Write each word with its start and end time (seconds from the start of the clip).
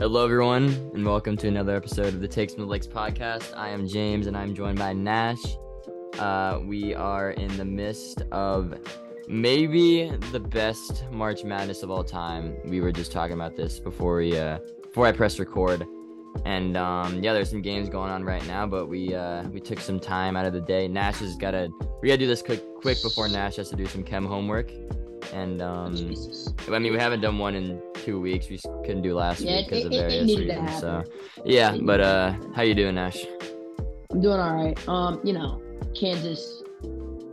Hello, 0.00 0.22
everyone, 0.24 0.66
and 0.94 1.04
welcome 1.04 1.36
to 1.38 1.48
another 1.48 1.74
episode 1.74 2.14
of 2.14 2.20
the 2.20 2.28
Takes 2.28 2.54
from 2.54 2.62
the 2.62 2.68
Lakes 2.68 2.86
podcast. 2.86 3.52
I 3.56 3.70
am 3.70 3.88
James, 3.88 4.28
and 4.28 4.36
I'm 4.36 4.54
joined 4.54 4.78
by 4.78 4.92
Nash. 4.92 5.42
Uh, 6.20 6.60
we 6.64 6.94
are 6.94 7.32
in 7.32 7.56
the 7.56 7.64
midst 7.64 8.22
of 8.30 8.78
maybe 9.26 10.08
the 10.30 10.38
best 10.38 11.02
March 11.10 11.42
Madness 11.42 11.82
of 11.82 11.90
all 11.90 12.04
time. 12.04 12.56
We 12.64 12.80
were 12.80 12.92
just 12.92 13.10
talking 13.10 13.34
about 13.34 13.56
this 13.56 13.80
before 13.80 14.18
we 14.18 14.38
uh, 14.38 14.58
before 14.84 15.04
I 15.04 15.10
pressed 15.10 15.40
record, 15.40 15.84
and 16.44 16.76
um, 16.76 17.20
yeah, 17.20 17.32
there's 17.32 17.50
some 17.50 17.60
games 17.60 17.88
going 17.88 18.12
on 18.12 18.22
right 18.22 18.46
now, 18.46 18.68
but 18.68 18.86
we 18.86 19.16
uh, 19.16 19.48
we 19.48 19.58
took 19.58 19.80
some 19.80 19.98
time 19.98 20.36
out 20.36 20.46
of 20.46 20.52
the 20.52 20.60
day. 20.60 20.86
Nash 20.86 21.18
has 21.18 21.34
got 21.34 21.50
to 21.50 21.72
we 22.02 22.06
gotta 22.06 22.18
do 22.18 22.28
this 22.28 22.40
quick 22.40 22.62
quick 22.76 23.02
before 23.02 23.28
Nash 23.28 23.56
has 23.56 23.68
to 23.70 23.76
do 23.76 23.86
some 23.86 24.04
chem 24.04 24.26
homework. 24.26 24.70
And 25.32 25.60
um, 25.60 25.94
Jesus. 25.94 26.52
I 26.70 26.78
mean, 26.78 26.92
we 26.92 26.98
haven't 26.98 27.20
done 27.20 27.38
one 27.38 27.54
in 27.54 27.80
two 27.94 28.20
weeks. 28.20 28.48
We 28.48 28.58
couldn't 28.84 29.02
do 29.02 29.14
last 29.14 29.40
Yeah, 29.40 29.56
week 29.58 29.68
because 29.68 29.84
of 29.84 29.92
it- 29.92 29.96
it 29.96 30.00
various 30.08 30.38
reasons. 30.38 30.80
So, 30.80 31.04
yeah. 31.44 31.76
But 31.82 32.00
uh, 32.00 32.34
how 32.54 32.62
you 32.62 32.74
doing, 32.74 32.96
Ash? 32.98 33.24
I'm 34.10 34.20
doing 34.20 34.40
all 34.40 34.54
right. 34.54 34.88
Um, 34.88 35.20
you 35.24 35.32
know, 35.32 35.60
Kansas. 35.94 36.62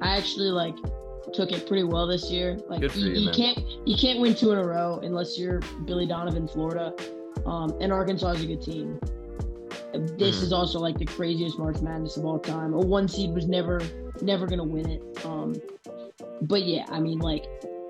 I 0.01 0.17
actually 0.17 0.49
like 0.49 0.75
took 1.33 1.51
it 1.51 1.67
pretty 1.67 1.83
well 1.83 2.05
this 2.05 2.29
year. 2.29 2.57
Like 2.67 2.81
Good 2.81 2.91
for 2.91 2.99
you, 2.99 3.11
you, 3.13 3.19
you 3.27 3.31
can't 3.31 3.57
you 3.85 3.95
can't 3.97 4.19
win 4.19 4.35
two 4.35 4.51
in 4.51 4.57
a 4.57 4.63
row 4.67 4.99
unless 5.03 5.39
you're 5.39 5.59
Billy 5.85 6.05
Donovan, 6.05 6.47
Florida. 6.47 6.93
Um, 7.45 7.73
and 7.79 7.93
Arkansas 7.93 8.31
is 8.31 8.43
a 8.43 8.47
good 8.47 8.61
team. 8.61 8.99
This 10.17 10.39
Mhm. 10.39 10.43
is 10.43 10.53
also 10.53 10.79
like 10.79 10.97
the 10.97 11.05
craziest 11.05 11.57
March 11.57 11.79
Madness 11.81 12.17
of 12.17 12.25
all 12.25 12.39
time. 12.39 12.73
A 12.73 12.77
one 12.79 13.07
seed 13.07 13.33
was 13.33 13.47
never 13.47 13.81
never 14.21 14.45
gonna 14.45 14.63
win 14.63 14.89
it. 14.89 15.25
Um, 15.25 15.55
but 16.41 16.63
yeah, 16.63 16.85
I 16.89 16.99
mean 16.99 17.19
like 17.19 17.45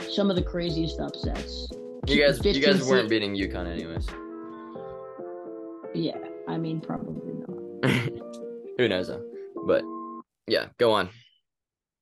some 0.10 0.30
of 0.30 0.36
the 0.36 0.44
craziest 0.44 1.00
upsets. 1.00 1.70
You 2.08 2.24
guys, 2.26 2.44
you 2.46 2.62
guys 2.62 2.88
weren't 2.88 3.10
beating 3.10 3.36
UConn 3.36 3.68
anyways. 3.68 4.08
Yeah, 5.94 6.18
I 6.48 6.58
mean 6.58 6.82
probably 6.82 7.34
not. 7.34 7.92
Who 8.78 8.88
knows 8.88 9.08
though? 9.08 9.24
But 9.66 9.84
yeah, 10.48 10.68
go 10.78 10.92
on. 10.94 11.10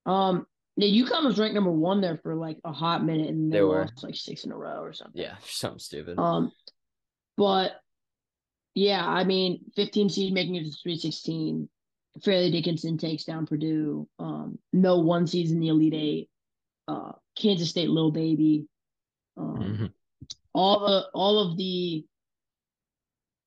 Um, 0.05 0.45
yeah, 0.75 1.03
UConn 1.05 1.23
was 1.23 1.39
ranked 1.39 1.53
number 1.55 1.71
one 1.71 2.01
there 2.01 2.17
for 2.23 2.35
like 2.35 2.57
a 2.65 2.73
hot 2.73 3.03
minute, 3.05 3.29
and 3.29 3.51
they, 3.51 3.57
They 3.57 3.61
were. 3.63 3.81
lost 3.81 4.03
like 4.03 4.15
six 4.15 4.43
in 4.43 4.51
a 4.51 4.57
row 4.57 4.81
or 4.81 4.93
something. 4.93 5.21
Yeah, 5.21 5.35
something 5.45 5.79
stupid. 5.79 6.17
Um, 6.19 6.51
but 7.37 7.73
yeah, 8.75 9.07
I 9.07 9.23
mean, 9.23 9.61
15 9.75 10.09
seed 10.09 10.33
making 10.33 10.55
it 10.55 10.63
to 10.63 10.71
316. 10.71 11.69
Fairleigh 12.23 12.51
Dickinson 12.51 12.97
takes 12.97 13.23
down 13.23 13.45
Purdue. 13.45 14.07
Um, 14.19 14.57
no 14.71 14.99
one 14.99 15.27
seeds 15.27 15.51
in 15.51 15.59
the 15.59 15.67
Elite 15.69 15.93
Eight. 15.93 16.29
Uh, 16.87 17.11
Kansas 17.35 17.69
State, 17.69 17.89
little 17.89 18.11
baby. 18.11 18.67
Um, 19.37 19.55
Mhm. 19.57 19.93
all 20.53 20.79
the 20.87 21.09
all 21.13 21.39
of 21.39 21.57
the 21.57 22.05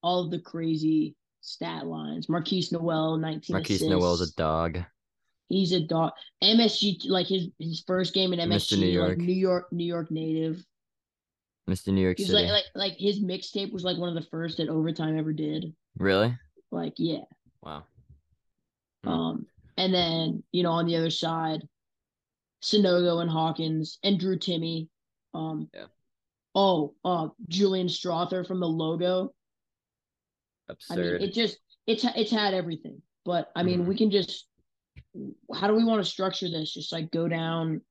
all 0.02 0.24
of 0.24 0.30
the 0.30 0.38
crazy 0.40 1.14
stat 1.40 1.86
lines. 1.86 2.26
Markquis 2.26 2.72
Nowell, 2.72 3.16
19 3.18 3.56
Markquis 3.56 3.64
assists. 3.76 3.84
Nowell's 3.88 4.20
a 4.20 4.32
dog. 4.34 4.78
He's 5.48 5.72
a 5.72 5.80
dog. 5.80 6.12
MSG, 6.42 7.08
like 7.08 7.26
his 7.28 7.48
his 7.58 7.82
first 7.86 8.14
game 8.14 8.32
in. 8.32 8.40
MSG, 8.40 8.78
New 8.80 8.86
York. 8.86 9.08
like 9.10 9.18
New 9.18 9.32
York, 9.32 9.72
New 9.72 9.84
York 9.84 10.10
native. 10.10 10.64
Mr. 11.68 11.92
New 11.92 12.00
York 12.02 12.18
City. 12.18 12.32
like 12.32 12.48
like 12.48 12.64
like 12.74 12.92
his 12.96 13.20
mixtape 13.20 13.72
was 13.72 13.82
like 13.84 13.96
one 13.96 14.08
of 14.08 14.14
the 14.14 14.28
first 14.30 14.58
that 14.58 14.68
overtime 14.68 15.16
ever 15.18 15.32
did. 15.32 15.74
really? 15.98 16.36
Like 16.72 16.94
yeah. 16.98 17.24
Wow. 17.62 17.84
Hmm. 19.04 19.08
Um, 19.08 19.46
and 19.76 19.92
then 19.94 20.42
you 20.52 20.62
know 20.64 20.72
on 20.72 20.86
the 20.86 20.96
other 20.96 21.10
side, 21.10 21.66
Sanogo 22.66 23.22
and 23.22 23.30
Hawkins 23.30 23.98
and 24.02 24.18
Drew 24.18 24.38
Timme. 24.38 24.88
Um, 25.34 25.70
Yeah. 25.72 25.86
Oh, 26.54 26.94
uh, 27.04 27.28
Julian 27.48 27.86
Strawther 27.86 28.46
from 28.46 28.60
the 28.60 28.66
logo. 28.66 29.34
Absurd. 30.68 30.98
I 30.98 31.18
mean, 31.18 31.28
it 31.28 31.32
just 31.34 31.58
it's 31.86 32.04
it's 32.16 32.30
had 32.30 32.54
everything. 32.54 33.02
But 33.24 33.50
I 33.54 33.62
mean, 33.62 33.82
Mhm. 33.84 33.86
we 33.86 33.96
can 33.96 34.10
just. 34.10 34.46
How 35.54 35.66
do 35.68 35.74
we 35.74 35.84
want 35.84 36.02
to 36.04 36.10
structure 36.10 36.48
this? 36.48 36.72
Just 36.72 36.92
like 36.92 37.10
go 37.10 37.28
down. 37.28 37.82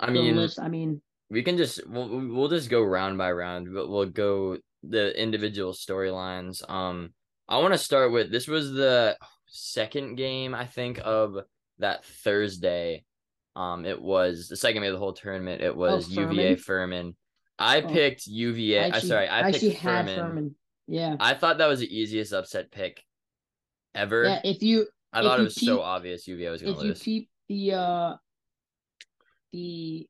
I 0.00 0.10
mean, 0.10 0.36
list. 0.36 0.58
I 0.58 0.68
mean, 0.68 1.00
we 1.30 1.42
can 1.42 1.56
just 1.56 1.86
we'll 1.86 2.08
we'll 2.08 2.48
just 2.48 2.70
go 2.70 2.82
round 2.82 3.16
by 3.18 3.30
round. 3.32 3.72
But 3.72 3.88
we'll 3.88 4.06
go 4.06 4.58
the 4.82 5.20
individual 5.20 5.72
storylines. 5.72 6.68
Um, 6.68 7.12
I 7.48 7.58
want 7.58 7.74
to 7.74 7.78
start 7.78 8.12
with 8.12 8.30
this 8.30 8.48
was 8.48 8.72
the 8.72 9.16
second 9.46 10.16
game 10.16 10.54
I 10.54 10.66
think 10.66 11.00
of 11.04 11.36
that 11.78 12.04
Thursday. 12.04 13.04
Um, 13.58 13.84
it 13.84 14.00
was 14.00 14.46
the 14.48 14.56
second 14.56 14.82
game 14.82 14.88
of 14.88 14.92
the 14.94 14.98
whole 15.00 15.12
tournament. 15.12 15.60
It 15.62 15.76
was 15.76 16.08
UVA 16.10 16.54
Furman? 16.54 16.56
Furman. 16.58 17.16
I 17.58 17.80
Oh. 17.82 17.88
picked 17.88 18.26
UVA. 18.28 18.78
I 18.78 18.86
actually- 18.86 19.08
sorry, 19.08 19.28
I 19.28 19.50
picked 19.50 19.78
Furman. 19.78 20.16
Furman. 20.16 20.56
Yeah. 20.86 21.16
I 21.18 21.34
thought 21.34 21.58
that 21.58 21.66
was 21.66 21.80
the 21.80 21.92
easiest 21.94 22.32
upset 22.32 22.70
pick 22.70 23.02
ever. 23.94 24.24
Yeah. 24.24 24.40
If 24.44 24.62
you 24.62 24.86
I 25.12 25.20
if 25.20 25.24
thought 25.24 25.34
it 25.34 25.42
you 25.42 25.44
was 25.44 25.54
so 25.56 25.80
obvious 25.80 26.28
UVA 26.28 26.50
was 26.50 26.62
going 26.62 26.72
if 26.74 26.78
to 26.78 26.84
you 26.84 26.90
lose. 26.90 27.02
peep 27.02 27.30
the 27.48 27.72
uh 27.72 28.16
the 29.52 30.06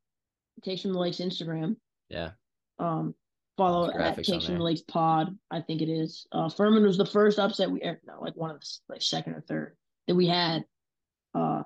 takes 0.62 0.82
from 0.82 0.92
the 0.92 0.98
lakes 0.98 1.18
Instagram, 1.18 1.76
yeah, 2.08 2.32
um, 2.78 3.14
follow 3.56 3.90
at 3.90 4.16
takes 4.16 4.44
from 4.46 4.56
the 4.56 4.62
lakes 4.62 4.82
pod. 4.82 5.36
I 5.50 5.60
think 5.60 5.80
it 5.80 5.88
is. 5.88 6.26
Uh, 6.32 6.48
Furman 6.48 6.82
was 6.82 6.98
the 6.98 7.06
first 7.06 7.38
upset 7.38 7.70
we 7.70 7.82
er, 7.82 8.00
no 8.04 8.20
like 8.20 8.36
one 8.36 8.50
of 8.50 8.60
the 8.60 8.66
like 8.88 9.02
second 9.02 9.34
or 9.34 9.40
third 9.42 9.76
that 10.08 10.14
we 10.16 10.26
had, 10.26 10.64
uh, 11.34 11.62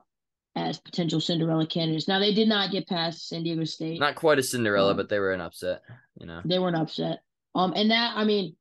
as 0.55 0.79
potential 0.79 1.21
Cinderella 1.21 1.67
candidates. 1.67 2.09
Now 2.09 2.19
they 2.19 2.35
did 2.35 2.49
not 2.49 2.71
get 2.71 2.87
past 2.89 3.29
San 3.29 3.43
Diego 3.43 3.65
State. 3.65 3.99
not 4.01 4.15
quite 4.17 4.39
a 4.39 4.43
Cinderella, 4.43 4.91
Um, 4.91 4.97
but 4.97 5.09
they 5.09 5.19
were 5.19 5.33
an 5.33 5.41
upset. 5.41 5.83
You 6.19 6.27
know, 6.27 6.41
they 6.45 6.59
weren't 6.59 6.77
upset. 6.77 7.21
Um, 7.55 7.73
and 7.77 7.91
that 7.91 8.13
I 8.17 8.25
mean, 8.25 8.57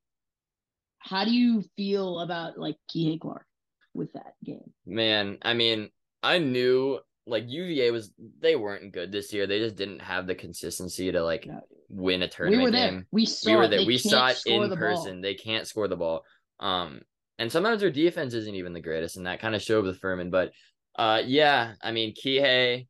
how 0.99 1.25
do 1.25 1.31
you 1.31 1.63
feel 1.75 2.19
about 2.19 2.57
like 2.57 2.77
Kihei 2.93 3.19
Clark 3.19 3.45
with 3.93 4.13
that 4.13 4.33
game? 4.43 4.71
man. 4.85 5.37
I 5.41 5.53
mean, 5.53 5.89
I 6.23 6.37
knew 6.39 6.99
like 7.27 7.43
UVA 7.47 7.91
was 7.91 8.11
they 8.39 8.55
weren't 8.55 8.91
good 8.93 9.11
this 9.11 9.31
year. 9.33 9.45
They 9.47 9.59
just 9.59 9.75
didn't 9.75 10.01
have 10.01 10.27
the 10.27 10.35
consistency 10.35 11.11
to 11.11 11.23
like 11.23 11.45
No. 11.45 11.61
win 11.89 12.21
a 12.21 12.25
We 12.25 12.29
tournament 12.29 12.63
were 12.63 12.71
there. 12.71 12.89
game. 12.91 13.07
We 13.11 13.25
saw. 13.25 13.49
we 13.51 13.55
were 13.57 13.63
it. 13.63 13.67
there. 13.69 13.79
They 13.79 13.85
We 13.85 13.97
saw 13.97 14.27
it 14.27 14.41
in 14.45 14.61
the 14.63 14.69
ball. 14.69 14.77
person. 14.77 15.21
They 15.21 15.35
can't 15.35 15.67
score 15.67 15.87
the 15.87 15.97
ball. 15.97 16.23
Um, 16.59 17.01
and 17.37 17.51
sometimes 17.51 17.81
their 17.81 17.91
defense 17.91 18.33
isn't 18.35 18.55
even 18.55 18.73
the 18.73 18.81
greatest, 18.81 19.17
and 19.17 19.25
that 19.25 19.39
kind 19.39 19.55
of 19.55 19.61
showed 19.63 19.83
with 19.85 19.99
Furman. 19.99 20.29
But, 20.29 20.51
uh, 20.95 21.21
yeah, 21.25 21.73
I 21.81 21.91
mean, 21.91 22.13
Kihei, 22.13 22.87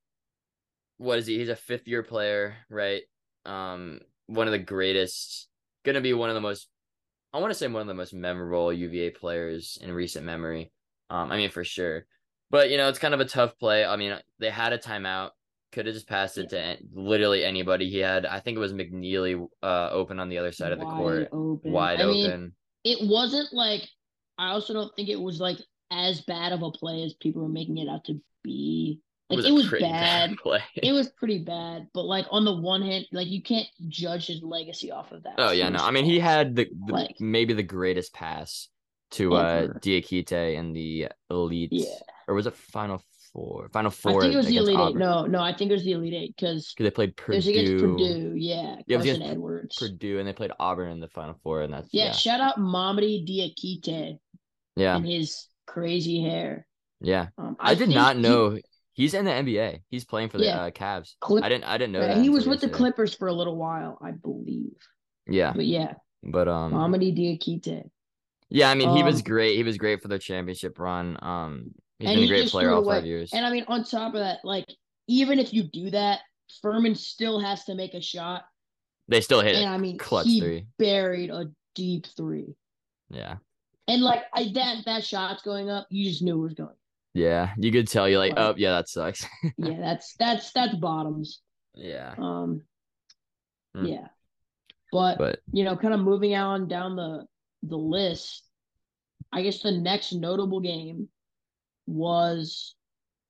what 0.98 1.20
is 1.20 1.28
he? 1.28 1.38
He's 1.38 1.50
a 1.50 1.56
fifth 1.56 1.88
year 1.88 2.04
player, 2.04 2.56
right? 2.70 3.04
Um, 3.46 4.00
one 4.28 4.48
of 4.48 4.52
the 4.52 4.60
greatest, 4.60 5.48
gonna 5.84 6.02
be 6.02 6.14
one 6.14 6.30
of 6.30 6.36
the 6.36 6.42
most, 6.42 6.68
I 7.34 7.40
want 7.40 7.52
to 7.52 7.58
say 7.58 7.68
one 7.68 7.82
of 7.82 7.88
the 7.88 7.94
most 7.94 8.14
memorable 8.14 8.72
UVA 8.74 9.12
players 9.12 9.78
in 9.82 9.92
recent 9.92 10.26
memory. 10.26 10.72
Um, 11.10 11.32
I 11.32 11.38
mean, 11.38 11.50
for 11.50 11.64
sure. 11.64 12.06
But 12.50 12.70
you 12.70 12.78
know, 12.78 12.90
it's 12.90 13.00
kind 13.00 13.14
of 13.14 13.20
a 13.20 13.26
tough 13.26 13.58
play. 13.60 13.86
I 13.86 13.96
mean, 13.96 14.18
they 14.40 14.50
had 14.50 14.74
a 14.74 14.78
timeout. 14.78 15.32
Could 15.72 15.86
have 15.86 15.96
just 15.96 16.08
passed 16.10 16.38
it 16.38 16.50
to 16.50 16.78
literally 16.94 17.46
anybody. 17.46 17.90
He 17.90 18.00
had, 18.00 18.26
I 18.26 18.42
think 18.42 18.58
it 18.58 18.60
was 18.60 18.74
McKneely, 18.74 19.48
uh, 19.64 19.90
open 19.92 20.20
on 20.20 20.28
the 20.28 20.38
other 20.38 20.52
side 20.52 20.74
of 20.74 20.80
the 20.80 20.86
Wide 20.86 20.98
court, 20.98 21.30
open. 21.32 21.72
wide 21.72 22.02
I 22.02 22.06
mean, 22.08 22.26
open. 22.28 22.56
it 22.84 22.98
wasn't 23.10 23.54
like 23.54 23.88
I 24.38 24.50
also 24.50 24.74
don't 24.74 24.94
think 24.98 25.08
it 25.08 25.20
was 25.20 25.40
like 25.40 25.60
as 25.91 26.22
bad 26.22 26.53
of 26.53 26.63
a 26.63 26.72
play 26.72 27.03
as 27.03 27.13
people 27.13 27.41
were 27.44 27.50
making 27.50 27.78
it 27.78 27.88
out 27.90 28.06
to 28.06 28.19
be. 28.44 29.00
Like 29.29 29.46
it 29.46 29.52
was, 29.53 29.66
a 29.68 29.69
pretty 29.69 29.85
bad. 29.85 30.35
play. 30.44 30.59
It 30.75 30.91
was 30.91 31.09
pretty 31.09 31.40
bad, 31.40 31.88
but 31.94 32.03
like 32.03 32.25
on 32.31 32.44
the 32.44 32.56
one 32.56 32.81
hand, 32.81 33.06
like 33.13 33.28
you 33.29 33.41
can't 33.41 33.68
judge 33.88 34.28
his 34.28 34.41
legacy 34.44 34.91
off 34.91 35.12
of 35.13 35.24
that. 35.24 35.35
oh 35.38 35.52
yeah, 35.52 35.69
no. 35.69 35.79
I 35.79 35.91
mean, 35.91 36.03
he 36.06 36.19
had 36.19 36.56
the, 36.56 36.68
the 36.88 36.91
Like- 36.94 37.16
maybe 37.22 37.53
the 37.53 37.63
greatest 37.63 38.13
pass 38.13 38.68
to 39.12 39.35
uh 39.35 39.68
Diakite 39.79 40.56
in 40.56 40.74
the 40.74 41.09
elite, 41.29 41.69
Yeah. 41.72 41.85
or 42.28 42.35
was 42.35 42.46
it 42.47 42.55
Final 42.55 43.02
Four? 43.34 43.70
Final 43.72 43.91
four. 43.91 44.20
I 44.20 44.23
think 44.23 44.34
it 44.34 44.37
was 44.37 44.47
the 44.47 44.58
Elite 44.58 44.78
Eight. 44.78 44.96
No, 44.97 45.26
no, 45.26 45.40
I 45.40 45.53
think 45.53 45.72
it 45.72 45.76
was 45.76 45.85
the 45.85 45.94
Elite 45.94 46.14
Eight 46.14 46.35
because 46.35 46.73
'Cause 46.78 46.84
they 46.84 46.91
played 46.91 47.09
it 47.09 47.16
Purdue, 47.16 47.35
was 47.37 47.47
against 47.47 47.72
Purdue. 47.78 48.34
Yeah, 48.35 48.76
Yeah, 48.87 48.96
it 48.96 48.97
was 48.97 49.05
Carson 49.05 49.22
Edwards. 49.22 49.78
Purdue, 49.78 50.20
and 50.20 50.28
they 50.28 50.34
played 50.34 50.52
Auburn 50.59 50.91
in 50.91 50.99
the 50.99 51.08
Final 51.08 51.35
Four, 51.41 51.61
and 51.61 51.73
that's 51.73 51.87
yeah, 51.94 52.08
yeah, 52.08 52.11
shout 52.11 52.41
out 52.41 52.58
Mamadi 52.58 53.26
Diakite 53.26 54.20
yeah, 54.76 54.97
and 54.97 55.05
his 55.05 55.47
crazy 55.67 56.22
hair. 56.22 56.66
yeah. 57.02 57.28
Um, 57.37 57.55
I, 57.59 57.73
did 57.75 57.85
think 57.87 57.96
not 57.96 58.16
he- 58.17 58.22
know 58.22 58.58
he's 58.93 59.13
in 59.13 59.25
the 59.25 59.31
NBA. 59.31 59.81
He's 59.90 60.05
playing 60.05 60.29
for 60.29 60.37
the 60.37 60.46
Yeah. 60.46 60.61
uh, 60.63 60.72
Cavs. 60.72 61.16
Clip- 61.19 61.43
I 61.43 61.49
didn't. 61.49 61.63
I 61.66 61.78
didn't 61.78 61.93
know 61.93 62.02
Yeah, 62.02 62.16
that. 62.16 62.22
he 62.22 62.29
was 62.29 62.47
with 62.47 62.61
the. 62.61 62.69
Clippers 62.69 63.13
for 63.16 63.28
a 63.28 63.34
little 63.34 63.55
while, 63.55 63.97
I 64.02 64.11
believe. 64.11 64.75
Yeah, 65.28 65.53
But 65.55 65.66
yeah, 65.66 65.93
but 66.23 66.47
um, 66.47 66.73
Mamadi 66.73 67.16
Diakite. 67.16 67.90
yeah. 68.49 68.69
I 68.69 68.73
mean, 68.75 68.96
he 68.96 69.03
was 69.03 69.17
Um, 69.17 69.22
great. 69.23 69.55
He 69.55 69.63
was 69.63 69.78
great 69.78 70.02
for 70.02 70.08
the 70.08 70.19
championship 70.19 70.78
run. 70.79 71.17
Um, 71.22 71.72
he's 71.99 72.09
been 72.09 72.23
a 72.23 72.28
great 72.28 72.49
player 72.49 72.72
all 72.72 72.84
away. 72.84 72.96
five 72.97 73.05
years. 73.05 73.31
And 73.34 73.46
I 73.46 73.52
mean, 73.52 73.63
on 73.67 73.84
top 73.84 74.13
of 74.16 74.19
that, 74.19 74.40
like 74.43 74.66
even 75.08 75.40
if 75.40 75.53
you 75.53 75.63
do 75.63 75.90
that, 75.91 76.19
Furman 76.61 76.96
still 76.96 77.40
has 77.40 77.63
to 77.66 77.75
make 77.75 77.93
a 77.93 78.02
shot. 78.02 78.43
They 79.08 79.22
still 79.22 79.41
hit 79.41 79.55
And 79.55 79.66
it. 79.66 79.67
I 79.67 79.78
mean, 79.78 79.97
Clutch 79.97 80.25
he 80.25 80.40
three. 80.41 80.67
buried 80.78 81.29
a 81.29 81.46
deep 81.75 82.08
three. 82.17 82.55
Yeah. 83.09 83.37
And 83.91 84.02
like 84.02 84.23
I 84.34 84.52
that 84.53 84.85
that 84.85 85.03
shot's 85.03 85.43
going 85.43 85.70
up, 85.70 85.88
you 85.90 86.09
just 86.09 86.22
knew 86.23 86.40
it 86.40 86.43
was 86.43 86.53
going. 86.53 86.76
Yeah. 87.14 87.52
You 87.58 87.72
could 87.72 87.88
tell 87.90 88.08
you're 88.08 88.20
like, 88.20 88.34
oh 88.38 88.53
yeah, 88.58 88.72
that 88.78 88.88
sucks. 88.88 89.26
Yeah, 89.58 89.79
that's 89.79 90.16
that's 90.17 90.52
that's 90.53 90.76
bottoms. 90.76 91.41
yeah. 91.76 92.14
Um, 92.17 92.61
Hmm. 93.76 93.85
yeah. 93.85 94.08
But, 94.91 95.17
But 95.17 95.40
you 95.53 95.64
know, 95.64 95.78
kind 95.78 95.93
of 95.93 96.02
moving 96.02 96.35
on 96.35 96.67
down 96.67 96.96
the 96.96 97.26
the 97.64 97.78
list, 97.78 98.43
I 99.32 99.41
guess 99.43 99.61
the 99.61 99.72
next 99.72 100.14
notable 100.14 100.59
game 100.59 101.08
was 101.87 102.76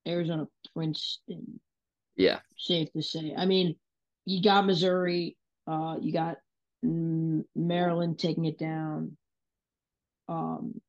Arizona 0.06 0.46
Princeton. 0.74 1.60
yeah, 2.16 2.40
Safe 2.56 2.92
to 2.92 3.02
say. 3.02 3.34
I 3.36 3.46
mean, 3.46 3.76
you 4.26 4.42
got 4.42 4.66
Missouri, 4.66 5.36
uh, 5.66 5.96
you 6.00 6.12
got 6.12 6.38
mm, 6.84 7.44
Maryland 7.54 8.18
taking 8.18 8.44
it 8.46 8.58
down. 8.58 9.16
Um, 10.32 10.80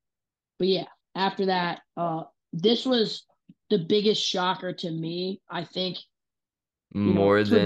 but 0.60 0.68
yeah, 0.68 0.86
after 1.16 1.48
that, 1.48 1.82
uh, 1.98 2.24
this 2.54 2.86
was 2.86 3.26
the 3.70 3.80
biggest 3.80 4.24
shocker 4.24 4.74
to 4.74 4.92
me. 4.92 5.42
I 5.50 5.64
think 5.64 5.98
you 6.94 7.02
know, 7.02 7.14
more 7.14 7.44
Purdue. 7.44 7.58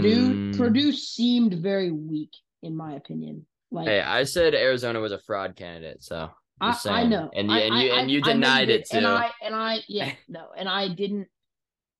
than 0.51 0.57
Purdue 0.57 0.91
seemed 0.93 1.53
very 1.55 1.91
weak, 1.91 2.31
in 2.63 2.75
my 2.75 2.95
opinion. 2.95 3.45
Like 3.71 3.87
Hey, 3.87 3.99
I 4.01 4.23
said 4.23 4.55
Arizona 4.55 4.99
was 5.01 5.11
a 5.11 5.19
fraud 5.19 5.55
candidate, 5.55 6.01
so 6.03 6.29
I, 6.61 6.77
I 6.85 7.05
know, 7.05 7.29
and 7.35 7.49
you 7.49 7.57
I- 7.57 7.59
and 7.61 7.75
you 7.75 7.91
I- 7.91 7.99
and 7.99 8.11
you 8.11 8.21
I- 8.23 8.29
I 8.29 8.33
know 8.33 8.39
denied 8.39 8.69
it 8.69 8.89
too. 8.89 8.97
and 8.97 9.07
I 9.07 9.29
and 9.43 9.53
I 9.53 9.79
yeah 9.87 10.13
no, 10.29 10.47
and 10.57 10.67
I 10.69 10.87
didn't. 10.87 11.27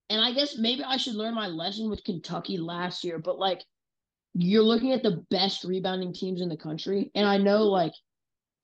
And 0.10 0.22
I 0.22 0.32
guess 0.32 0.58
maybe 0.58 0.84
I 0.86 0.96
should 0.96 1.16
learn 1.16 1.36
my 1.36 1.48
lesson 1.48 1.90
with 1.90 2.04
Kentucky 2.06 2.58
last 2.58 3.04
year, 3.04 3.20
but 3.20 3.38
like 3.38 3.62
you're 4.34 4.64
looking 4.64 4.94
at 4.94 5.04
the 5.04 5.26
best 5.30 5.66
rebounding 5.66 6.14
teams 6.14 6.40
in 6.42 6.48
the 6.48 6.56
country, 6.56 7.12
and 7.14 7.28
I 7.28 7.38
know 7.38 7.64
like 7.64 7.92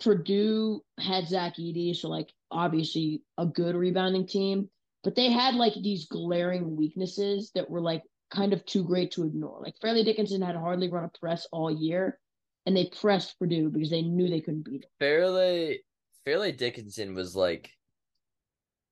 Purdue 0.03 0.81
had 0.99 1.27
Zach 1.27 1.55
Edey, 1.57 1.95
so 1.95 2.09
like 2.09 2.29
obviously 2.51 3.21
a 3.37 3.45
good 3.45 3.75
rebounding 3.75 4.27
team, 4.27 4.69
but 5.03 5.15
they 5.15 5.31
had 5.31 5.55
like 5.55 5.73
these 5.81 6.05
glaring 6.05 6.75
weaknesses 6.75 7.51
that 7.55 7.69
were 7.69 7.81
like 7.81 8.03
kind 8.29 8.51
of 8.51 8.65
too 8.65 8.83
great 8.83 9.11
to 9.11 9.25
ignore. 9.25 9.61
Like 9.61 9.75
Fairleigh 9.81 10.03
Dickinson 10.03 10.41
had 10.41 10.55
hardly 10.55 10.89
run 10.89 11.05
a 11.05 11.19
press 11.19 11.47
all 11.51 11.71
year, 11.71 12.19
and 12.65 12.75
they 12.75 12.91
pressed 12.99 13.39
Purdue 13.39 13.69
because 13.69 13.89
they 13.89 14.01
knew 14.01 14.29
they 14.29 14.41
couldn't 14.41 14.65
beat 14.65 14.83
it. 14.83 14.89
Fairleigh 14.99 15.77
Fairleigh 16.25 16.51
Dickinson 16.51 17.15
was 17.15 17.35
like 17.35 17.71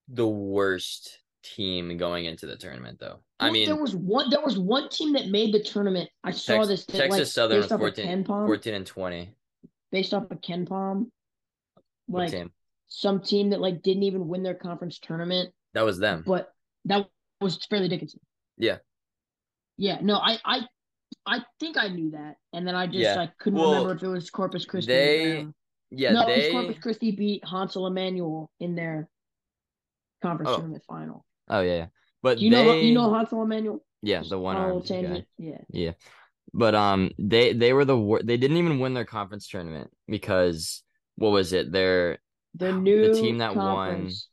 the 0.07 0.27
worst 0.27 1.19
team 1.43 1.97
going 1.97 2.25
into 2.25 2.45
the 2.45 2.55
tournament, 2.55 2.99
though. 2.99 3.19
I 3.39 3.49
mean, 3.49 3.65
there 3.65 3.75
was 3.75 3.95
one. 3.95 4.29
There 4.29 4.41
was 4.41 4.57
one 4.57 4.89
team 4.89 5.13
that 5.13 5.27
made 5.27 5.53
the 5.53 5.63
tournament. 5.63 6.09
I 6.23 6.31
saw 6.31 6.57
Tex- 6.57 6.67
this 6.67 6.85
that, 6.85 6.97
Texas 6.97 7.19
like, 7.19 7.27
Southern 7.27 7.57
was 7.57 7.67
based 7.67 7.79
14, 7.79 8.25
14 8.25 8.73
and 8.73 8.85
twenty. 8.85 9.35
Based 9.91 10.13
off 10.13 10.31
of 10.31 10.39
KenPom, 10.41 11.07
like 12.07 12.31
team? 12.31 12.51
some 12.87 13.21
team 13.21 13.49
that 13.49 13.59
like 13.61 13.81
didn't 13.81 14.03
even 14.03 14.27
win 14.27 14.43
their 14.43 14.53
conference 14.55 14.99
tournament, 14.99 15.53
That 15.73 15.83
was 15.85 15.99
them. 15.99 16.23
but 16.25 16.53
that 16.85 17.07
was 17.41 17.57
Fairleigh 17.69 17.89
Dickinson. 17.89 18.19
Yeah. 18.57 18.77
Yeah. 19.77 19.99
No, 20.01 20.15
I 20.17 20.39
I 20.45 20.61
I 21.25 21.39
think 21.59 21.77
I 21.77 21.89
knew 21.89 22.11
that, 22.11 22.37
and 22.53 22.65
then 22.65 22.75
I 22.75 22.85
just 22.87 22.99
Yeah. 22.99 23.15
like 23.15 23.37
couldn't 23.37 23.59
Well, 23.59 23.71
remember 23.71 23.95
if 23.95 24.03
it 24.03 24.07
was 24.07 24.29
Corpus 24.29 24.65
Christi. 24.65 24.91
they- 24.91 25.47
Yeah, 25.93 26.13
no, 26.13 26.21
it 26.21 26.27
was 26.27 26.45
they. 26.45 26.51
Corpus 26.51 26.79
Christi 26.79 27.11
beat 27.11 27.43
Hansel 27.45 27.85
Emmanuel 27.87 28.49
in 28.61 28.75
their 28.75 29.09
conference 30.21 30.51
Oh. 30.51 30.55
tournament 30.57 30.83
final. 30.87 31.25
Oh 31.49 31.59
yeah, 31.61 31.75
yeah. 31.75 31.87
but 32.21 32.37
Do 32.37 32.45
you 32.45 32.51
know 32.51 32.73
you 32.75 32.93
know 32.93 33.13
Hansel 33.13 33.41
Emmanuel? 33.43 33.83
yeah, 34.01 34.23
the 34.27 34.39
one 34.39 34.55
on 34.55 34.61
a 34.61 34.65
little 34.73 34.77
armed 34.77 34.87
guy. 34.89 35.01
tangent. 35.01 35.27
Yeah. 35.37 35.57
Yeah. 35.69 35.91
But 36.53 36.75
um 36.75 37.11
they 37.17 37.53
they 37.53 37.73
were 37.73 37.85
the 37.85 37.97
wor- 37.97 38.23
they 38.23 38.37
didn't 38.37 38.57
even 38.57 38.79
win 38.79 38.93
their 38.93 39.05
conference 39.05 39.47
tournament 39.47 39.89
because 40.07 40.83
what 41.15 41.29
was 41.29 41.53
it? 41.53 41.71
Their 41.71 42.19
The 42.55 42.71
new 42.73 43.03
The 43.03 43.15
team 43.15 43.37
that 43.39 43.55
won- 43.55 43.65
conference, 43.65 44.27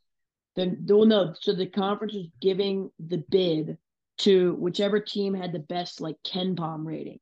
The, 0.55 0.77
well, 0.87 1.05
no, 1.05 1.33
so 1.39 1.53
the 1.53 1.67
conference 1.67 2.13
was 2.13 2.27
giving 2.41 2.91
the 2.99 3.23
bid 3.29 3.77
to 4.19 4.55
whichever 4.55 4.99
team 4.99 5.33
had 5.33 5.53
the 5.53 5.59
best 5.59 6.01
like 6.01 6.17
KenPom 6.27 6.85
rating. 6.85 7.19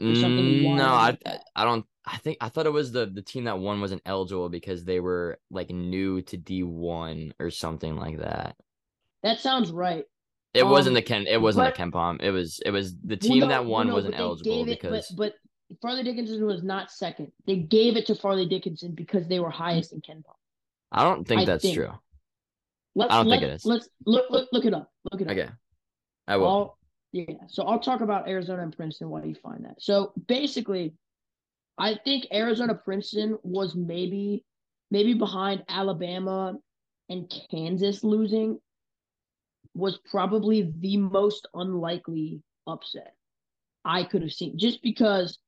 Or 0.00 0.14
something 0.14 0.44
Mm, 0.44 0.76
no, 0.76 0.86
I. 0.86 1.16
I 1.54 1.64
don't 1.64 1.86
I 2.04 2.16
think 2.16 2.38
I 2.40 2.48
thought 2.48 2.66
it 2.66 2.72
was 2.72 2.90
the 2.90 3.06
the 3.06 3.22
team 3.22 3.44
that 3.44 3.60
won 3.60 3.80
wasn't 3.80 4.02
eligible 4.04 4.48
because 4.48 4.84
they 4.84 4.98
were 4.98 5.38
like 5.50 5.70
new 5.70 6.20
to 6.22 6.36
D1 6.36 7.32
or 7.38 7.50
something 7.50 7.94
like 7.94 8.18
that. 8.18 8.56
That 9.22 9.38
sounds 9.38 9.70
right. 9.70 10.04
It 10.54 10.66
wasn't 10.66 10.92
Um, 10.92 10.94
the 10.94 11.02
Ken 11.02 11.26
it 11.26 11.40
wasn't 11.40 11.66
but- 11.66 11.76
the 11.76 11.82
KenPom. 11.82 12.22
It 12.22 12.30
was 12.30 12.60
it 12.66 12.70
was 12.70 12.94
the 12.96 13.08
Well, 13.08 13.16
team 13.18 13.40
no, 13.40 13.48
that 13.48 13.64
won 13.64 13.88
no, 13.88 13.94
wasn't 13.94 14.18
eligible 14.18 14.62
it, 14.62 14.66
because 14.66 15.08
but 15.10 15.34
but 15.70 15.80
Fairleigh 15.80 16.04
Dickinson 16.04 16.44
was 16.44 16.62
not 16.62 16.90
second. 16.90 17.32
They 17.46 17.56
gave 17.56 17.96
it 17.96 18.04
to 18.06 18.14
Fairleigh 18.14 18.48
Dickinson 18.48 18.94
because 18.94 19.26
they 19.28 19.40
were 19.40 19.48
highest 19.50 19.92
in 19.94 20.02
KenPom. 20.02 20.34
I 20.90 21.02
don't 21.04 21.26
think 21.26 21.42
I 21.42 21.44
that's 21.46 21.62
think. 21.62 21.76
true. 21.76 21.90
Let's, 22.94 23.10
I 23.10 23.16
don't 23.22 23.30
think 23.30 23.42
it 23.42 23.50
is. 23.50 23.64
Let's 23.64 23.88
look 24.04 24.26
look 24.30 24.48
look 24.52 24.66
it 24.66 24.74
up. 24.74 24.90
Look 25.10 25.22
it 25.22 25.26
up. 25.28 25.32
Okay. 25.32 25.48
I 26.28 26.36
will. 26.36 26.46
I'll, 26.48 26.78
yeah. 27.12 27.24
So 27.48 27.62
I'll 27.64 27.78
talk 27.80 28.02
about 28.02 28.28
Arizona 28.28 28.62
and 28.62 28.76
Princeton 28.76 29.08
while 29.08 29.24
you 29.24 29.34
find 29.34 29.64
that. 29.64 29.80
So 29.80 30.12
basically, 30.28 30.92
I 31.78 31.98
think 32.04 32.26
Arizona 32.34 32.74
Princeton 32.74 33.38
was 33.42 33.74
maybe 33.74 34.44
maybe 34.90 35.14
behind 35.14 35.64
Alabama 35.70 36.58
and 37.08 37.32
Kansas 37.50 38.04
losing 38.04 38.60
was 39.74 39.98
probably 40.10 40.72
the 40.78 40.96
most 40.98 41.48
unlikely 41.54 42.42
upset 42.66 43.14
I 43.84 44.04
could 44.04 44.22
have 44.22 44.32
seen 44.32 44.58
just 44.58 44.82
because 44.82 45.38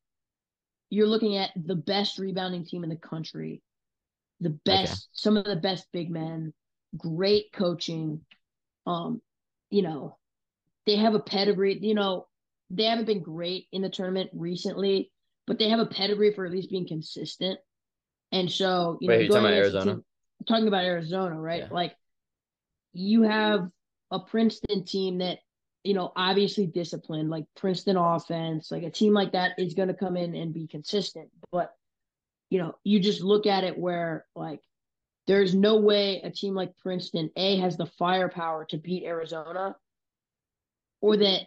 you're 0.91 1.07
looking 1.07 1.37
at 1.37 1.51
the 1.57 1.75
best 1.75 2.19
rebounding 2.19 2.65
team 2.65 2.85
in 2.85 2.91
the 2.91 2.97
country, 2.97 3.63
the 4.41 4.51
best, 4.51 5.09
some 5.13 5.37
of 5.37 5.45
the 5.45 5.57
best 5.57 5.87
big 5.93 6.11
men, 6.11 6.53
great 6.97 7.53
coaching. 7.53 8.21
Um, 8.87 9.21
you 9.71 9.83
know, 9.83 10.19
they 10.87 10.97
have 10.97 11.15
a 11.15 11.21
pedigree, 11.21 11.79
you 11.81 11.95
know, 11.95 12.27
they 12.71 12.85
haven't 12.85 13.07
been 13.07 13.23
great 13.23 13.67
in 13.73 13.83
the 13.83 13.89
tournament 13.89 14.31
recently, 14.35 15.11
but 15.47 15.59
they 15.59 15.69
have 15.69 15.81
a 15.81 15.87
pedigree 15.87 16.33
for 16.33 16.45
at 16.47 16.53
least 16.53 16.71
being 16.71 16.87
consistent. 16.87 17.59
And 18.33 18.51
so, 18.51 18.99
you 19.01 19.09
Wait, 19.09 19.15
know, 19.15 19.21
you're 19.21 19.29
talking 19.29 19.45
about 19.47 19.55
Arizona? 19.55 19.93
team- 19.95 20.05
talking 20.47 20.69
about 20.69 20.85
Arizona, 20.85 21.41
right? 21.41 21.63
Yeah. 21.63 21.69
Like 21.71 21.95
you 22.93 23.23
have 23.23 23.69
a 24.15 24.21
Princeton 24.21 24.85
team 24.85 25.19
that, 25.19 25.41
you 25.83 25.93
know, 25.93 26.13
obviously 26.15 26.67
disciplined, 26.67 27.31
like 27.31 27.45
Princeton 27.57 27.97
offense, 27.97 28.71
like 28.71 28.85
a 28.85 28.91
team 28.91 29.13
like 29.13 29.33
that 29.33 29.59
is 29.59 29.75
going 29.75 29.89
to 29.89 29.95
come 29.95 30.17
in 30.17 30.37
and 30.37 30.55
be 30.55 30.69
consistent. 30.69 31.29
But, 31.51 31.75
you 32.49 32.61
know, 32.61 32.77
you 32.85 33.01
just 33.01 33.23
look 33.23 33.47
at 33.47 33.65
it 33.65 33.77
where, 33.77 34.25
like, 34.37 34.61
there's 35.27 35.55
no 35.55 35.77
way 35.77 36.21
a 36.23 36.31
team 36.31 36.55
like 36.55 36.79
Princeton, 36.79 37.31
A, 37.37 37.57
has 37.57 37.77
the 37.77 37.87
firepower 37.99 38.67
to 38.67 38.79
beat 38.79 39.03
Arizona 39.03 39.75
or 41.01 41.17
that 41.17 41.41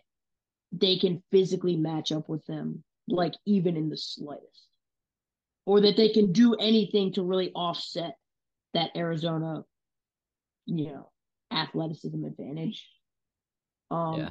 they 0.74 0.98
can 0.98 1.24
physically 1.32 1.78
match 1.78 2.12
up 2.12 2.28
with 2.28 2.46
them, 2.48 2.84
like, 3.08 3.34
even 3.46 3.78
in 3.78 3.88
the 3.88 3.98
slightest, 3.98 4.68
or 5.66 5.80
that 5.82 5.96
they 5.96 6.10
can 6.10 6.34
do 6.34 6.54
anything 6.56 7.14
to 7.14 7.24
really 7.24 7.52
offset 7.54 8.18
that 8.74 8.92
Arizona, 8.96 9.64
you 10.66 10.88
know, 10.88 11.10
athleticism 11.58 12.24
advantage. 12.24 12.88
Um, 13.92 14.14
Yeah. 14.20 14.30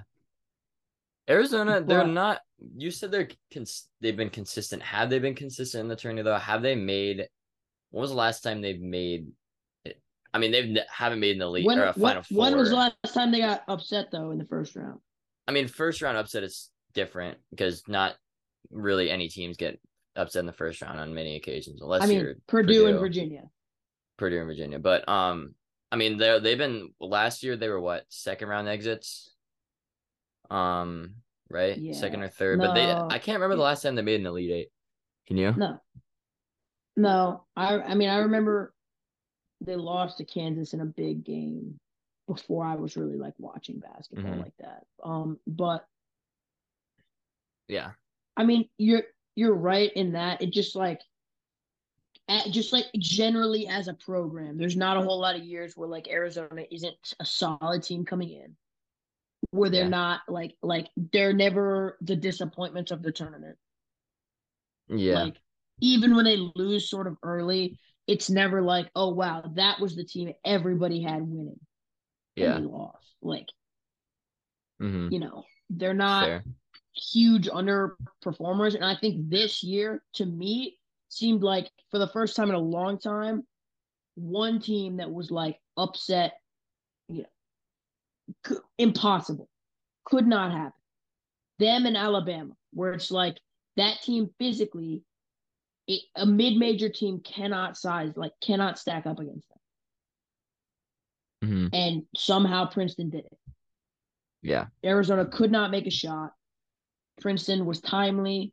Arizona, 1.28 1.80
they're 1.80 2.06
not. 2.06 2.40
You 2.76 2.90
said 2.90 3.10
they're 3.10 3.28
cons- 3.52 3.88
they've 4.00 4.16
been 4.16 4.30
consistent. 4.30 4.82
Have 4.82 5.10
they 5.10 5.18
been 5.18 5.34
consistent 5.34 5.80
in 5.82 5.88
the 5.88 5.96
tourney 5.96 6.22
though? 6.22 6.36
Have 6.38 6.62
they 6.62 6.76
made? 6.76 7.28
When 7.90 8.00
was 8.02 8.10
the 8.10 8.16
last 8.16 8.42
time 8.42 8.60
they've 8.62 8.80
made? 8.80 9.32
It? 9.84 10.00
I 10.32 10.38
mean, 10.38 10.52
they've 10.52 10.76
haven't 10.88 11.18
made 11.20 11.34
an 11.36 11.42
elite 11.42 11.66
When, 11.66 11.78
or 11.80 11.84
a 11.86 11.92
when, 11.94 12.10
final 12.10 12.22
four. 12.22 12.38
when 12.38 12.56
was 12.56 12.70
the 12.70 12.76
last 12.76 12.94
time 13.12 13.32
they 13.32 13.40
got 13.40 13.62
upset 13.66 14.10
though 14.12 14.30
in 14.30 14.38
the 14.38 14.44
first 14.46 14.76
round? 14.76 15.00
I 15.48 15.52
mean, 15.52 15.66
first 15.66 16.00
round 16.00 16.16
upset 16.16 16.44
is 16.44 16.70
different 16.94 17.38
because 17.50 17.82
not 17.88 18.14
really 18.70 19.10
any 19.10 19.28
teams 19.28 19.56
get 19.56 19.80
upset 20.14 20.40
in 20.40 20.46
the 20.46 20.52
first 20.52 20.80
round 20.80 21.00
on 21.00 21.12
many 21.12 21.34
occasions, 21.36 21.82
unless 21.82 22.02
I 22.02 22.06
mean, 22.06 22.20
you're 22.20 22.34
Purdue, 22.46 22.86
and 22.86 23.00
Virginia. 23.00 23.42
Purdue 24.16 24.38
and 24.38 24.46
Virginia. 24.46 24.78
But 24.78 25.08
um, 25.08 25.54
I 25.92 25.96
mean, 25.96 26.16
they 26.18 26.38
they've 26.40 26.58
been 26.58 26.90
last 27.00 27.42
year. 27.42 27.56
They 27.56 27.68
were 27.68 27.80
what 27.80 28.04
second 28.08 28.48
round 28.48 28.68
exits. 28.68 29.32
Um, 30.50 31.16
right, 31.48 31.76
Yeah. 31.76 31.92
second 31.94 32.22
or 32.22 32.28
third. 32.28 32.58
But 32.60 32.74
they 32.74 32.90
I 32.92 33.18
can't 33.18 33.36
remember 33.40 33.56
the 33.56 33.62
last 33.62 33.82
time 33.82 33.94
they 33.94 34.02
made 34.02 34.20
an 34.20 34.26
elite 34.26 34.50
eight. 34.50 34.68
Can 35.26 35.36
you? 35.36 35.52
No, 35.52 35.80
no. 36.96 37.44
I 37.56 37.78
I 37.80 37.94
mean 37.94 38.08
I 38.08 38.18
remember 38.18 38.74
they 39.60 39.76
lost 39.76 40.18
to 40.18 40.24
Kansas 40.24 40.74
in 40.74 40.80
a 40.80 40.84
big 40.86 41.24
game 41.24 41.78
before 42.28 42.64
I 42.64 42.74
was 42.74 42.96
really 42.96 43.16
like 43.16 43.34
watching 43.38 43.78
basketball 43.78 44.32
Mhm. 44.32 44.42
like 44.42 44.56
that. 44.58 44.84
Um, 45.02 45.38
but 45.46 45.86
Yeah. 47.68 47.92
I 48.36 48.44
mean 48.44 48.68
you're 48.78 49.04
you're 49.34 49.54
right 49.54 49.92
in 49.94 50.12
that 50.12 50.42
it 50.42 50.50
just 50.50 50.74
like 50.76 51.00
just 52.50 52.72
like 52.72 52.86
generally 52.98 53.66
as 53.68 53.88
a 53.88 53.94
program, 53.94 54.58
there's 54.58 54.76
not 54.76 54.96
a 54.96 55.02
whole 55.02 55.20
lot 55.20 55.36
of 55.36 55.42
years 55.44 55.76
where 55.76 55.88
like 55.88 56.08
Arizona 56.08 56.64
isn't 56.70 56.94
a 57.20 57.24
solid 57.24 57.82
team 57.82 58.04
coming 58.04 58.30
in, 58.30 58.56
where 59.50 59.70
they're 59.70 59.82
Yeah. 59.84 59.88
not 59.88 60.20
like 60.28 60.56
like 60.62 60.88
they're 60.96 61.32
never 61.32 61.96
the 62.00 62.16
disappointments 62.16 62.90
of 62.90 63.02
the 63.02 63.12
tournament. 63.12 63.56
Yeah. 64.88 65.24
Like 65.24 65.36
even 65.80 66.16
when 66.16 66.24
they 66.24 66.36
lose 66.54 66.88
sort 66.90 67.06
of 67.06 67.16
early, 67.22 67.78
it's 68.06 68.30
never 68.30 68.62
like, 68.62 68.88
oh 68.96 69.10
wow, 69.14 69.50
that 69.54 69.80
was 69.80 69.94
the 69.94 70.04
team 70.04 70.32
everybody 70.44 71.02
had 71.02 71.22
winning. 71.22 71.60
yeah. 72.34 72.58
Lost. 72.58 72.98
Like, 73.22 73.46
Mm-hmm. 74.82 75.12
you 75.12 75.20
know, 75.20 75.44
they're 75.70 75.94
not 75.94 76.26
Fair. 76.26 76.44
huge 76.94 77.48
underperformers. 77.48 78.74
And 78.74 78.84
I 78.84 78.94
think 78.94 79.30
this 79.30 79.62
year, 79.62 80.02
to 80.16 80.26
me, 80.26 80.76
seemed 81.16 81.42
like 81.42 81.70
for 81.90 81.98
the 81.98 82.08
first 82.08 82.36
time 82.36 82.48
in 82.48 82.54
a 82.54 82.60
long 82.60 82.98
time, 82.98 83.42
one 84.14 84.60
team 84.60 84.98
that 84.98 85.10
was 85.10 85.30
like 85.30 85.58
upset, 85.76 86.34
you 87.08 87.24
know, 88.48 88.58
impossible, 88.78 89.48
could 90.04 90.26
not 90.26 90.52
happen. 90.52 90.72
Them 91.58 91.86
and 91.86 91.96
Alabama, 91.96 92.52
where 92.72 92.92
it's 92.92 93.10
like 93.10 93.38
that 93.76 94.02
team 94.02 94.30
physically, 94.38 95.02
it, 95.86 96.02
a 96.16 96.26
mid-major 96.26 96.88
team 96.88 97.20
cannot 97.20 97.76
size 97.76 98.12
like 98.16 98.32
cannot 98.42 98.78
stack 98.78 99.06
up 99.06 99.18
against 99.18 99.48
them. 99.48 99.58
Mhm. 101.50 101.70
And 101.72 102.02
somehow 102.16 102.66
Princeton 102.66 103.10
did 103.10 103.26
it. 103.26 103.38
Yeah. 104.42 104.66
Arizona 104.84 105.26
could 105.26 105.50
not 105.50 105.70
make 105.70 105.86
a 105.86 105.90
shot. 105.90 106.32
Princeton 107.20 107.64
was 107.66 107.80
timely. 107.80 108.52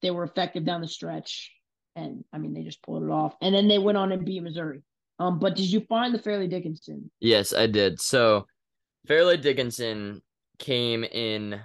They 0.00 0.10
were 0.10 0.24
effective 0.24 0.64
down 0.64 0.80
the 0.80 0.88
stretch. 0.88 1.52
And 1.96 2.24
I 2.32 2.38
mean, 2.38 2.54
they 2.54 2.62
just 2.62 2.82
pulled 2.82 3.02
it 3.02 3.10
off. 3.10 3.34
And 3.40 3.54
then 3.54 3.68
they 3.68 3.78
went 3.78 3.98
on 3.98 4.12
and 4.12 4.24
beat 4.24 4.42
Missouri. 4.42 4.82
Um, 5.18 5.38
but 5.38 5.54
did 5.54 5.70
you 5.70 5.80
find 5.80 6.14
the 6.14 6.18
Fairleigh 6.18 6.48
Dickinson? 6.48 7.10
Yes, 7.20 7.52
I 7.52 7.66
did. 7.66 8.00
So 8.00 8.46
Fairleigh 9.06 9.36
Dickinson 9.36 10.22
came 10.58 11.04
in. 11.04 11.60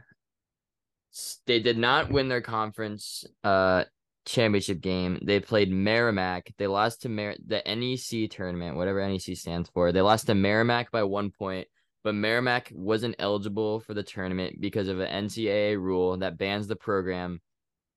They 1.48 1.60
did 1.60 1.78
not 1.78 2.12
win 2.12 2.28
their 2.28 2.42
conference 2.42 3.26
uh 3.44 3.86
championship 4.28 4.82
game. 4.82 5.20
They 5.24 5.40
played 5.40 5.72
Merrimack. 5.72 6.54
They 6.58 6.68
lost 6.68 7.02
to 7.04 7.10
Mer- 7.10 7.38
the 7.46 7.64
NEC 7.66 8.30
tournament, 8.30 8.76
whatever 8.76 9.08
NEC 9.08 9.36
stands 9.38 9.70
for. 9.70 9.92
They 9.92 10.02
lost 10.02 10.28
to 10.28 10.36
Merrimack 10.36 10.92
by 10.92 11.04
one 11.04 11.32
point, 11.32 11.68
but 12.04 12.14
Merrimack 12.14 12.72
wasn't 12.76 13.16
eligible 13.18 13.80
for 13.80 13.94
the 13.94 14.04
tournament 14.04 14.60
because 14.60 14.90
of 14.90 15.00
an 15.00 15.26
NCAA 15.26 15.78
rule 15.78 16.18
that 16.18 16.38
bans 16.38 16.68
the 16.68 16.76
program 16.76 17.42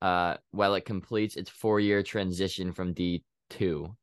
uh 0.02 0.36
while 0.50 0.74
it 0.74 0.84
completes 0.84 1.36
its 1.36 1.50
four-year 1.50 2.02
transition 2.02 2.72
from 2.72 2.94
D2. 2.94 3.94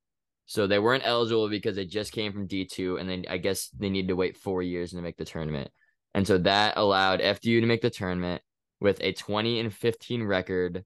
So 0.46 0.66
they 0.66 0.80
weren't 0.80 1.06
eligible 1.06 1.50
because 1.50 1.76
they 1.76 1.86
just 1.86 2.12
came 2.12 2.32
from 2.32 2.48
D2 2.48 3.00
and 3.00 3.10
then 3.10 3.26
I 3.30 3.38
guess 3.38 3.70
they 3.78 3.90
needed 3.90 4.10
to 4.10 4.16
wait 4.16 4.38
4 4.38 4.62
years 4.64 4.92
to 4.92 5.02
make 5.02 5.18
the 5.18 5.26
tournament. 5.26 5.72
And 6.14 6.26
so 6.26 6.38
that 6.40 6.78
allowed 6.78 7.20
FDU 7.20 7.60
to 7.60 7.68
make 7.68 7.82
the 7.82 7.90
tournament 7.90 8.42
with 8.80 9.00
a 9.02 9.14
20 9.14 9.60
and 9.60 9.74
15 9.74 10.24
record. 10.24 10.84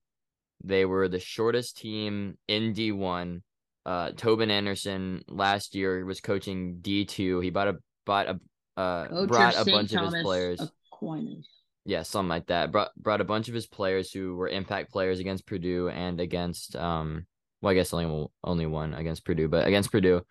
They 0.63 0.85
were 0.85 1.07
the 1.07 1.19
shortest 1.19 1.77
team 1.77 2.37
in 2.47 2.73
D1. 2.73 3.41
Uh, 3.85 4.11
Tobin 4.11 4.51
Anderson 4.51 5.23
last 5.27 5.75
year 5.75 6.05
was 6.05 6.21
coaching 6.21 6.77
D2. 6.81 7.43
He 7.43 7.49
bought 7.49 7.67
a 7.67 7.77
bought 8.05 8.27
a 8.27 8.39
uh, 8.79 9.25
brought 9.25 9.55
a 9.55 9.65
bunch 9.65 9.93
of 9.93 10.13
his 10.13 10.23
players. 10.23 10.61
Aquinas. 10.91 11.47
Yeah, 11.85 12.03
something 12.03 12.29
like 12.29 12.47
that. 12.47 12.71
Brought 12.71 12.91
brought 12.95 13.21
a 13.21 13.25
bunch 13.25 13.47
of 13.47 13.55
his 13.55 13.65
players 13.67 14.11
who 14.11 14.35
were 14.35 14.47
impact 14.47 14.91
players 14.91 15.19
against 15.19 15.47
Purdue 15.47 15.89
and 15.89 16.19
against 16.19 16.75
um 16.75 17.25
well 17.61 17.71
I 17.71 17.73
guess 17.73 17.93
only 17.93 18.27
only 18.43 18.65
one 18.67 18.93
against 18.93 19.25
Purdue, 19.25 19.47
but 19.47 19.65
against 19.67 19.91
Purdue. 19.91 20.21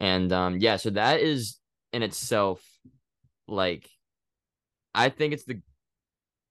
And 0.00 0.32
um 0.32 0.58
yeah, 0.58 0.76
so 0.76 0.90
that 0.90 1.20
is 1.20 1.58
in 1.92 2.02
itself 2.02 2.62
like 3.48 3.88
I 4.94 5.08
think 5.08 5.32
it's 5.34 5.44
the 5.44 5.60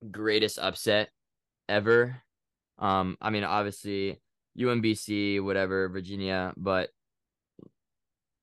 greatest 0.10 0.60
upset 0.60 1.10
ever. 1.70 2.22
Um 2.78 3.18
I 3.22 3.30
mean 3.30 3.46
obviously 3.46 4.20
UMBC 4.60 5.42
whatever 5.42 5.88
Virginia, 5.88 6.54
but 6.58 6.90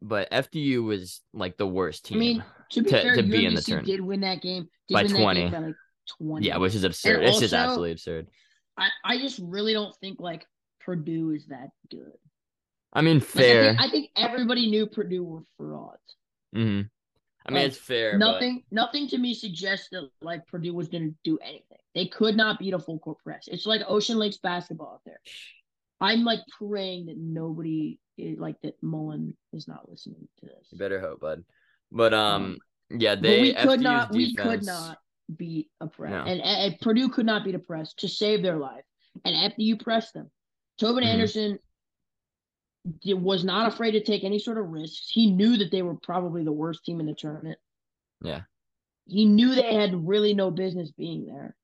but 0.00 0.30
FDU 0.30 0.84
was 0.84 1.20
like 1.34 1.56
the 1.56 1.66
worst 1.66 2.06
team. 2.06 2.16
I 2.16 2.20
mean, 2.20 2.44
to 2.70 2.82
be 2.82 2.90
to- 2.90 3.02
fair, 3.02 3.16
to 3.16 3.22
be 3.22 3.44
in 3.44 3.54
the 3.54 3.60
tournament. 3.60 3.86
did 3.88 4.00
win 4.00 4.20
that 4.20 4.40
game. 4.40 4.68
Did 4.88 4.94
By 4.94 5.02
that 5.02 5.08
game 5.12 5.22
20. 5.22 5.50
by 5.50 5.58
like 5.58 5.74
20. 6.18 6.46
yeah, 6.46 6.56
which 6.58 6.74
is 6.74 6.84
absurd. 6.84 7.20
And 7.20 7.28
it's 7.28 7.38
just 7.40 7.54
absolutely 7.54 7.92
absurd. 7.92 8.28
I, 8.76 8.88
I 9.04 9.18
just 9.18 9.38
really 9.42 9.72
don't 9.72 9.94
think 9.96 10.20
like 10.20 10.46
Purdue 10.80 11.30
is 11.32 11.46
that 11.48 11.70
good. 11.90 12.12
I 12.92 13.02
mean 13.02 13.18
Like, 13.18 13.24
fair. 13.28 13.62
I, 13.62 13.66
think, 13.68 13.80
I 13.80 13.88
think 13.90 14.10
everybody 14.16 14.70
knew 14.70 14.86
Purdue 14.86 15.22
were 15.24 15.42
frauds. 15.56 15.98
hmm 16.54 16.82
I 17.46 17.50
mean, 17.50 17.62
Like, 17.62 17.66
it's 17.68 17.78
fair. 17.78 18.12
but- 18.18 18.32
Nothing, 18.32 18.62
nothing 18.70 19.08
to 19.08 19.18
me 19.18 19.32
suggests 19.34 19.88
that 19.92 20.08
like 20.20 20.46
Purdue 20.46 20.74
was 20.74 20.88
going 20.88 21.10
to 21.10 21.14
do 21.24 21.38
anything. 21.42 21.78
They 21.94 22.06
could 22.06 22.36
not 22.36 22.58
beat 22.58 22.74
a 22.74 22.78
full 22.78 22.98
court 22.98 23.18
press. 23.24 23.48
It's 23.48 23.66
like 23.66 23.82
Ocean 23.88 24.18
Lakes 24.18 24.36
basketball 24.38 24.94
out 24.94 25.00
there. 25.06 25.20
I'm 26.00 26.24
like 26.24 26.40
praying 26.58 27.06
that 27.06 27.16
nobody 27.18 27.98
is 28.16 28.38
like 28.38 28.60
that. 28.62 28.74
Mullen 28.82 29.36
is 29.52 29.66
not 29.66 29.88
listening 29.88 30.28
to 30.40 30.46
this. 30.46 30.68
You 30.70 30.78
better 30.78 31.00
hope, 31.00 31.20
bud. 31.20 31.44
But 31.90 32.14
um, 32.14 32.58
yeah, 32.90 33.14
but 33.16 33.22
they 33.22 33.40
we 33.40 33.54
could 33.54 33.80
FDU's 33.80 33.82
not, 33.82 34.12
we 34.12 34.34
could 34.34 34.64
not 34.64 34.98
beat 35.36 35.70
a 35.80 35.86
press, 35.86 36.10
No. 36.10 36.22
and, 36.22 36.40
and 36.40 36.80
Purdue 36.80 37.08
could 37.08 37.26
not 37.26 37.44
beat 37.44 37.54
a 37.54 37.58
press 37.58 37.92
to 37.94 38.08
save 38.08 38.42
their 38.42 38.56
life, 38.56 38.84
and 39.24 39.36
after 39.36 39.62
you 39.62 39.76
press 39.76 40.12
them. 40.12 40.30
Tobin 40.78 41.04
Mhm. 41.04 41.08
Anderson 41.08 41.58
was 43.06 43.44
not 43.44 43.66
afraid 43.72 43.90
to 43.92 44.00
take 44.02 44.24
any 44.24 44.38
sort 44.38 44.58
of 44.58 44.68
risks. 44.68 45.10
He 45.10 45.30
knew 45.30 45.56
that 45.58 45.70
they 45.70 45.82
were 45.82 45.96
probably 45.96 46.44
the 46.44 46.52
worst 46.52 46.84
team 46.84 47.00
in 47.00 47.06
the 47.06 47.14
tournament. 47.14 47.58
Yeah. 48.22 48.42
He 49.06 49.24
knew 49.24 49.54
they 49.54 49.74
had 49.74 50.06
really 50.06 50.34
no 50.34 50.50
business 50.50 50.90
being 50.92 51.26
there. 51.26 51.56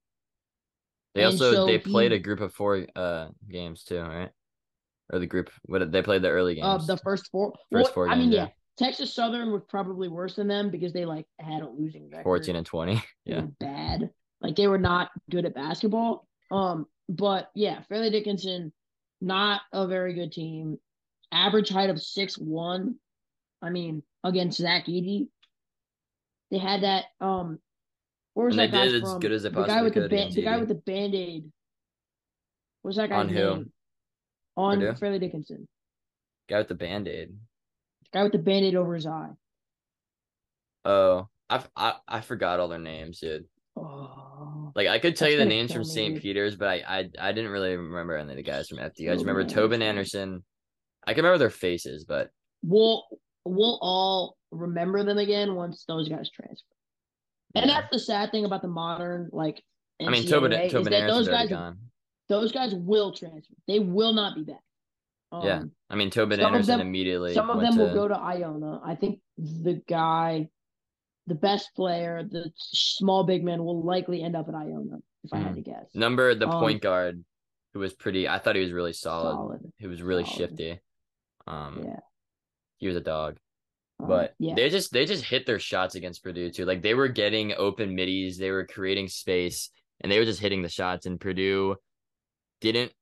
They 1.14 1.22
and 1.22 1.32
also 1.32 1.52
so 1.52 1.66
they 1.66 1.78
played 1.78 2.10
he- 2.10 2.16
a 2.16 2.20
group 2.20 2.40
of 2.40 2.52
four 2.52 2.86
uh 2.96 3.28
games 3.48 3.84
too, 3.84 4.00
right? 4.00 4.30
Or 5.12 5.18
the 5.18 5.26
group 5.26 5.50
what 5.64 5.92
they 5.92 6.02
played 6.02 6.22
the 6.22 6.30
early 6.30 6.56
games. 6.56 6.66
Uh, 6.66 6.78
the 6.78 6.96
first 6.98 7.30
four 7.30 7.52
first 7.70 7.84
well, 7.84 7.92
four 7.92 8.08
I 8.08 8.16
mean, 8.16 8.30
games, 8.30 8.34
yeah. 8.34 8.42
yeah. 8.42 8.48
Texas 8.76 9.14
Southern 9.14 9.52
was 9.52 9.62
probably 9.68 10.08
worse 10.08 10.34
than 10.34 10.48
them 10.48 10.70
because 10.70 10.92
they 10.92 11.04
like 11.04 11.26
had 11.38 11.62
a 11.62 11.68
losing 11.68 12.10
record. 12.10 12.24
14 12.24 12.56
and 12.56 12.66
20. 12.66 13.02
Yeah. 13.24 13.42
bad. 13.60 14.10
Like 14.40 14.56
they 14.56 14.66
were 14.66 14.78
not 14.78 15.10
good 15.30 15.44
at 15.46 15.54
basketball. 15.54 16.26
Um, 16.50 16.86
but 17.08 17.50
yeah, 17.54 17.82
Fairleigh 17.88 18.10
Dickinson, 18.10 18.72
not 19.20 19.62
a 19.72 19.86
very 19.86 20.12
good 20.14 20.32
team. 20.32 20.78
Average 21.32 21.70
height 21.70 21.90
of 21.90 22.00
six 22.02 22.36
one. 22.36 22.96
I 23.62 23.70
mean, 23.70 24.02
against 24.24 24.58
Zach 24.58 24.86
Edey. 24.86 25.28
They 26.50 26.58
had 26.58 26.82
that 26.82 27.04
um 27.20 27.58
where 28.34 28.46
was 28.46 28.56
And 28.58 28.72
that 28.72 28.76
guy 28.76 28.84
did 28.86 29.02
as 29.02 29.10
from? 29.12 29.20
good 29.20 29.32
as 29.32 29.42
they 29.44 29.48
the 29.48 29.64
guy 29.64 29.82
with 29.82 29.94
the 29.94 30.08
ba- 30.08 30.28
the 30.32 30.42
guy 30.42 30.58
with 30.58 30.68
the 30.68 30.74
band-aid. 30.74 31.44
What 32.82 32.88
was 32.88 32.96
that 32.96 33.08
guy's 33.08 33.20
On 33.20 33.28
who? 33.28 33.34
name? 33.54 33.72
On? 34.56 34.96
Fairleigh 34.96 35.18
Dickinson. 35.20 35.66
Guy 36.48 36.58
with 36.58 36.68
the 36.68 36.74
band-aid. 36.74 37.34
Guy 38.14 38.22
with 38.22 38.32
the 38.32 38.38
band-aid 38.38 38.76
over 38.76 38.94
his 38.94 39.06
eye. 39.06 39.30
Oh, 40.84 41.28
I, 41.50 41.64
I 41.76 41.94
I 42.06 42.20
forgot 42.20 42.60
all 42.60 42.68
their 42.68 42.78
names, 42.78 43.18
dude. 43.18 43.44
Oh. 43.76 44.72
Like 44.74 44.86
I 44.86 44.98
could 44.98 45.16
tell 45.16 45.28
you 45.28 45.36
the 45.36 45.44
names 45.44 45.72
from 45.72 45.84
St. 45.84 46.20
Peter's, 46.20 46.56
but 46.56 46.68
I, 46.68 46.82
I 46.86 47.10
I 47.18 47.32
didn't 47.32 47.50
really 47.50 47.76
remember 47.76 48.16
any 48.16 48.30
of 48.30 48.36
the 48.36 48.42
guys 48.42 48.68
from 48.68 48.78
FD. 48.78 49.10
I 49.10 49.14
just 49.14 49.20
remember 49.20 49.44
Tobin 49.44 49.82
Anderson. 49.82 50.20
Anderson. 50.20 50.44
I 51.06 51.14
can 51.14 51.24
remember 51.24 51.38
their 51.38 51.50
faces, 51.50 52.04
but 52.04 52.30
we'll 52.62 53.04
we'll 53.44 53.78
all 53.82 54.36
remember 54.50 55.02
them 55.04 55.18
again 55.18 55.54
once 55.54 55.84
those 55.86 56.08
guys 56.08 56.30
transfer. 56.30 56.66
And 57.54 57.66
yeah. 57.66 57.80
that's 57.80 57.92
the 57.92 57.98
sad 57.98 58.30
thing 58.30 58.44
about 58.44 58.62
the 58.62 58.68
modern 58.68 59.28
like 59.32 59.62
I 60.00 60.10
mean 60.10 60.26
Tobin 60.26 60.50
Tobin 60.70 60.92
that 60.92 61.02
Anderson's 61.02 61.26
those 61.26 61.28
guys 61.28 61.48
gone. 61.48 61.78
those 62.28 62.52
guys 62.52 62.74
will 62.74 63.12
transfer. 63.12 63.54
They 63.66 63.80
will 63.80 64.12
not 64.12 64.36
be 64.36 64.44
back. 64.44 64.62
Um, 65.40 65.46
Yeah. 65.46 65.62
I 65.90 65.96
mean 65.96 66.10
Tobin 66.10 66.40
Anderson 66.40 66.78
them- 66.78 66.86
immediately. 66.86 67.34
Some 67.34 67.50
of 67.50 67.60
them 67.60 67.76
will 67.76 67.92
go 67.94 68.08
to 68.08 68.14
Iona. 68.16 68.80
I 68.84 68.94
think 68.94 69.20
the 69.38 69.82
guy, 69.88 70.48
the 71.26 71.34
best 71.34 71.74
player, 71.74 72.22
the 72.22 72.50
small 72.56 73.24
big 73.24 73.44
man 73.44 73.64
will 73.64 73.82
likely 73.82 74.22
end 74.22 74.36
up 74.36 74.48
at 74.48 74.54
Iona, 74.54 74.98
if 75.24 75.32
I 75.32 75.38
Mm. 75.38 75.42
had 75.44 75.54
to 75.56 75.60
guess. 75.62 75.86
Number 75.94 76.34
the 76.34 76.48
Um, 76.48 76.60
point 76.60 76.82
guard 76.82 77.24
who 77.72 77.80
was 77.80 77.92
pretty 77.94 78.28
I 78.28 78.38
thought 78.38 78.56
he 78.56 78.62
was 78.62 78.72
really 78.72 78.92
solid. 78.92 79.32
Solid. 79.32 79.72
He 79.78 79.86
was 79.86 80.02
really 80.02 80.24
Solid. 80.24 80.36
shifty. 80.36 80.80
Um 81.46 81.82
Yeah. 81.84 82.00
he 82.78 82.86
was 82.86 82.96
a 82.96 83.00
dog. 83.00 83.38
Um, 84.00 84.08
But 84.08 84.34
yeah. 84.38 84.54
they 84.54 84.68
just 84.70 84.92
they 84.92 85.04
just 85.06 85.24
hit 85.24 85.46
their 85.46 85.58
shots 85.58 85.94
against 85.94 86.22
Purdue 86.22 86.50
too. 86.50 86.64
Like 86.64 86.82
they 86.82 86.94
were 86.94 87.08
getting 87.08 87.52
open 87.54 87.94
middies, 87.94 88.38
they 88.38 88.50
were 88.50 88.66
creating 88.66 89.08
space, 89.08 89.70
and 90.00 90.10
they 90.10 90.18
were 90.18 90.24
just 90.24 90.40
hitting 90.40 90.62
the 90.62 90.68
shots. 90.68 91.06
And 91.06 91.20
Purdue 91.20 91.76
didn't 92.60 92.92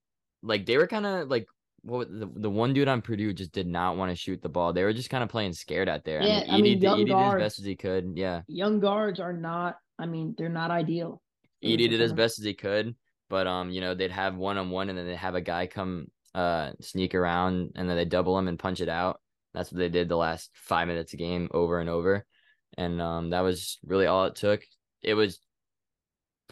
like 0.42 0.66
they 0.66 0.76
were 0.76 0.86
kind 0.86 1.06
of 1.06 1.28
like 1.28 1.46
what 1.82 2.08
the 2.08 2.30
the 2.36 2.50
one 2.50 2.72
dude 2.72 2.88
on 2.88 3.02
Purdue 3.02 3.32
just 3.32 3.52
did 3.52 3.66
not 3.66 3.96
want 3.96 4.10
to 4.10 4.16
shoot 4.16 4.40
the 4.42 4.48
ball. 4.48 4.72
They 4.72 4.84
were 4.84 4.92
just 4.92 5.10
kind 5.10 5.22
of 5.24 5.28
playing 5.28 5.52
scared 5.52 5.88
out 5.88 6.04
there. 6.04 6.22
Yeah, 6.22 6.44
I 6.48 6.60
mean, 6.60 6.78
did- 6.78 6.82
young 6.82 7.00
Edey 7.00 7.06
did 7.06 7.16
as 7.16 7.34
best 7.34 7.58
as 7.58 7.64
he 7.64 7.76
could. 7.76 8.12
Yeah, 8.14 8.42
Young 8.46 8.80
guards 8.80 9.20
are 9.20 9.32
not. 9.32 9.76
I 9.98 10.06
mean, 10.06 10.34
they're 10.36 10.48
not 10.48 10.70
ideal. 10.70 11.20
Edey 11.62 11.88
did 11.88 12.00
as 12.00 12.12
best 12.12 12.38
as 12.38 12.44
he 12.44 12.54
could. 12.54 12.94
But 13.28 13.46
um, 13.46 13.70
you 13.70 13.80
know, 13.80 13.94
they'd 13.94 14.10
have 14.10 14.36
one 14.36 14.58
on 14.58 14.70
one, 14.70 14.88
and 14.90 14.98
then 14.98 15.06
they'd 15.06 15.16
have 15.16 15.34
a 15.34 15.40
guy 15.40 15.66
come 15.66 16.06
uh 16.34 16.72
sneak 16.80 17.14
around, 17.14 17.72
and 17.76 17.88
then 17.88 17.96
they 17.96 18.04
double 18.04 18.38
him 18.38 18.48
and 18.48 18.58
punch 18.58 18.80
it 18.80 18.88
out. 18.88 19.20
That's 19.54 19.70
what 19.72 19.78
they 19.78 19.88
did 19.88 20.08
the 20.08 20.16
last 20.16 20.50
five 20.54 20.86
minutes 20.88 21.12
of 21.12 21.18
game 21.18 21.48
over 21.52 21.80
and 21.80 21.88
over, 21.90 22.24
and 22.78 23.00
um, 23.02 23.30
that 23.30 23.40
was 23.40 23.78
really 23.84 24.06
all 24.06 24.26
it 24.26 24.34
took. 24.36 24.62
It 25.02 25.14
was 25.14 25.38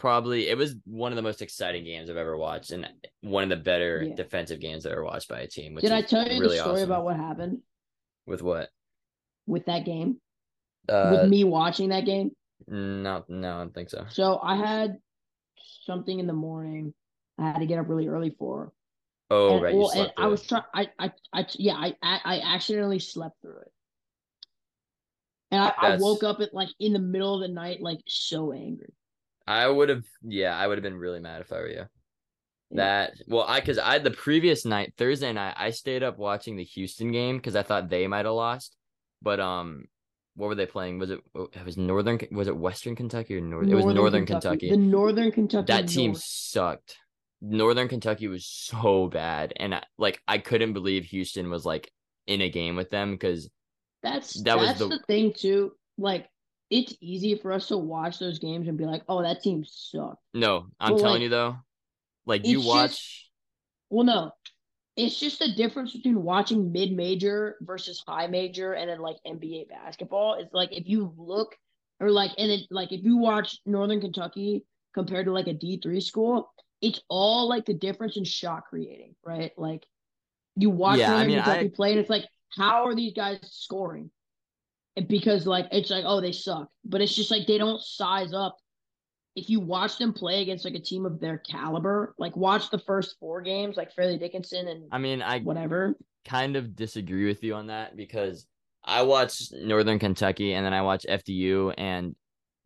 probably 0.00 0.48
it 0.48 0.56
was 0.56 0.74
one 0.86 1.12
of 1.12 1.16
the 1.16 1.22
most 1.22 1.42
exciting 1.42 1.84
games 1.84 2.10
I've 2.10 2.16
ever 2.16 2.36
watched, 2.36 2.72
and 2.72 2.88
one 3.20 3.44
of 3.44 3.50
the 3.50 3.56
better 3.62 4.02
Yeah. 4.02 4.14
defensive 4.16 4.58
games 4.58 4.84
I've 4.84 4.92
ever 4.92 5.04
watched 5.04 5.28
by 5.28 5.40
a 5.40 5.46
team. 5.46 5.76
Did 5.76 5.92
I 5.92 6.02
tell 6.02 6.26
you 6.26 6.40
really 6.40 6.56
the 6.56 6.62
story 6.62 6.80
awesome. 6.80 6.90
about 6.90 7.04
what 7.04 7.16
happened 7.16 7.62
with 8.26 8.42
what? 8.42 8.70
with 9.46 9.66
that 9.66 9.84
game? 9.84 10.20
Uh, 10.88 11.18
with 11.20 11.30
me 11.30 11.44
watching 11.44 11.90
that 11.90 12.04
game? 12.04 12.32
no, 12.66 13.24
no, 13.28 13.56
I 13.56 13.58
don't 13.58 13.74
think 13.74 13.90
so. 13.90 14.06
So 14.08 14.40
I 14.42 14.56
had 14.56 14.98
something 15.84 16.18
in 16.18 16.26
the 16.26 16.32
morning. 16.32 16.94
I 17.38 17.50
had 17.50 17.58
to 17.58 17.66
get 17.66 17.78
up 17.78 17.88
really 17.88 18.08
early 18.08 18.34
for. 18.38 18.72
Oh, 19.30 19.54
and, 19.54 19.62
right. 19.62 19.74
well, 19.74 19.90
and 19.90 20.12
I 20.16 20.26
was 20.26 20.46
trying. 20.46 20.64
I, 20.74 20.88
I, 20.98 21.12
I, 21.32 21.46
yeah, 21.54 21.74
I, 21.74 21.94
I, 22.02 22.20
I 22.24 22.54
accidentally 22.54 22.98
slept 22.98 23.40
through 23.42 23.60
it, 23.60 23.72
and 25.50 25.62
I, 25.62 25.72
I 25.76 25.96
woke 25.96 26.24
up 26.24 26.40
at 26.40 26.54
like 26.54 26.70
in 26.80 26.92
the 26.92 26.98
middle 26.98 27.34
of 27.34 27.40
the 27.40 27.54
night, 27.54 27.80
like 27.80 28.00
so 28.08 28.52
angry. 28.52 28.92
I 29.50 29.68
would 29.68 29.88
have, 29.88 30.04
yeah, 30.22 30.56
I 30.56 30.66
would 30.66 30.78
have 30.78 30.82
been 30.82 30.96
really 30.96 31.20
mad 31.20 31.40
if 31.40 31.52
I 31.52 31.56
were 31.56 31.68
you. 31.68 31.84
That 32.72 33.14
well, 33.26 33.44
I 33.48 33.58
because 33.58 33.78
I 33.78 33.98
the 33.98 34.12
previous 34.12 34.64
night, 34.64 34.94
Thursday 34.96 35.32
night, 35.32 35.54
I 35.56 35.70
stayed 35.70 36.04
up 36.04 36.18
watching 36.18 36.56
the 36.56 36.62
Houston 36.62 37.10
game 37.10 37.36
because 37.36 37.56
I 37.56 37.64
thought 37.64 37.88
they 37.90 38.06
might 38.06 38.26
have 38.26 38.34
lost. 38.34 38.76
But 39.20 39.40
um, 39.40 39.86
what 40.36 40.46
were 40.46 40.54
they 40.54 40.66
playing? 40.66 41.00
Was 41.00 41.10
it 41.10 41.18
it 41.34 41.64
was 41.64 41.76
Northern? 41.76 42.20
Was 42.30 42.46
it 42.46 42.56
Western 42.56 42.94
Kentucky 42.94 43.36
or 43.36 43.40
North? 43.40 43.66
It 43.66 43.74
was 43.74 43.86
Northern 43.86 44.24
Kentucky. 44.24 44.70
The 44.70 44.76
Northern 44.76 45.32
Kentucky. 45.32 45.66
that 45.66 45.88
team 45.88 46.12
North. 46.12 46.22
sucked. 46.22 46.96
Northern 47.40 47.88
Kentucky 47.88 48.28
was 48.28 48.46
so 48.46 49.08
bad, 49.08 49.52
and 49.56 49.74
I, 49.74 49.82
like 49.98 50.20
I 50.28 50.38
couldn't 50.38 50.74
believe 50.74 51.06
Houston 51.06 51.50
was 51.50 51.64
like 51.64 51.90
in 52.28 52.40
a 52.40 52.48
game 52.48 52.76
with 52.76 52.90
them 52.90 53.10
because 53.10 53.50
That's 54.04 54.40
that 54.44 54.56
was 54.56 54.68
that's 54.68 54.78
the- 54.78 54.88
the... 54.88 55.00
thing 55.08 55.32
too. 55.32 55.72
Like 55.98 56.28
it's 56.70 56.94
easy 57.00 57.34
for 57.36 57.52
us 57.52 57.68
to 57.68 57.76
watch 57.76 58.18
those 58.18 58.38
games 58.38 58.68
and 58.68 58.78
be 58.78 58.86
like, 58.86 59.02
"Oh, 59.08 59.22
that 59.22 59.42
team 59.42 59.64
sucked." 59.66 60.22
no, 60.34 60.66
I'm 60.78 60.92
Well, 60.92 61.00
telling 61.00 61.14
like, 61.14 61.22
you 61.22 61.28
though, 61.30 61.56
like 62.26 62.46
you 62.46 62.60
watch. 62.60 62.90
just- 62.92 63.30
Well, 63.90 64.04
no, 64.04 64.30
it's 64.96 65.18
just 65.18 65.38
the 65.40 65.52
difference 65.54 65.92
between 65.92 66.22
watching 66.22 66.70
mid 66.72 66.92
major 66.92 67.56
versus 67.60 68.02
high 68.06 68.26
major, 68.28 68.72
and 68.74 68.88
then 68.88 69.00
like 69.00 69.16
NBA 69.26 69.68
basketball. 69.68 70.34
It's 70.34 70.52
like 70.54 70.70
if 70.72 70.88
you 70.88 71.12
look 71.16 71.56
or 71.98 72.10
like 72.10 72.30
and 72.38 72.50
it 72.50 72.66
like 72.70 72.92
if 72.92 73.02
you 73.02 73.16
watch 73.16 73.58
Northern 73.66 74.00
Kentucky 74.00 74.64
compared 74.94 75.26
to 75.26 75.32
like 75.32 75.48
a 75.48 75.52
D 75.54 75.78
three 75.82 76.00
school, 76.00 76.52
it's 76.80 77.00
all 77.08 77.48
like 77.48 77.64
the 77.66 77.74
difference 77.74 78.16
in 78.16 78.24
shot 78.24 78.64
creating, 78.68 79.14
right? 79.24 79.52
Like 79.58 79.84
you 80.56 80.70
watch 80.70 80.98
Yeah, 80.98 81.08
I 81.08 81.10
Northern 81.10 81.26
mean, 81.28 81.36
Kentucky 81.42 81.66
I- 81.66 81.74
play, 81.74 81.90
and 81.92 82.00
it's 82.00 82.10
like, 82.10 82.26
how 82.56 82.84
are 82.86 82.94
these 82.94 83.12
guys 83.14 83.38
scoring? 83.50 84.10
And 84.96 85.06
because 85.08 85.46
like 85.46 85.66
it's 85.72 85.90
like, 85.90 86.04
oh, 86.06 86.20
they 86.20 86.32
suck, 86.32 86.68
but 86.84 87.00
it's 87.00 87.14
just 87.14 87.30
like 87.30 87.46
they 87.46 87.58
don't 87.58 87.80
size 87.80 88.32
up. 88.34 88.56
If 89.36 89.48
you 89.48 89.60
watch 89.60 89.96
them 89.98 90.12
play 90.12 90.42
against 90.42 90.64
like 90.64 90.74
a 90.74 90.80
team 90.80 91.06
of 91.06 91.20
their 91.20 91.38
caliber, 91.38 92.14
like 92.18 92.36
watch 92.36 92.70
the 92.70 92.78
first 92.80 93.16
four 93.20 93.40
games, 93.42 93.76
like 93.76 93.92
Fairleigh 93.94 94.18
Dickinson 94.18 94.68
and 94.68 94.88
I 94.90 94.98
mean, 94.98 95.22
I 95.22 95.38
whatever. 95.40 95.94
kind 96.26 96.56
of 96.56 96.74
disagree 96.74 97.26
with 97.26 97.42
you 97.44 97.54
on 97.54 97.68
that 97.68 97.96
because 97.96 98.46
I 98.84 99.02
watch 99.02 99.40
Northern 99.52 99.98
Kentucky 99.98 100.54
and 100.54 100.66
then 100.66 100.74
I 100.74 100.82
watch 100.82 101.06
FDU 101.08 101.74
and 101.78 102.16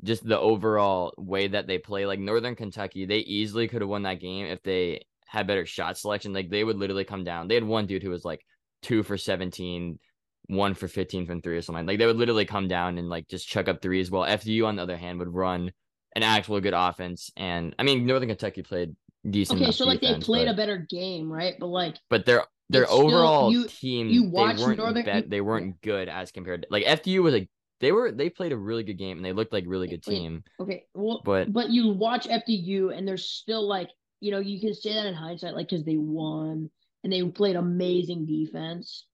just 0.03 0.27
the 0.27 0.39
overall 0.39 1.13
way 1.19 1.49
that 1.49 1.67
they 1.67 1.79
play. 1.79 2.07
Like 2.07 2.19
Northern 2.19 2.57
Kentucky, 2.57 3.05
they 3.07 3.19
easily 3.19 3.69
could 3.69 3.83
have 3.83 3.91
won 3.91 4.03
that 4.03 4.21
game 4.21 4.47
if 4.47 4.63
they 4.63 5.03
had 5.27 5.47
better 5.47 5.67
shot 5.67 5.99
selection. 5.99 6.33
Like 6.33 6.51
they 6.51 6.65
would 6.65 6.77
literally 6.77 7.05
come 7.05 7.25
down. 7.25 7.49
They 7.49 7.55
had 7.55 7.65
one 7.65 7.87
dude 7.87 8.03
who 8.03 8.11
was 8.11 8.25
like 8.25 8.41
two 8.83 9.03
for 9.03 9.19
17, 9.19 9.99
one 10.47 10.75
for 10.75 10.89
15 10.89 11.27
from 11.27 11.41
three 11.43 11.57
or 11.57 11.63
something. 11.63 11.87
Like 11.87 11.99
they 11.99 12.07
would 12.07 12.17
literally 12.17 12.45
come 12.45 12.69
down 12.69 12.99
and 12.99 13.09
like 13.09 13.29
just 13.29 13.49
chuck 13.49 13.69
up 13.69 13.81
threes. 13.81 14.11
Well, 14.11 14.23
FDU, 14.23 14.67
on 14.67 14.77
the 14.77 14.83
other 14.83 14.97
hand, 14.97 15.19
would 15.19 15.33
run 15.35 15.73
an 16.17 16.23
actual 16.23 16.61
good 16.61 16.75
offense. 16.75 17.31
And 17.37 17.75
I 17.79 17.83
mean, 17.83 18.07
Northern 18.07 18.29
Kentucky 18.29 18.63
played 18.63 18.95
decent. 19.29 19.61
Okay, 19.63 19.73
so 19.73 19.85
like 19.87 20.01
they 20.01 20.15
played 20.19 20.47
but- 20.47 20.53
a 20.53 20.57
better 20.57 20.79
game, 20.79 21.31
right? 21.33 21.55
But 21.59 21.67
like 21.69 21.97
but 22.11 22.27
their 22.27 22.45
their 22.71 22.83
It's 22.83 22.93
still- 22.93 23.07
overall 23.07 23.51
you- 23.53 23.67
team 23.69 24.09
you 24.09 24.23
they 24.23 24.29
watch 24.29 24.59
weren't 24.59 24.79
Northern- 24.79 25.05
bet- 25.05 25.31
they 25.31 25.41
weren't 25.41 25.81
good 25.83 26.09
as 26.09 26.31
compared 26.31 26.63
to 26.63 26.69
like 26.71 26.85
FDU 26.85 27.23
was 27.23 27.35
like 27.35 27.49
they 27.81 27.93
were 27.93 28.13
they 28.13 28.31
played 28.31 28.53
a 28.53 28.57
really 28.57 28.83
good 28.85 28.99
game 28.99 29.17
and 29.19 29.25
they 29.25 29.33
looked 29.33 29.53
like 29.53 29.65
a 29.65 29.69
really 29.69 29.89
good 29.89 30.03
team. 30.03 30.43
okay, 30.61 30.85
well, 30.95 31.21
But- 31.25 31.53
but 31.53 31.71
you 31.71 31.89
watch 31.93 32.27
FDU 32.29 32.91
and 32.97 33.07
they're 33.09 33.17
still 33.17 33.67
like 33.67 33.89
you 34.21 34.31
know 34.31 34.39
you 34.41 34.61
can 34.61 34.75
say 34.75 34.93
that 34.95 35.07
in 35.07 35.15
hindsight, 35.15 35.55
like 35.55 35.69
because 35.69 35.85
they 35.85 35.97
won 35.97 36.71
and 37.03 37.13
they 37.13 37.23
played 37.25 37.57
amazing 37.57 38.25
defense. 38.27 39.07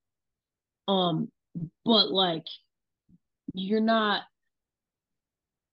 Um, 0.88 1.30
but 1.84 2.10
like 2.10 2.46
you're 3.54 3.80
not, 3.80 4.22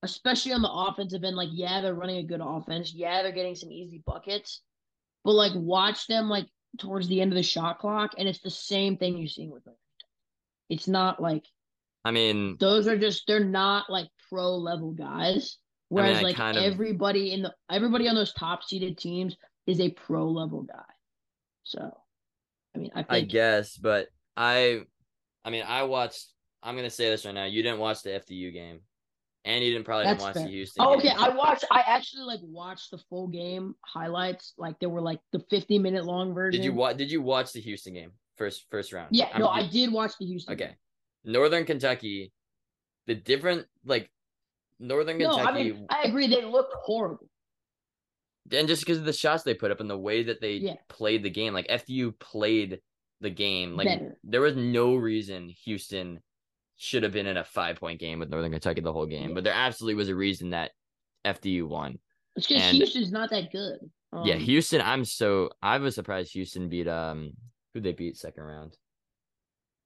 especially 0.02 0.52
on 0.52 0.62
the 0.62 0.70
offensive 0.70 1.24
end. 1.24 1.36
Like, 1.36 1.50
yeah, 1.52 1.80
they're 1.80 1.94
running 1.94 2.18
a 2.18 2.22
good 2.26 2.40
offense. 2.42 2.92
Yeah, 2.92 3.22
they're 3.22 3.32
getting 3.32 3.54
some 3.54 3.70
easy 3.70 4.02
buckets. 4.04 4.62
But 5.24 5.32
like, 5.32 5.52
watch 5.54 6.06
them 6.06 6.28
like 6.28 6.46
towards 6.78 7.08
the 7.08 7.20
end 7.20 7.32
of 7.32 7.36
the 7.36 7.42
shot 7.42 7.78
clock, 7.78 8.12
and 8.18 8.28
it's 8.28 8.40
the 8.40 8.50
same 8.50 8.96
thing 8.96 9.16
you're 9.18 9.28
seeing 9.28 9.50
with 9.50 9.64
them. 9.64 9.74
It's 10.68 10.88
not 10.88 11.20
like 11.20 11.44
I 12.04 12.10
mean, 12.10 12.56
those 12.58 12.86
are 12.86 12.96
just 12.98 13.26
they're 13.26 13.44
not 13.44 13.90
like 13.90 14.08
pro 14.28 14.56
level 14.56 14.92
guys. 14.92 15.58
Whereas 15.88 16.18
I 16.18 16.22
like 16.22 16.36
kind 16.36 16.56
of- 16.56 16.64
everybody 16.64 17.32
in 17.32 17.42
the 17.42 17.54
everybody 17.70 18.08
on 18.08 18.14
those 18.14 18.32
top 18.32 18.62
seeded 18.62 18.98
teams 18.98 19.36
is 19.66 19.80
a 19.80 19.90
pro 19.90 20.28
level 20.28 20.62
guy. 20.62 20.82
So, 21.64 21.92
I 22.74 22.78
mean, 22.78 22.90
I 22.94 23.04
I 23.08 23.20
guess, 23.22 23.76
but 23.76 24.08
I 24.36 24.82
I 25.44 25.50
mean 25.50 25.64
I 25.66 25.82
watched 25.84 26.26
I'm 26.62 26.74
gonna 26.76 26.90
say 26.90 27.08
this 27.10 27.24
right 27.24 27.34
now. 27.34 27.44
You 27.44 27.62
didn't 27.62 27.78
watch 27.78 28.02
the 28.02 28.10
FDU 28.10 28.52
game. 28.52 28.80
And 29.44 29.64
you 29.64 29.70
didn't 29.72 29.84
probably 29.86 30.06
didn't 30.06 30.20
watch 30.20 30.34
fair. 30.34 30.42
the 30.44 30.50
Houston 30.50 30.84
Oh, 30.84 30.96
okay, 30.96 31.08
game. 31.08 31.16
I 31.18 31.28
watched. 31.30 31.64
I 31.70 31.80
actually 31.86 32.24
like 32.24 32.40
watched 32.42 32.90
the 32.90 32.98
full 33.08 33.28
game 33.28 33.74
highlights. 33.82 34.52
Like 34.58 34.78
there 34.80 34.88
were 34.90 35.00
like 35.00 35.20
the 35.32 35.38
50 35.48 35.78
minute 35.78 36.04
long 36.04 36.34
version. 36.34 36.60
Did 36.60 36.66
you 36.66 36.74
watch 36.74 36.96
did 36.96 37.10
you 37.10 37.22
watch 37.22 37.52
the 37.52 37.60
Houston 37.60 37.94
game? 37.94 38.10
First 38.36 38.66
first 38.70 38.92
round. 38.92 39.08
Yeah, 39.12 39.26
I'm- 39.26 39.40
no, 39.40 39.48
I 39.48 39.66
did 39.66 39.92
watch 39.92 40.12
the 40.20 40.26
Houston. 40.26 40.54
Okay. 40.54 40.66
game. 40.66 40.74
Northern 41.24 41.64
Kentucky, 41.64 42.32
the 43.06 43.14
different 43.14 43.66
like 43.84 44.10
Northern 44.80 45.16
No, 45.18 45.36
Kentucky 45.36 45.48
I 45.60 45.62
mean 45.62 45.86
I 45.88 46.02
agree. 46.02 46.26
They 46.26 46.44
looked 46.44 46.74
horrible. 46.82 47.30
and 48.52 48.66
just 48.68 48.82
because 48.82 48.98
of 48.98 49.04
the 49.04 49.12
shots 49.12 49.44
they 49.44 49.54
put 49.54 49.70
up 49.70 49.80
and 49.80 49.88
the 49.88 49.96
way 49.98 50.24
that 50.24 50.40
they 50.40 50.54
Yeah. 50.54 50.74
played 50.88 51.22
the 51.22 51.30
game, 51.30 51.54
like 51.54 51.68
FU 51.70 52.12
played 52.12 52.80
the 53.20 53.30
game, 53.30 53.76
like 53.76 54.00
there 54.24 54.40
was 54.40 54.56
no 54.56 54.94
reason 54.94 55.48
Houston 55.64 56.20
should 56.76 57.02
have 57.02 57.12
been 57.12 57.26
in 57.26 57.36
a 57.36 57.44
five 57.44 57.76
point 57.80 57.98
game 57.98 58.18
with 58.20 58.30
Northern 58.30 58.52
Kentucky 58.52 58.80
the 58.80 58.92
whole 58.92 59.06
game, 59.06 59.30
Yeah. 59.30 59.34
but 59.34 59.44
there 59.44 59.52
absolutely 59.54 59.94
was 59.96 60.08
a 60.08 60.14
reason 60.14 60.50
that 60.50 60.70
FDU 61.24 61.66
won. 61.68 61.98
It's 62.36 62.46
because 62.46 62.70
Houston's 62.70 63.10
not 63.12 63.30
that 63.30 63.50
good. 63.50 63.78
Um, 64.12 64.24
yeah, 64.24 64.36
Houston. 64.36 64.80
I'm 64.80 65.04
so 65.04 65.50
I 65.60 65.78
was 65.78 65.94
surprised 65.96 66.32
Houston 66.32 66.68
beat 66.68 66.86
um 66.88 67.32
who 67.74 67.80
they 67.80 67.92
beat 67.92 68.16
second 68.16 68.44
round. 68.44 68.76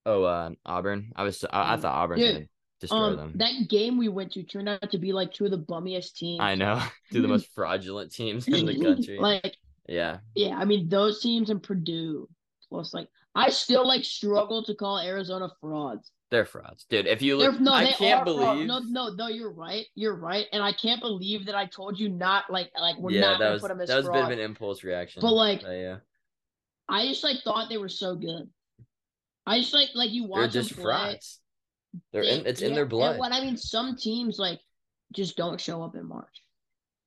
Oh, 0.04 0.24
uh, 0.24 0.50
Auburn. 0.66 1.12
I 1.16 1.22
was 1.22 1.44
I, 1.50 1.74
I 1.74 1.76
thought 1.76 1.94
Auburn 1.94 2.18
was 2.18 2.26
Dude, 2.26 2.34
gonna 2.36 2.46
destroy 2.80 2.98
Um, 2.98 3.16
them. 3.16 3.32
that 3.36 3.68
game 3.68 3.96
we 3.98 4.08
went 4.08 4.32
to 4.32 4.42
turned 4.42 4.68
out 4.68 4.90
to 4.90 4.98
be 4.98 5.12
like 5.12 5.32
two 5.32 5.44
of 5.44 5.50
the 5.50 5.58
bummiest 5.58 6.14
teams. 6.16 6.40
I 6.40 6.54
know, 6.56 6.82
two 7.10 7.18
of 7.18 7.22
the 7.22 7.28
most 7.28 7.48
fraudulent 7.54 8.12
teams 8.12 8.46
in 8.48 8.66
the 8.66 8.78
country. 8.82 9.18
like, 9.18 9.56
yeah, 9.88 10.18
yeah, 10.34 10.56
I 10.56 10.64
mean 10.64 10.88
those 10.88 11.20
teams 11.20 11.50
and 11.50 11.62
Purdue 11.62 12.28
plus 12.68 12.92
like 12.94 13.08
I 13.34 13.50
still 13.50 13.86
like 13.86 14.04
struggle 14.04 14.62
to 14.64 14.74
call 14.74 14.98
Arizona 14.98 15.50
frauds. 15.60 16.10
they're 16.30 16.44
frauds, 16.44 16.84
dude. 16.88 17.06
If 17.06 17.22
you 17.22 17.36
look, 17.36 17.60
no, 17.60 17.72
I 17.72 17.92
can't 17.92 18.24
believe. 18.24 18.66
No, 18.66 18.80
no, 18.80 19.10
no. 19.14 19.28
You're 19.28 19.52
right. 19.52 19.86
You're 19.94 20.16
right, 20.16 20.46
and 20.52 20.62
I 20.62 20.72
can't 20.72 21.00
believe 21.00 21.46
that 21.46 21.54
I 21.54 21.66
told 21.66 21.98
you 21.98 22.08
not 22.08 22.50
like 22.50 22.70
like 22.78 22.98
we're 22.98 23.12
yeah, 23.12 23.20
not 23.22 23.38
gonna 23.38 23.52
was 23.52 23.62
put 23.62 23.68
them 23.68 23.80
as 23.80 23.88
that 23.88 23.96
was 23.96 24.08
a 24.08 24.12
bit 24.12 24.24
of 24.24 24.30
an 24.30 24.38
impulse 24.38 24.84
reaction. 24.84 25.20
But, 25.22 25.32
like, 25.32 25.62
yeah, 25.62 25.98
I 26.88 27.06
just 27.08 27.24
like 27.24 27.38
thought 27.42 27.68
they 27.68 27.78
were 27.78 27.88
so 27.88 28.14
good. 28.16 28.48
I 29.46 29.60
just 29.60 29.72
like 29.74 29.90
like 29.94 30.10
you 30.10 30.24
watch 30.24 30.52
they're 30.52 30.62
just 30.62 30.74
them 30.74 30.82
play. 30.82 30.92
frauds. 30.92 31.40
They're 32.12 32.22
in. 32.22 32.42
they- 32.44 32.50
It's 32.50 32.62
in 32.62 32.74
their 32.74 32.86
blood. 32.86 33.18
What 33.18 33.32
I 33.32 33.40
mean, 33.40 33.56
some 33.56 33.96
teams 33.96 34.38
like 34.38 34.60
just 35.12 35.36
don't 35.36 35.60
show 35.60 35.82
up 35.82 35.94
in 35.94 36.06
March. 36.08 36.42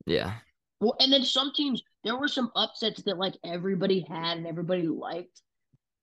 Yeah, 0.06 0.34
Well, 0.80 0.96
and 1.00 1.12
then 1.12 1.24
some 1.24 1.52
teams, 1.56 1.82
there 2.04 2.16
were 2.16 2.28
some 2.28 2.52
upsets 2.56 3.02
that 3.04 3.18
like 3.18 3.34
everybody 3.44 4.06
had 4.08 4.38
and 4.38 4.46
everybody 4.46 4.84
liked, 4.88 5.42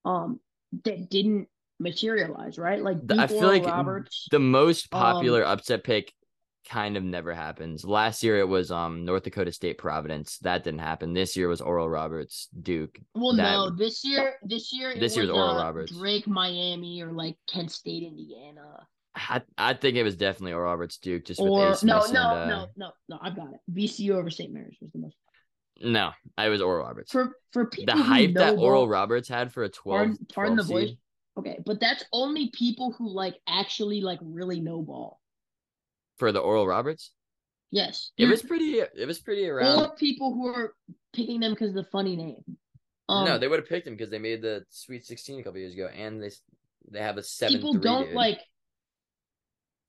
um, 0.04 0.40
that 0.84 1.10
didn't 1.10 1.48
materialize, 1.80 2.58
right? 2.58 2.82
Like 2.82 3.06
The- 3.06 3.16
I 3.20 3.26
feel 3.26 3.46
like 3.48 3.64
Roberts. 3.64 4.28
the 4.30 4.38
most 4.38 4.88
Um, 4.92 5.00
popular 5.00 5.44
upset 5.44 5.84
pick 5.84 6.12
kind 6.68 6.96
of 6.96 7.02
never 7.02 7.34
happens. 7.34 7.84
Last 7.84 8.22
year 8.22 8.38
it 8.38 8.46
was 8.48 8.70
um 8.70 9.04
North 9.04 9.24
Dakota 9.24 9.50
State 9.52 9.78
Providence. 9.78 10.38
That 10.38 10.62
didn't 10.62 10.80
happen. 10.80 11.12
This 11.12 11.36
year 11.36 11.48
was 11.48 11.60
Oral 11.60 11.88
Roberts 11.88 12.48
Duke. 12.62 13.00
Well, 13.14 13.34
that- 13.36 13.50
no, 13.52 13.70
this 13.70 14.04
year, 14.04 14.36
this 14.44 14.72
year, 14.72 14.94
This 14.98 15.16
year's 15.16 15.28
was, 15.28 15.36
Oral 15.36 15.58
uh, 15.58 15.62
Roberts. 15.64 15.92
Drake, 15.92 16.26
Miami, 16.28 17.02
or 17.02 17.10
like 17.12 17.36
Kent 17.48 17.72
State, 17.72 18.04
Indiana, 18.04 18.86
I 19.14 19.42
I 19.58 19.74
think 19.74 19.96
it 19.96 20.04
was 20.04 20.16
definitely 20.16 20.52
Oral 20.54 20.70
Roberts 20.70 20.96
Duke 20.98 21.24
just 21.26 21.40
or 21.40 21.68
with 21.68 21.82
A. 21.82 21.86
no, 21.86 21.98
no, 21.98 22.04
and, 22.06 22.16
uh, 22.16 22.46
no, 22.46 22.66
no, 22.76 22.90
no. 23.08 23.18
I've 23.20 23.36
got 23.36 23.52
it. 23.52 23.60
VCU 23.70 24.12
over 24.14 24.30
St. 24.30 24.50
Mary's 24.52 24.78
was 24.80 24.90
the 24.92 25.00
most 25.00 25.16
no, 25.82 26.10
I 26.38 26.48
was 26.48 26.60
Oral 26.62 26.84
Roberts. 26.86 27.10
for 27.12 27.36
for 27.52 27.66
people 27.66 27.94
the 27.96 28.02
hype 28.02 28.34
that 28.34 28.56
Oral 28.58 28.82
ball- 28.82 28.88
Roberts 28.88 29.28
had 29.28 29.52
for 29.52 29.64
a 29.64 29.68
12, 29.68 29.98
Pardon, 29.98 30.26
pardon 30.32 30.56
the 30.56 30.62
voice. 30.62 30.90
Okay, 31.38 31.58
but 31.64 31.80
that's 31.80 32.04
only 32.12 32.50
people 32.50 32.92
who 32.96 33.08
like 33.08 33.34
actually 33.48 34.00
like 34.00 34.18
really 34.22 34.60
know 34.60 34.82
ball. 34.82 35.20
for 36.18 36.30
the 36.32 36.38
Oral 36.40 36.66
Roberts. 36.66 37.10
Yes, 37.70 38.10
It 38.18 38.26
was 38.26 38.42
pretty. 38.42 38.80
It 38.80 39.06
was 39.06 39.18
pretty 39.18 39.48
around. 39.48 39.78
or 39.82 39.94
people 39.96 40.34
who 40.34 40.46
are 40.48 40.74
picking 41.14 41.40
them 41.40 41.52
because 41.52 41.70
of 41.70 41.74
the 41.76 41.90
funny 41.90 42.16
name. 42.16 42.44
Um, 43.08 43.24
no, 43.24 43.38
they 43.38 43.48
would 43.48 43.58
have 43.60 43.68
picked 43.68 43.86
him 43.86 43.94
because 43.94 44.10
they 44.10 44.18
made 44.18 44.42
the 44.42 44.64
Sweet 44.68 45.06
Sixteen 45.06 45.40
a 45.40 45.42
couple 45.42 45.58
years 45.58 45.72
ago, 45.72 45.88
and 45.88 46.22
they 46.22 46.30
they 46.90 47.00
have 47.00 47.16
a 47.16 47.22
seven 47.22 47.56
people 47.56 47.72
three. 47.72 47.80
don't 47.82 48.06
dude. 48.06 48.14
like. 48.14 48.40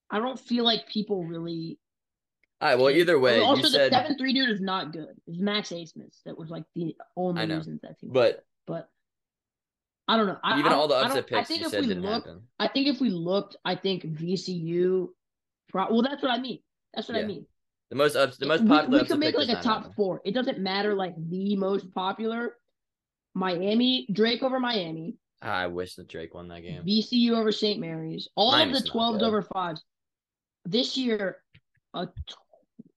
I 0.09 0.19
don't 0.19 0.39
feel 0.39 0.63
like 0.63 0.87
people 0.87 1.25
really 1.25 1.77
All 2.61 2.69
right. 2.69 2.79
Well, 2.79 2.89
either 2.89 3.19
way, 3.19 3.39
also 3.41 3.57
you 3.57 3.63
the 3.63 3.69
said, 3.69 3.91
seven 3.91 4.17
three 4.17 4.33
dude 4.33 4.49
is 4.49 4.61
not 4.61 4.93
good. 4.93 5.15
It's 5.27 5.39
Max 5.39 5.69
Abmas 5.69 6.21
that 6.25 6.37
was 6.37 6.49
like 6.49 6.63
the 6.75 6.95
only 7.15 7.45
reason 7.45 7.79
that 7.83 7.99
team. 7.99 8.11
but 8.13 8.45
but 8.65 8.89
I 10.07 10.17
don't 10.17 10.27
know. 10.27 10.37
I, 10.43 10.59
even 10.59 10.71
I, 10.71 10.75
all 10.75 10.87
the 10.87 10.95
upset 10.95 11.27
don't- 11.27 11.37
I 11.37 11.39
picks 11.39 11.47
think 11.49 11.59
you 11.61 11.65
if 11.67 11.71
said 11.71 11.81
we 11.81 11.87
didn't 11.87 12.03
look, 12.03 12.25
happen. 12.25 12.41
I 12.59 12.67
think 12.67 12.87
if 12.87 12.99
we 13.01 13.09
looked, 13.09 13.57
I 13.65 13.75
think 13.75 14.03
VCU. 14.03 15.09
Pro- 15.69 15.91
well, 15.91 16.01
that's 16.01 16.21
what 16.21 16.31
I 16.31 16.39
mean. 16.39 16.59
That's 16.93 17.07
what 17.07 17.17
I 17.17 17.23
mean. 17.23 17.45
The 17.89 17.95
most 17.95 18.15
ups, 18.15 18.37
the 18.37 18.45
most 18.45 18.61
we, 18.61 18.67
popular 18.67 18.89
we 18.89 19.01
upset 19.01 19.11
could 19.11 19.19
make 19.19 19.35
like 19.35 19.49
a 19.49 19.61
top 19.61 19.79
happen. 19.79 19.93
four. 19.95 20.21
It 20.25 20.33
doesn't 20.33 20.59
matter 20.59 20.93
like 20.93 21.15
the 21.29 21.55
most 21.55 21.93
popular. 21.93 22.55
Miami 23.35 24.07
Drake 24.11 24.43
over 24.43 24.59
Miami, 24.59 25.15
I 25.43 25.67
wish 25.67 25.95
that 25.95 26.07
Drake 26.07 26.33
won 26.33 26.47
that 26.47 26.61
game. 26.61 26.83
VCU 26.83 27.31
over 27.31 27.51
St. 27.51 27.79
Mary's, 27.79 28.29
all 28.35 28.51
Miami's 28.51 28.77
of 28.77 28.83
the 28.83 28.89
twelves 28.89 29.21
over 29.21 29.41
fives. 29.41 29.83
This 30.65 30.97
year, 30.97 31.37
a 31.93 32.07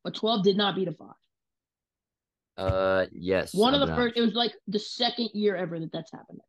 a 0.06 0.10
twelve 0.10 0.44
did 0.44 0.56
not 0.56 0.74
beat 0.76 0.88
a 0.88 0.92
five. 0.92 1.14
Uh, 2.56 3.06
yes. 3.12 3.54
One 3.54 3.74
of 3.74 3.80
the 3.80 3.86
know. 3.86 3.96
first. 3.96 4.16
It 4.16 4.22
was 4.22 4.34
like 4.34 4.54
the 4.66 4.78
second 4.78 5.30
year 5.34 5.54
ever 5.56 5.78
that 5.78 5.92
that's 5.92 6.12
happened. 6.12 6.40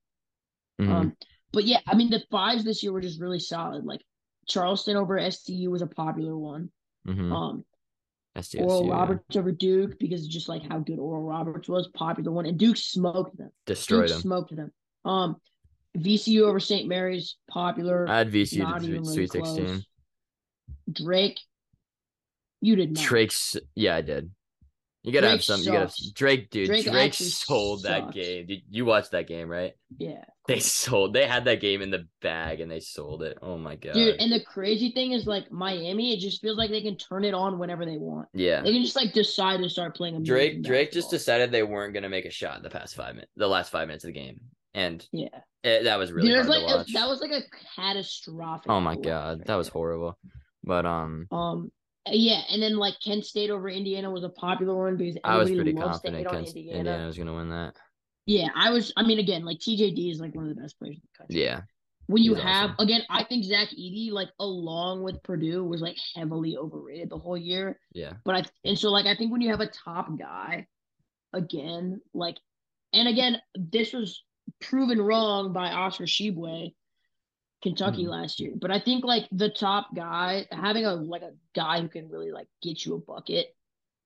Mhm. 0.80 0.90
Um, 0.90 1.18
but 1.52 1.66
yeah, 1.66 1.80
I 1.88 1.96
mean 1.96 2.10
the 2.10 2.24
fives 2.32 2.64
this 2.64 2.84
year 2.84 2.94
were 2.94 3.02
just 3.02 3.20
really 3.20 3.40
solid. 3.40 3.84
Like 3.84 4.02
Charleston 4.48 4.96
over 4.96 5.20
STU 5.30 5.70
was 5.70 5.82
a 5.82 5.88
popular 5.88 6.38
one. 6.38 6.70
Mm-hmm. 7.08 7.32
Um, 7.32 7.66
SDSU, 8.38 8.62
Oral 8.62 8.86
yeah. 8.86 8.94
Roberts 8.94 9.36
over 9.36 9.52
Duke 9.52 9.98
because 10.00 10.28
just 10.28 10.48
like 10.48 10.62
how 10.70 10.80
good 10.80 11.00
Oral 11.00 11.24
Roberts 11.24 11.68
was, 11.68 11.88
popular 11.90 12.32
one, 12.32 12.46
and 12.46 12.58
Duke 12.58 12.78
smoked 12.78 13.38
them. 13.38 13.50
destroyed 13.66 14.08
Duke 14.08 14.16
him. 14.18 14.22
smoked 14.22 14.56
them. 14.56 14.72
Um, 15.06 15.38
VCU 15.98 16.42
over 16.42 16.60
St. 16.60 16.88
Mary's, 16.88 17.38
popular. 17.50 18.08
I 18.08 18.20
had 18.20 18.32
VCU 18.32 18.74
to 18.74 18.80
Sweet, 18.80 18.92
really 18.92 19.28
Sweet 19.28 19.30
close. 19.32 19.56
16. 19.56 19.84
Drake, 20.92 21.40
you 22.62 22.76
did 22.76 22.94
not. 22.94 23.04
Drake's, 23.04 23.56
yeah, 23.76 23.96
I 23.96 24.02
did. 24.02 24.32
You 25.04 25.14
gotta 25.14 25.28
have 25.30 25.38
Drake 25.38 25.44
some. 25.44 25.62
You 25.62 25.72
gotta. 25.72 25.94
Drake, 26.16 26.50
dude. 26.50 26.68
Drake 26.68 26.86
Drake, 26.86 27.14
sold 27.14 27.84
that 27.84 28.12
game. 28.12 28.48
You 28.70 28.84
watched 28.84 29.12
that 29.12 29.26
game, 29.26 29.48
right? 29.48 29.72
Yeah, 29.98 30.26
They 30.50 30.60
sold. 30.60 31.14
They 31.14 31.26
had 31.26 31.46
that 31.46 31.62
game 31.62 31.82
in 31.82 31.92
the 31.92 32.08
bag 32.22 32.60
and 32.60 32.70
they 32.70 32.82
sold 32.82 33.24
it. 33.24 33.38
Oh 33.42 33.58
my 33.58 33.76
god, 33.78 33.94
dude. 33.94 34.20
And 34.20 34.30
the 34.30 34.44
crazy 34.44 34.92
thing 34.92 35.14
is, 35.14 35.26
like 35.26 35.50
Miami, 35.50 36.14
it 36.14 36.20
just 36.20 36.42
feels 36.42 36.58
like 36.58 36.72
they 36.72 36.82
can 36.82 36.98
turn 36.98 37.24
it 37.24 37.34
on 37.34 37.58
whenever 37.58 37.86
they 37.86 37.96
want. 37.98 38.28
yeah. 38.34 38.62
They 38.62 38.74
can 38.74 38.84
just 38.84 38.98
like 38.98 39.14
decide 39.14 39.62
to 39.62 39.70
start 39.70 39.96
playing. 39.96 40.24
Drake 40.24 40.62
Drake 40.62 40.92
just 40.92 41.10
decided 41.10 41.52
they 41.54 41.64
weren't 41.64 41.94
gonna 41.94 42.10
make 42.10 42.26
a 42.26 42.32
shot 42.32 42.58
in 42.58 42.64
the 42.64 42.70
past 42.70 42.94
five 42.96 43.16
minutes, 43.16 43.32
the 43.38 43.48
last 43.48 43.72
five 43.72 43.88
minutes 43.88 44.04
of 44.04 44.10
the 44.10 44.20
game, 44.20 44.42
and 44.74 45.08
Yeah. 45.14 45.30
it, 45.64 45.86
that 45.86 45.98
was 46.00 46.12
really 46.12 46.30
Dude, 46.30 46.48
like 46.48 46.66
watch. 46.66 46.92
that 46.92 47.08
was 47.08 47.22
like 47.22 47.32
a 47.32 47.44
catastrophic. 47.78 48.70
oh 48.70 48.82
my 48.82 48.96
god, 48.98 49.38
right 49.38 49.48
that 49.48 49.56
was 49.56 49.70
horrible. 49.70 50.18
But 50.66 50.86
um, 50.86 51.28
Um, 51.32 51.72
yeah, 52.12 52.42
and 52.50 52.62
then 52.62 52.78
like 52.78 52.96
Kent 53.04 53.26
State 53.26 53.50
over 53.50 53.70
Indiana 53.70 54.10
was 54.10 54.24
a 54.24 54.30
popular 54.30 54.76
one 54.76 54.98
because 54.98 55.18
I 55.24 55.38
was 55.38 55.50
everybody 55.50 55.74
pretty 55.74 55.88
confident 55.88 56.28
on 56.28 56.34
Kent- 56.34 56.48
Indiana. 56.56 56.78
Indiana 56.80 57.06
was 57.08 57.18
gonna 57.18 57.36
win 57.36 57.50
that. 57.50 57.74
Yeah, 58.26 58.48
I 58.56 58.72
was. 58.72 58.92
I 58.98 59.04
mean, 59.04 59.20
again, 59.20 59.46
like 59.46 59.60
TJD 59.60 60.12
is 60.12 60.20
like 60.20 60.36
one 60.36 60.50
of 60.50 60.56
the 60.56 60.62
best 60.62 60.78
players 60.80 60.96
in 60.98 61.02
the 61.04 61.18
country. 61.18 61.44
Yeah, 61.44 61.62
When 62.08 62.24
you 62.24 62.34
have 62.36 62.72
awesome. 62.72 62.86
again, 62.86 63.02
I 63.10 63.24
think 63.24 63.46
Zach 63.46 63.70
Edey, 63.70 64.12
like 64.12 64.30
along 64.40 65.04
with 65.04 65.22
Purdue, 65.24 65.64
was 65.64 65.82
like 65.82 65.98
heavily 66.16 66.58
overrated 66.58 67.10
the 67.10 67.18
whole 67.18 67.38
year. 67.38 67.80
yeah. 67.94 68.14
But 68.26 68.36
I 68.36 68.44
and 68.66 68.78
so 68.78 68.90
like 68.92 69.06
I 69.06 69.16
think 69.16 69.32
when 69.32 69.42
you 69.42 69.50
have 69.52 69.62
a 69.62 69.68
top 69.68 70.10
guy, 70.20 70.68
again, 71.34 72.02
like, 72.14 72.38
and 72.94 73.08
again, 73.08 73.42
this 73.56 73.94
was 73.94 74.24
proven 74.62 75.02
wrong 75.02 75.54
by 75.54 75.72
Oscar 75.72 76.06
Tshiebwe, 76.06 76.74
Kentucky 77.64 78.06
Mhm. 78.06 78.10
last 78.10 78.40
year. 78.40 78.54
But 78.56 78.72
I 78.72 78.80
think 78.80 79.04
like 79.04 79.28
the 79.32 79.50
top 79.50 79.94
guy, 79.96 80.46
having 80.52 80.86
a 80.86 80.94
like 80.96 81.24
a 81.24 81.32
guy 81.56 81.82
who 81.82 81.90
can 81.90 82.10
really 82.10 82.32
like 82.32 82.48
get 82.62 82.86
you 82.86 82.96
a 82.96 83.00
bucket 83.00 83.56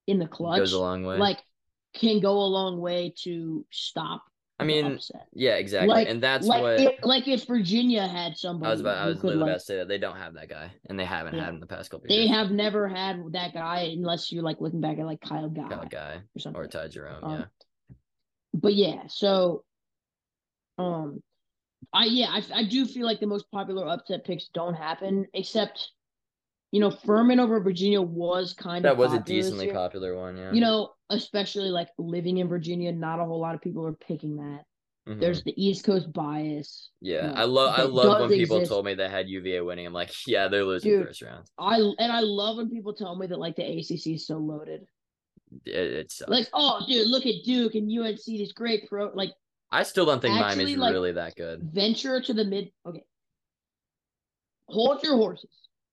in 0.06 0.18
the 0.18 0.26
clutch, 0.26 0.58
Goes 0.58 0.72
a 0.72 0.80
long 0.80 1.04
way. 1.04 1.18
like 1.18 1.38
can 1.94 2.20
go 2.20 2.32
a 2.32 2.48
long 2.48 2.80
way 2.80 3.12
to 3.24 3.66
stop. 3.70 4.24
I 4.58 4.64
mean, 4.64 4.92
upset. 4.94 5.26
yeah, 5.32 5.54
exactly, 5.56 5.88
like 5.88 6.08
and 6.08 6.22
that's 6.22 6.46
like 6.46 6.62
what 6.62 6.80
if, 6.80 7.04
like 7.04 7.26
if 7.26 7.46
Virginia 7.46 8.06
had 8.06 8.36
somebody, 8.36 8.68
I 8.68 8.70
was 8.72 8.80
about. 8.80 8.98
I 8.98 9.06
was 9.06 9.16
literally 9.16 9.36
like, 9.36 9.48
about 9.48 9.54
to 9.58 9.64
say 9.64 9.76
that 9.78 9.88
they 9.88 9.98
don't 9.98 10.16
have 10.16 10.34
that 10.34 10.48
guy, 10.48 10.70
and 10.88 10.98
they 10.98 11.04
haven't 11.04 11.34
Yeah. 11.34 11.46
had 11.46 11.54
him 11.54 11.60
the 11.60 11.66
past 11.66 11.90
couple 11.90 12.06
They 12.08 12.14
years. 12.22 12.30
have 12.30 12.52
never 12.52 12.86
had 12.86 13.20
that 13.32 13.54
guy 13.54 13.90
unless 13.92 14.30
you're 14.30 14.44
like 14.44 14.60
looking 14.60 14.80
back 14.80 14.98
at 14.98 15.06
like 15.06 15.20
Kyle 15.20 15.48
Guy 15.48 15.68
a 15.82 15.86
guy 15.88 16.22
or 16.36 16.38
something. 16.38 16.62
or 16.62 16.68
Ty 16.68 16.88
Jerome. 16.88 17.24
Um, 17.24 17.38
yeah, 17.40 17.44
but 18.54 18.74
yeah, 18.74 19.06
so 19.08 19.64
um 20.78 21.22
I 21.92 22.06
yeah, 22.06 22.28
I 22.30 22.42
I 22.54 22.64
do 22.64 22.86
feel 22.86 23.06
like 23.06 23.20
the 23.20 23.26
most 23.26 23.50
popular 23.50 23.86
upset 23.88 24.24
picks 24.24 24.48
don't 24.48 24.74
happen 24.74 25.26
except 25.34 25.90
you 26.72 26.80
know, 26.80 26.90
Furman 26.90 27.38
over 27.38 27.60
Virginia 27.60 28.00
was 28.00 28.54
kind 28.54 28.84
that 28.84 28.92
of 28.92 28.98
that 28.98 29.02
was 29.04 29.12
a 29.12 29.20
decently 29.20 29.70
popular 29.70 30.16
one. 30.16 30.38
Yeah, 30.38 30.52
You 30.52 30.62
know, 30.62 30.92
especially 31.10 31.68
like 31.68 31.88
living 31.98 32.38
in 32.38 32.48
Virginia, 32.48 32.90
not 32.90 33.20
a 33.20 33.24
whole 33.24 33.40
lot 33.40 33.54
of 33.54 33.60
people 33.60 33.86
are 33.86 33.92
picking 33.92 34.36
that. 34.36 34.64
Mhm. 35.06 35.20
There's 35.20 35.42
the 35.42 35.52
East 35.62 35.84
Coast 35.84 36.10
bias. 36.12 36.90
yeah. 37.00 37.26
you 37.26 37.34
know, 37.34 37.34
I 37.34 37.44
love. 37.44 37.78
I 37.78 37.82
love 37.82 38.20
when 38.20 38.38
people 38.38 38.56
exist. 38.58 38.70
told 38.70 38.86
me 38.86 38.94
they 38.94 39.08
had 39.08 39.28
UVA 39.28 39.60
winning. 39.60 39.86
I'm 39.86 39.92
like, 39.92 40.12
yeah, 40.26 40.48
they're 40.48 40.64
losing 40.64 40.92
Dude. 40.92 41.06
first 41.06 41.22
round. 41.22 41.44
I 41.58 41.76
and 41.76 42.10
I 42.12 42.20
love 42.20 42.56
when 42.56 42.70
people 42.70 42.94
tell 42.94 43.16
me 43.16 43.26
that 43.26 43.38
like 43.38 43.56
the 43.56 43.64
ACC 43.64 44.14
is 44.14 44.26
so 44.26 44.38
loaded. 44.38 44.86
It, 45.66 45.74
it 45.74 46.12
sucks. 46.12 46.30
Like, 46.30 46.48
oh, 46.54 46.82
dude, 46.86 47.08
look 47.08 47.26
at 47.26 47.44
Duke 47.44 47.74
and 47.74 47.90
UNC, 47.90 48.24
these 48.24 48.52
great 48.52 48.88
pro. 48.88 49.10
Like, 49.12 49.32
I 49.72 49.82
still 49.84 50.04
don't 50.06 50.20
think 50.20 50.34
actually, 50.38 50.64
Miami's 50.64 50.76
like, 50.78 50.92
really 50.92 51.12
that 51.12 51.34
good. 51.34 51.62
venture 51.62 52.20
to 52.20 52.32
the 52.34 52.44
mid. 52.44 52.70
Okay, 52.86 53.02
hold 54.68 55.02
your 55.02 55.16
horses. 55.16 55.50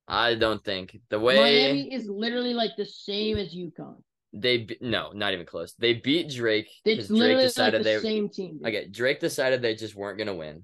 I 0.07 0.35
don't 0.35 0.63
think 0.63 0.97
the 1.09 1.19
way 1.19 1.35
Miami 1.37 1.93
is 1.93 2.07
literally 2.07 2.53
like 2.53 2.71
the 2.77 2.85
same 2.85 3.37
as 3.37 3.53
UConn. 3.55 4.01
they 4.33 4.57
be- 4.59 4.77
no, 4.81 5.11
not 5.13 5.33
even 5.33 5.45
close. 5.45 5.73
They 5.73 5.93
beat 5.93 6.29
Drake 6.29 6.67
It's 6.83 7.07
Drake 7.07 7.19
literally 7.19 7.49
like 7.55 7.71
the 7.73 7.79
they 7.79 7.99
same 7.99 8.29
team. 8.29 8.57
dude. 8.57 8.67
okay. 8.67 8.87
Drake 8.87 9.19
decided 9.19 9.61
they 9.61 9.75
just 9.75 9.95
weren't 9.95 10.17
gonna 10.17 10.35
win 10.35 10.63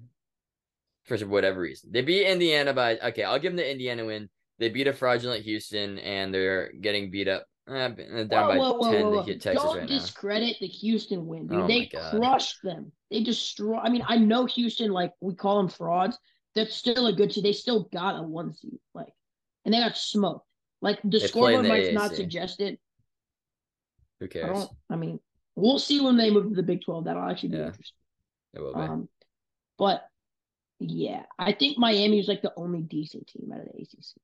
for 1.04 1.18
whatever 1.20 1.62
reason. 1.62 1.92
They 1.92 2.02
beat 2.02 2.26
Indiana 2.28 2.74
by 2.74 2.98
okay. 2.98 3.24
I'll 3.24 3.40
give 3.40 3.52
them 3.54 3.58
the 3.58 3.72
Indiana 3.72 4.06
win. 4.06 4.30
They 4.60 4.70
beat 4.70 4.88
a 4.88 4.94
fraudulent 4.94 5.44
Houston 5.44 6.00
and 6.00 6.34
they're 6.34 6.72
getting 6.82 7.12
beat 7.12 7.28
up 7.28 7.46
uh, 7.68 8.24
down 8.26 8.48
by 8.48 8.58
Whoa, 8.58 8.74
whoa, 8.74 8.78
whoa, 8.78 8.92
ten 8.92 9.06
whoa, 9.06 9.12
to 9.12 9.24
hit 9.24 9.42
Texas 9.42 9.64
Don't 9.64 9.78
right 9.78 9.90
now. 9.90 10.00
discredit 10.00 10.58
the 10.60 10.68
Houston 10.68 11.26
win, 11.26 11.48
dude. 11.48 11.62
Oh 11.62 11.68
they 11.68 11.88
crushed 11.88 12.62
them. 12.64 12.92
They 13.10 13.24
destroy. 13.24 13.78
I 13.78 13.90
mean, 13.90 14.04
I 14.08 14.18
know 14.18 14.46
Houston, 14.46 14.92
like 14.92 15.14
we 15.22 15.34
call 15.36 15.58
them 15.58 15.70
frauds. 15.70 16.18
That's 16.56 16.76
still 16.76 17.08
a 17.08 17.14
good 17.14 17.32
team. 17.32 17.44
They 17.44 17.54
still 17.54 17.84
got 17.92 18.18
a 18.20 18.24
one 18.24 18.54
seed, 18.54 18.80
like, 18.94 19.14
and 19.66 19.74
they 19.74 19.80
got 19.80 19.98
smoked. 19.98 20.48
Like 20.82 21.00
the 21.04 21.20
They 21.20 21.28
scoreboard 21.28 21.66
the 21.66 21.70
might 21.70 21.92
not 21.92 22.12
AAC. 22.12 22.16
suggest 22.16 22.60
it. 22.62 22.80
Who 24.20 24.26
I 24.26 24.30
cares? 24.30 24.48
don't. 24.48 24.72
I 24.90 24.96
mean, 24.96 25.20
we'll 25.56 25.80
see 25.80 26.00
when 26.02 26.18
they 26.18 26.30
move 26.32 26.50
to 26.50 26.56
the 26.56 26.64
Big 26.64 26.84
Twelve. 26.84 27.06
That'll 27.06 27.24
actually 27.30 27.50
be 27.50 27.58
Yeah. 27.58 27.66
interesting. 27.68 27.98
It 28.54 28.62
will 28.62 28.74
be. 28.74 28.82
Um, 28.82 29.10
but 29.78 30.08
yeah, 30.80 31.24
I 31.40 31.52
think 31.54 31.78
Miami 31.78 32.20
is 32.20 32.28
like 32.28 32.42
the 32.42 32.54
only 32.56 32.82
decent 32.82 33.28
team 33.28 33.52
out 33.52 33.62
of 33.62 33.66
the 33.68 33.82
ACC. 33.82 34.22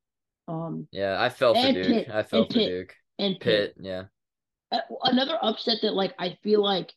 Um, 0.47 0.87
yeah, 0.91 1.21
I 1.21 1.29
felt 1.29 1.57
for 1.57 1.71
Duke. 1.71 1.87
Pitt, 1.87 2.09
I 2.09 2.23
felt 2.23 2.43
and 2.43 2.53
for 2.53 2.59
Pitt. 2.59 2.67
Duke. 2.69 2.95
And 3.19 3.39
Pitt. 3.39 3.75
Pitt, 3.75 3.85
yeah. 3.85 4.03
Another 5.03 5.37
upset 5.41 5.79
that 5.81 5.93
like 5.93 6.13
I 6.17 6.37
feel 6.43 6.63
like 6.63 6.93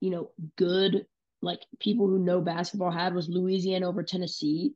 you 0.00 0.10
know 0.10 0.30
good 0.56 1.06
like 1.42 1.60
people 1.80 2.06
who 2.08 2.18
know 2.18 2.40
basketball 2.40 2.90
had 2.90 3.14
was 3.14 3.28
Louisiana 3.28 3.88
over 3.88 4.02
Tennessee, 4.02 4.74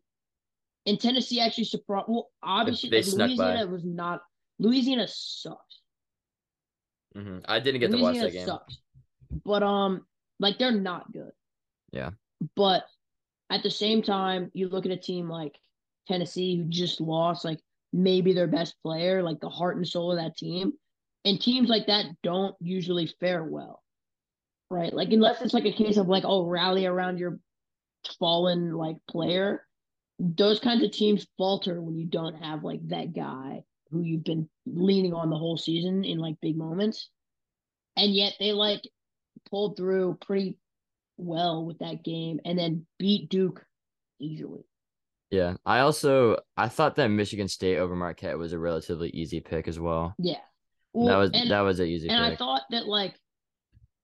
and 0.87 0.99
Tennessee 1.01 1.41
actually 1.41 1.65
surprised. 1.65 2.07
Well, 2.09 2.31
obviously, 2.43 2.91
They 2.91 2.99
like, 2.99 3.05
snuck 3.05 3.37
by. 3.37 3.45
Louisiana 3.45 3.67
was 3.71 3.85
not. 3.85 4.23
Louisiana 4.59 5.07
sucks. 5.09 5.81
hmm 7.15 7.39
I 7.47 7.61
didn't 7.61 7.81
get 7.81 7.91
to 7.91 7.97
watch 7.99 8.15
Louisiana 8.15 8.27
that 8.31 8.33
game. 8.33 8.47
sucks, 8.47 8.79
but 9.45 9.63
um, 9.63 10.07
like 10.39 10.59
they're 10.59 10.73
not 10.73 11.13
good. 11.13 11.33
Yeah. 11.93 12.11
But 12.57 12.85
at 13.51 13.63
the 13.63 13.71
same 13.71 14.03
time, 14.03 14.51
you 14.55 14.69
look 14.69 14.87
at 14.87 14.93
a 14.93 14.97
team 14.97 15.29
like 15.29 15.59
Tennessee 16.09 16.57
who 16.57 16.65
just 16.65 17.01
lost 17.01 17.45
like 17.45 17.61
maybe 17.93 18.33
their 18.33 18.47
best 18.47 18.75
player, 18.83 19.23
like 19.23 19.41
the 19.41 19.49
heart 19.49 19.77
and 19.77 19.87
soul 19.87 20.13
of 20.13 20.19
that 20.19 20.37
team. 20.37 20.73
And 21.25 21.41
teams 21.41 21.69
like 21.69 21.87
that 21.87 22.07
don't 22.23 22.55
usually 22.61 23.13
fare 23.21 23.45
well. 23.45 23.83
Right? 24.71 24.93
Like 24.93 25.11
unless 25.11 25.43
it's 25.43 25.55
like 25.55 25.67
a 25.67 25.73
case 25.73 25.97
of 25.97 26.09
like, 26.09 26.25
oh, 26.25 26.47
rally 26.47 26.87
around 26.87 27.19
your 27.19 27.39
fallen 28.19 28.73
like 28.75 28.97
player. 29.09 29.67
Those 30.19 30.61
kinds 30.61 30.85
of 30.85 30.93
teams 30.93 31.27
falter 31.37 31.81
when 31.81 31.97
you 31.97 32.07
don't 32.07 32.43
have 32.43 32.63
like 32.63 32.87
that 32.89 33.15
guy 33.15 33.65
who 33.91 34.03
you've 34.03 34.25
been 34.25 34.49
leaning 34.67 35.13
on 35.13 35.31
the 35.31 35.37
whole 35.37 35.57
season 35.57 36.05
in 36.05 36.19
like 36.19 36.37
big 36.41 36.57
moments. 36.57 37.09
And 37.97 38.15
yet 38.15 38.35
they 38.39 38.53
like 38.53 38.83
pulled 39.51 39.77
through 39.77 40.19
pretty 40.25 40.59
well 41.17 41.65
with 41.65 41.79
that 41.81 42.05
game 42.05 42.41
and 42.45 42.59
then 42.59 42.87
beat 42.99 43.29
Duke 43.29 43.65
easily. 44.21 44.65
Yeah. 45.31 45.55
I 45.65 45.81
also 45.81 46.37
I 46.57 46.69
thought 46.69 46.97
that 46.97 47.09
Michigan 47.09 47.49
State 47.49 47.79
over 47.79 47.95
Marquette 47.95 48.39
was 48.39 48.53
a 48.53 48.59
relatively 48.59 49.11
easy 49.11 49.41
pick 49.41 49.69
as 49.69 49.79
well. 49.79 50.15
Yeah. 50.19 50.41
that 50.95 51.17
was 51.17 51.31
and, 51.33 51.51
that 51.51 51.61
was 51.61 51.81
an 51.81 51.87
easy 51.87 52.09
pick. 52.09 52.17
and 52.17 52.25
I 52.25 52.37
thought 52.37 52.63
that 52.71 52.87
like 52.87 53.15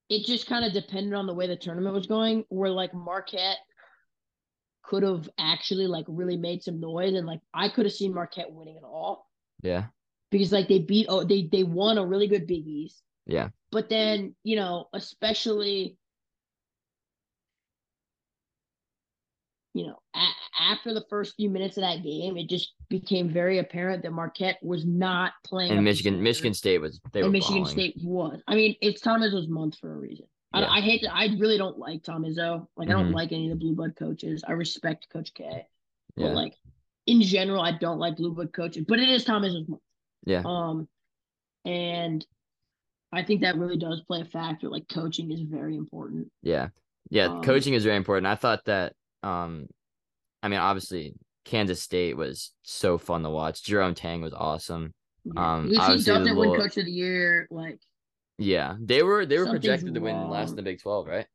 it 0.08 0.24
just 0.24 0.46
kind 0.46 0.64
of 0.64 0.72
depended 0.72 1.14
on 1.14 1.26
the 1.26 1.34
way 1.34 1.48
the 1.48 1.56
tournament 1.56 1.94
was 1.94 2.06
going, 2.06 2.44
where 2.48 2.70
like 2.70 2.94
Marquette 2.94 3.58
could 4.84 5.02
have 5.02 5.28
actually 5.36 5.88
like 5.88 6.04
really 6.08 6.36
made 6.36 6.62
some 6.62 6.78
noise 6.78 7.14
and 7.14 7.26
like 7.26 7.40
I 7.52 7.68
could 7.68 7.86
have 7.86 7.92
seen 7.92 8.14
Marquette 8.14 8.52
winning 8.52 8.76
it 8.76 8.84
all 8.84 9.26
yeah. 9.62 9.86
because 10.30 10.52
like 10.52 10.68
they 10.68 10.78
beat 10.78 11.06
oh 11.08 11.24
they 11.24 11.48
they 11.50 11.64
won 11.64 11.98
a 11.98 12.06
really 12.06 12.28
good 12.28 12.46
Big 12.46 12.66
East. 12.66 13.02
Yeah. 13.26 13.48
But 13.72 13.88
then, 13.88 14.36
you 14.44 14.54
know, 14.54 14.86
especially 14.94 15.98
you 19.76 19.86
know, 19.86 19.98
a- 20.14 20.62
after 20.62 20.94
the 20.94 21.04
first 21.10 21.34
few 21.36 21.50
minutes 21.50 21.76
of 21.76 21.82
that 21.82 22.02
game, 22.02 22.36
it 22.38 22.48
just 22.48 22.72
became 22.88 23.28
very 23.28 23.58
apparent 23.58 24.02
that 24.02 24.10
Marquette 24.12 24.58
was 24.62 24.86
not 24.86 25.32
playing. 25.44 25.70
And 25.72 25.84
Michigan. 25.84 26.22
Michigan 26.22 26.54
State 26.54 26.78
was 26.80 26.98
they 27.12 27.20
and 27.20 27.28
were 27.28 27.32
Michigan 27.32 27.62
balling. 27.62 27.72
State 27.72 27.96
was. 28.02 28.40
I 28.48 28.54
mean, 28.54 28.74
it's 28.80 29.00
Tom 29.00 29.20
Izzo's 29.20 29.48
month 29.48 29.76
for 29.78 29.92
a 29.92 29.98
reason. 29.98 30.26
Yeah. 30.54 30.62
I, 30.62 30.78
I 30.78 30.80
hate 30.80 31.02
to. 31.02 31.14
I 31.14 31.26
really 31.38 31.58
don't 31.58 31.78
like 31.78 32.02
Tom 32.02 32.22
Izzo. 32.24 32.66
Like, 32.76 32.88
I 32.88 32.92
don't 32.92 33.10
Mhm. 33.10 33.14
like 33.14 33.32
any 33.32 33.50
of 33.50 33.58
the 33.58 33.62
blue 33.62 33.74
blood 33.74 33.94
coaches. 33.96 34.42
I 34.48 34.52
respect 34.52 35.08
Coach 35.12 35.34
K, 35.34 35.66
but 36.16 36.22
Yeah. 36.24 36.32
like 36.32 36.54
in 37.06 37.20
general, 37.20 37.60
I 37.60 37.72
don't 37.72 37.98
like 37.98 38.16
blue 38.16 38.32
blood 38.34 38.52
coaches. 38.54 38.84
But 38.88 38.98
it 38.98 39.08
is 39.10 39.24
Tom 39.24 39.42
Izzo's 39.42 39.68
month. 39.68 39.82
Yeah. 40.24 40.42
Um, 40.46 40.88
and 41.66 42.24
I 43.12 43.22
think 43.24 43.42
that 43.42 43.56
really 43.58 43.76
does 43.76 44.00
play 44.06 44.22
a 44.22 44.24
factor. 44.24 44.68
Like, 44.68 44.88
coaching 44.88 45.30
is 45.30 45.40
very 45.42 45.76
important. 45.76 46.32
Yeah. 46.42 46.68
Yeah, 47.10 47.26
Um, 47.26 47.42
coaching 47.42 47.74
is 47.74 47.84
very 47.84 47.96
important. 47.96 48.26
I 48.26 48.34
thought 48.34 48.64
that 48.64 48.94
um 49.26 49.66
I 50.42 50.48
mean 50.48 50.60
obviously 50.60 51.14
Kansas 51.44 51.82
State 51.82 52.16
was 52.16 52.52
so 52.62 52.98
fun 52.98 53.22
to 53.22 53.30
watch. 53.30 53.62
Jerome 53.62 53.94
Tang 53.94 54.20
was 54.20 54.34
awesome. 54.34 54.92
Yeah. 55.24 55.54
Um, 55.54 55.70
he 55.70 55.76
obviously 55.76 56.12
doesn't 56.12 56.36
win 56.36 56.60
Coach 56.60 56.76
of 56.76 56.84
the 56.84 56.90
Year. 56.90 57.46
Like, 57.50 57.78
Yeah. 58.38 58.74
They 58.80 59.02
were 59.02 59.24
they 59.26 59.38
were 59.38 59.46
projected 59.46 59.94
to 59.94 60.00
win 60.00 60.28
last 60.28 60.50
in 60.50 60.56
the 60.56 60.62
Big 60.62 60.80
12, 60.80 61.06
right? 61.06 61.26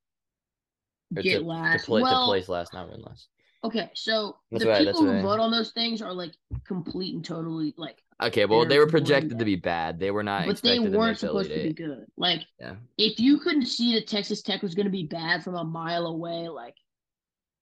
Or 1.15 1.21
get 1.21 1.39
to, 1.39 1.45
last. 1.45 1.81
to 1.81 1.85
play 1.87 2.01
well, 2.01 2.25
to 2.25 2.29
place 2.29 2.49
last, 2.49 2.73
not 2.73 2.89
win 2.89 3.01
last. 3.01 3.27
okay. 3.63 3.89
So 3.95 4.35
That's 4.51 4.63
the 4.63 4.69
right, 4.69 4.85
people 4.85 5.01
who 5.05 5.11
right. 5.11 5.21
vote 5.23 5.39
on 5.39 5.51
those 5.51 5.71
things 5.71 6.01
are 6.01 6.13
like 6.13 6.31
complete 6.67 7.15
and 7.15 7.23
totally 7.23 7.73
like 7.77 7.97
Okay, 8.21 8.45
well 8.45 8.65
they 8.65 8.77
were 8.79 8.87
projected 8.87 9.39
to 9.39 9.45
be 9.45 9.55
bad. 9.55 9.99
They 9.99 10.11
were 10.11 10.23
not 10.23 10.45
but 10.45 10.61
they 10.61 10.73
expected 10.73 10.91
to 10.91 10.97
weren't 10.97 11.19
the 11.19 11.27
supposed 11.27 11.49
to 11.49 11.63
be 11.63 11.73
good. 11.73 12.05
Like, 12.17 12.41
Yeah. 12.59 12.75
if 12.97 13.19
you 13.19 13.39
couldn't 13.39 13.65
see 13.65 13.95
that 13.95 14.07
Texas 14.07 14.41
Tech 14.41 14.61
was 14.61 14.75
going 14.75 14.85
to 14.85 14.91
be 14.91 15.07
bad 15.07 15.43
from 15.43 15.55
a 15.55 15.63
mile 15.63 16.05
away, 16.05 16.47
like, 16.49 16.75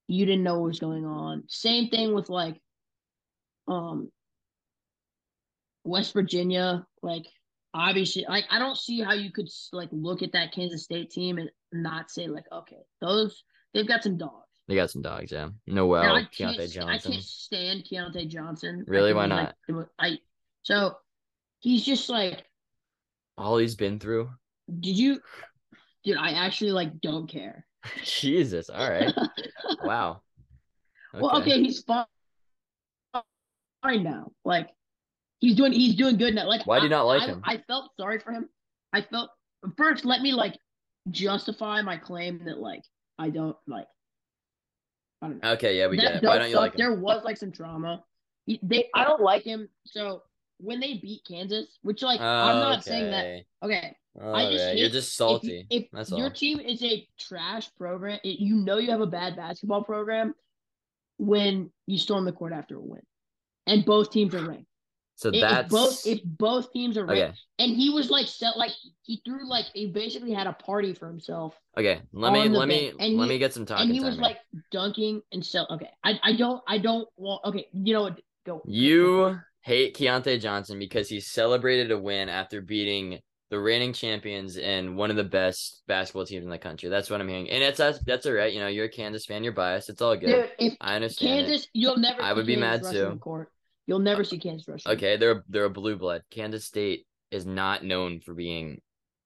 you 0.09 0.25
didn't 0.25 0.43
know 0.43 0.55
what 0.59 0.67
was 0.67 0.79
going 0.79 1.05
on. 1.05 1.43
Same 1.47 1.89
thing 1.89 2.13
with 2.15 2.29
like, 2.29 2.59
um, 3.67 4.11
West 5.83 6.13
Virginia. 6.13 6.85
Like, 7.01 7.25
obviously, 7.73 8.25
like 8.27 8.45
I 8.49 8.59
don't 8.59 8.77
see 8.77 9.01
how 9.01 9.13
you 9.13 9.31
could 9.31 9.47
like 9.71 9.89
look 9.91 10.23
at 10.23 10.31
that 10.33 10.51
Kansas 10.51 10.83
State 10.83 11.11
team 11.11 11.37
and 11.37 11.49
not 11.71 12.09
say 12.09 12.27
like, 12.27 12.45
okay, 12.51 12.79
those 13.01 13.43
they've 13.73 13.87
got 13.87 14.03
some 14.03 14.17
dogs. 14.17 14.45
They 14.67 14.75
got 14.75 14.91
some 14.91 15.01
dogs, 15.01 15.31
yeah. 15.31 15.45
And 15.45 15.75
Nowell, 15.75 16.15
I 16.15 16.23
Keontae 16.23 16.69
st- 16.69 16.85
I 16.85 16.97
can't 16.97 17.23
stand 17.23 17.85
Keontae 17.91 18.27
Johnson. 18.27 18.83
Really? 18.87 19.13
Why 19.13 19.27
not? 19.27 19.55
Like, 19.67 19.87
I 19.99 20.17
so 20.63 20.95
he's 21.59 21.85
just 21.85 22.09
like 22.09 22.45
All 23.37 23.57
he's 23.57 23.75
been 23.75 23.99
through. 23.99 24.29
Did 24.67 24.97
you, 24.97 25.21
dude? 26.03 26.17
I 26.17 26.31
actually 26.31 26.71
like 26.71 26.99
don't 26.99 27.27
care. 27.27 27.65
Jesus. 28.03 28.69
All 28.69 28.89
right. 28.89 29.13
Wow. 29.83 30.21
Well, 31.13 31.37
okay, 31.41 31.61
he's 31.61 31.81
fine, 31.83 32.05
fine 33.81 34.03
now. 34.03 34.31
Like 34.43 34.69
he's 35.39 35.55
doing, 35.55 35.71
he's 35.71 35.95
doing 35.95 36.17
good 36.17 36.35
now. 36.35 36.47
Like 36.47 36.65
Why 36.67 36.79
do 36.79 36.85
you 36.85 36.89
not 36.89 37.03
like 37.03 37.23
I, 37.23 37.25
him? 37.27 37.41
I 37.43 37.57
felt 37.67 37.91
sorry 37.97 38.19
for 38.19 38.31
him. 38.31 38.49
I 38.93 39.01
felt 39.01 39.29
first. 39.77 40.05
Let 40.05 40.21
me 40.21 40.33
like 40.33 40.57
justify 41.11 41.81
my 41.81 41.97
claim 41.97 42.41
that 42.45 42.59
like 42.59 42.83
I 43.17 43.29
don't 43.29 43.55
like. 43.67 43.87
I 45.21 45.27
don't 45.27 45.43
know. 45.43 45.51
Okay, 45.51 45.77
yeah, 45.77 45.87
we 45.87 45.97
that 45.97 46.03
get 46.03 46.23
it. 46.23 46.27
Why 46.27 46.39
don't 46.39 46.49
you 46.49 46.57
like 46.57 46.73
him? 46.73 46.77
There 46.77 46.93
was 46.93 47.23
like 47.23 47.37
some 47.37 47.51
drama. 47.51 48.03
They, 48.47 48.89
I 48.95 49.03
don't 49.03 49.21
like 49.21 49.43
him. 49.43 49.69
So 49.85 50.23
when 50.59 50.79
they 50.79 50.95
beat 50.95 51.21
Kansas, 51.27 51.77
which 51.81 52.01
like 52.01 52.19
I'm 52.21 52.57
oh, 52.57 52.61
not 52.61 52.83
saying 52.83 53.11
that. 53.11 53.25
Okay. 53.25 53.45
Okay, 53.63 53.93
All 54.21 54.35
I 54.35 54.51
just 54.51 54.65
right, 54.65 54.77
You're 54.77 54.89
just 54.89 55.09
if, 55.09 55.13
salty. 55.13 55.47
you- 55.47 55.65
if 55.69 55.87
That's 55.91 56.11
your 56.11 56.23
all. 56.25 56.31
team 56.31 56.59
is 56.59 56.83
a 56.83 57.07
trash 57.19 57.69
program, 57.77 58.19
it, 58.23 58.39
you 58.39 58.55
know 58.55 58.77
you 58.77 58.91
have 58.91 59.01
a 59.01 59.07
bad 59.07 59.35
basketball 59.35 59.83
program 59.83 60.33
when 61.17 61.71
you 61.87 61.97
storm 61.97 62.25
the 62.25 62.31
court 62.31 62.53
after 62.53 62.75
a 62.77 62.81
win, 62.81 63.01
and 63.67 63.85
both 63.85 64.11
teams 64.11 64.33
are 64.35 64.45
ranked. 64.47 64.65
So 65.15 65.29
If- 65.33 65.41
that's 65.41 65.65
if 65.65 65.69
both 65.69 66.07
if 66.07 66.19
both 66.23 66.71
teams 66.71 66.97
are 66.97 67.05
ranked, 67.05 67.21
okay. 67.21 67.37
and 67.59 67.75
he 67.75 67.89
was 67.89 68.09
like 68.09 68.27
set 68.27 68.57
like 68.57 68.71
he 69.03 69.21
threw 69.25 69.47
like 69.49 69.65
he 69.73 69.87
basically 69.87 70.31
had 70.33 70.47
a 70.47 70.53
party 70.53 70.93
for 70.93 71.07
himself, 71.07 71.57
Okay, 71.77 72.01
let 72.13 72.31
me 72.31 72.47
let 72.49 72.67
me 72.69 72.93
and 72.99 73.17
let 73.17 73.27
me 73.27 73.37
get 73.37 73.53
some 73.53 73.65
talking 73.65 73.83
and 73.87 73.91
he 73.93 73.99
time 73.99 74.05
was 74.07 74.15
here. 74.15 74.23
like 74.23 74.37
dunking 74.71 75.21
and 75.33 75.45
so. 75.45 75.65
Okay, 75.71 75.89
I 76.03 76.19
I 76.23 76.33
don't 76.35 76.61
I 76.67 76.77
don't 76.77 77.07
want. 77.17 77.43
Okay, 77.45 77.67
you 77.73 77.93
know 77.93 78.03
what? 78.03 78.21
Go. 78.45 78.61
You 78.65 79.37
hate 79.61 79.95
Keontae 79.95 80.39
Johnson 80.41 80.79
because 80.79 81.09
he 81.09 81.19
celebrated 81.19 81.91
a 81.91 81.97
win 81.97 82.29
after 82.29 82.61
beating 82.61 83.19
the 83.49 83.59
reigning 83.59 83.93
champions 83.93 84.57
and 84.57 84.95
one 84.95 85.09
of 85.09 85.15
the 85.15 85.23
best 85.23 85.81
basketball 85.87 86.25
teams 86.25 86.43
in 86.43 86.51
the 86.51 86.57
country. 86.57 86.87
That's 86.89 87.09
what 87.09 87.19
I'm 87.19 87.27
hearing, 87.27 87.49
and 87.49 87.63
it's 87.63 87.77
that's 87.79 87.99
that's 88.05 88.25
all 88.27 88.33
right. 88.33 88.53
You 88.53 88.59
know, 88.59 88.67
you're 88.67 88.85
a 88.85 88.89
Kansas 88.89 89.25
fan, 89.25 89.43
you're 89.43 89.53
biased. 89.53 89.89
It's 89.89 90.01
all 90.01 90.15
good. 90.15 90.49
dude. 90.59 90.77
I 90.79 90.95
understand. 90.95 91.39
it. 91.39 91.45
Kansas, 91.47 91.67
you'll 91.73 91.97
never. 91.97 92.21
I 92.21 92.29
see 92.29 92.35
would 92.35 92.45
be 92.45 92.55
Kansas 92.57 92.93
mad 92.93 92.99
too. 93.11 93.17
Court. 93.19 93.51
You'll 93.87 93.99
never 93.99 94.23
see 94.23 94.37
Kansas 94.37 94.67
rushing. 94.67 94.91
Okay, 94.91 95.17
they're 95.17 95.43
they're 95.49 95.65
a 95.65 95.69
blue 95.69 95.95
blood. 95.95 96.21
Kansas 96.29 96.63
State 96.65 97.05
is 97.31 97.45
not 97.47 97.83
known 97.83 98.19
for 98.19 98.35
being 98.35 98.79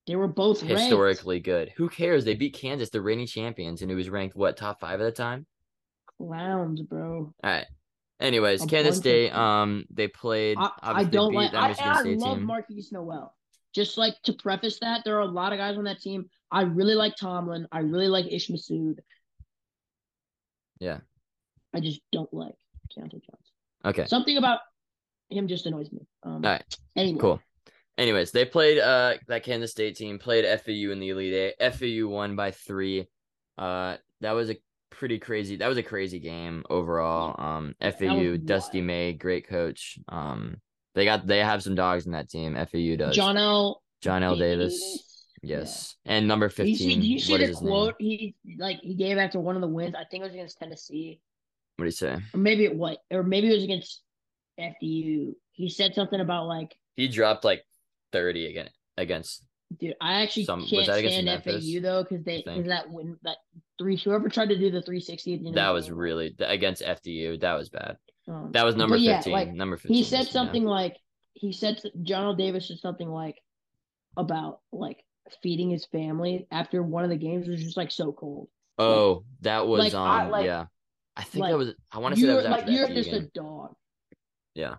They 0.06 0.16
were 0.16 0.26
both 0.26 0.62
ranked. 0.62 0.80
historically 0.80 1.40
good. 1.40 1.72
Who 1.76 1.90
cares? 1.90 2.24
They 2.24 2.34
beat 2.34 2.54
Kansas, 2.54 2.88
the 2.88 3.02
reigning 3.02 3.26
champions, 3.26 3.82
and 3.82 3.90
it 3.90 3.94
was 3.94 4.08
ranked 4.08 4.36
what 4.36 4.56
top 4.56 4.80
five 4.80 5.00
at 5.02 5.04
the 5.04 5.12
time. 5.12 5.44
clowns, 6.16 6.80
bro. 6.80 7.34
All 7.44 7.50
right. 7.50 7.66
Anyways, 8.20 8.64
Kansas 8.66 8.96
State. 8.96 9.32
Um, 9.32 9.84
they 9.90 10.08
played. 10.08 10.56
I, 10.58 10.70
I 10.82 11.04
don't 11.04 11.34
like. 11.34 11.52
I, 11.52 11.74
I 11.78 12.02
love 12.02 12.38
team. 12.38 12.48
Markquis 12.48 12.92
Nowell. 12.92 13.34
Just 13.74 13.98
like 13.98 14.14
to 14.22 14.32
preface 14.32 14.78
that, 14.80 15.02
there 15.04 15.16
are 15.16 15.22
a 15.22 15.26
lot 15.26 15.52
of 15.52 15.58
guys 15.58 15.76
on 15.76 15.84
that 15.84 16.00
team. 16.00 16.26
I 16.50 16.62
really 16.62 16.94
like 16.94 17.16
Tomlin. 17.16 17.66
I 17.72 17.80
really 17.80 18.06
like 18.06 18.26
Ish 18.30 18.48
Massoud. 18.48 18.98
Yeah. 20.78 20.98
I 21.74 21.80
just 21.80 22.00
don't 22.12 22.32
like 22.32 22.54
Keontae 22.96 23.10
Johnson. 23.10 23.54
Okay. 23.84 24.06
Something 24.06 24.36
about 24.36 24.60
him 25.30 25.48
just 25.48 25.66
annoys 25.66 25.90
me. 25.92 26.06
Um, 26.22 26.44
All 26.44 26.52
right. 26.52 26.78
Anyway, 26.96 27.18
Cool. 27.18 27.40
Anyways, 27.98 28.30
they 28.32 28.44
played 28.44 28.78
uh 28.78 29.14
that 29.28 29.44
Kansas 29.44 29.70
State 29.70 29.96
team 29.96 30.18
played 30.18 30.44
FAU 30.60 30.90
in 30.92 31.00
the 31.00 31.10
Elite 31.10 31.54
Eight. 31.60 31.74
FAU 31.74 32.08
won 32.08 32.36
by 32.36 32.50
three. 32.52 33.08
Uh, 33.58 33.96
that 34.20 34.32
was 34.32 34.50
a 34.50 34.56
pretty 34.98 35.18
crazy. 35.18 35.56
That 35.56 35.68
was 35.68 35.78
a 35.78 35.82
crazy 35.82 36.18
game 36.18 36.64
overall. 36.70 37.34
Um, 37.38 37.74
FAU, 37.80 38.36
Dusty 38.36 38.78
wild. 38.78 38.86
May, 38.86 39.12
great 39.12 39.48
coach. 39.48 39.98
Um, 40.08 40.56
they 40.94 41.04
got 41.04 41.26
they 41.26 41.38
have 41.38 41.62
some 41.62 41.74
dogs 41.74 42.06
in 42.06 42.12
that 42.12 42.28
team. 42.30 42.54
FAU 42.54 42.96
does. 42.96 43.16
Johnell 43.16 43.76
John 44.00 44.22
L. 44.22 44.36
Davis. 44.36 45.10
Yes, 45.42 45.96
and 46.06 46.26
number 46.26 46.48
Did 46.48 46.56
fifteen. 46.56 47.00
did 47.00 47.04
you 47.06 47.18
see 47.18 47.36
the 47.36 47.52
quote 47.52 47.96
he 47.98 48.34
like 48.58 48.80
he 48.80 48.94
gave 48.94 49.18
after 49.18 49.38
one 49.38 49.56
of 49.56 49.60
the 49.60 49.68
wins? 49.68 49.94
I 49.94 50.04
think 50.04 50.22
it 50.22 50.26
was 50.26 50.32
against 50.32 50.58
Tennessee, 50.58 51.20
What 51.76 51.82
do 51.82 51.86
you 51.86 51.90
say? 51.90 52.16
or 52.32 52.38
maybe 52.40 52.64
it 52.64 52.74
what, 52.74 52.98
or 53.10 53.22
maybe 53.22 53.50
it 53.50 53.54
was 53.54 53.64
against 53.64 54.00
FDU. 54.58 55.34
He 55.52 55.68
said 55.68 55.94
something 55.94 56.20
about 56.20 56.46
like 56.46 56.74
He 56.96 57.08
dropped 57.08 57.44
like 57.44 57.62
thirty 58.12 58.46
again 58.46 58.70
against. 58.96 59.44
Dude, 59.80 59.94
I 60.00 60.22
actually 60.22 60.44
Some- 60.44 60.60
was 60.60 60.70
can't 60.70 60.86
that 60.86 60.98
against 60.98 61.14
stand 61.14 61.26
Memphis, 61.26 61.64
FAU 61.64 61.80
though 61.80 62.02
because 62.02 62.24
they 62.24 62.42
because 62.42 62.66
that 62.66 62.90
win 62.90 63.16
that 63.22 63.38
three 63.78 63.96
whoever 63.96 64.28
tried 64.28 64.48
to 64.50 64.58
do 64.58 64.70
the 64.70 64.82
three 64.82 65.00
sixty 65.00 65.36
That 65.52 65.70
was 65.70 65.86
game, 65.86 65.96
really 65.96 66.34
against 66.40 66.82
FDU. 66.82 67.40
That 67.40 67.54
was 67.54 67.68
bad. 67.68 67.96
um, 68.28 68.50
That 68.52 68.64
was 68.64 68.76
number 68.76 68.96
yeah, 68.96 69.16
fifteen. 69.16 69.32
like, 69.32 69.52
number 69.52 69.76
fifteen. 69.76 69.96
he 69.96 70.04
said 70.04 70.26
something 70.26 70.64
like 70.64 70.96
he 71.34 71.52
said 71.52 71.80
John. 72.02 72.36
Davis 72.36 72.68
said 72.68 72.78
something 72.78 73.08
like 73.08 73.40
about 74.16 74.60
like 74.72 75.04
feeding 75.42 75.70
his 75.70 75.86
family 75.86 76.46
after 76.50 76.82
one 76.82 77.02
of 77.04 77.10
the 77.10 77.16
games 77.16 77.48
was 77.48 77.62
just 77.62 77.76
like 77.76 77.90
so 77.90 78.12
cold. 78.12 78.48
Oh, 78.78 79.24
that 79.40 79.66
was 79.66 79.78
like, 79.78 79.94
I- 79.94 80.24
um 80.24 80.30
like- 80.30 80.46
yeah. 80.46 80.66
I 81.16 81.22
think 81.22 81.42
like, 81.42 81.52
that 81.52 81.58
was 81.58 81.74
I 81.92 81.98
want 81.98 82.14
to 82.16 82.20
say 82.20 82.26
that 82.26 82.34
was 82.36 82.44
after 82.44 82.66
like 82.66 82.70
you're 82.70 82.88
just 82.88 83.10
game. 83.10 83.22
a 83.22 83.38
dog. 83.38 83.74
Yeah. 84.54 84.74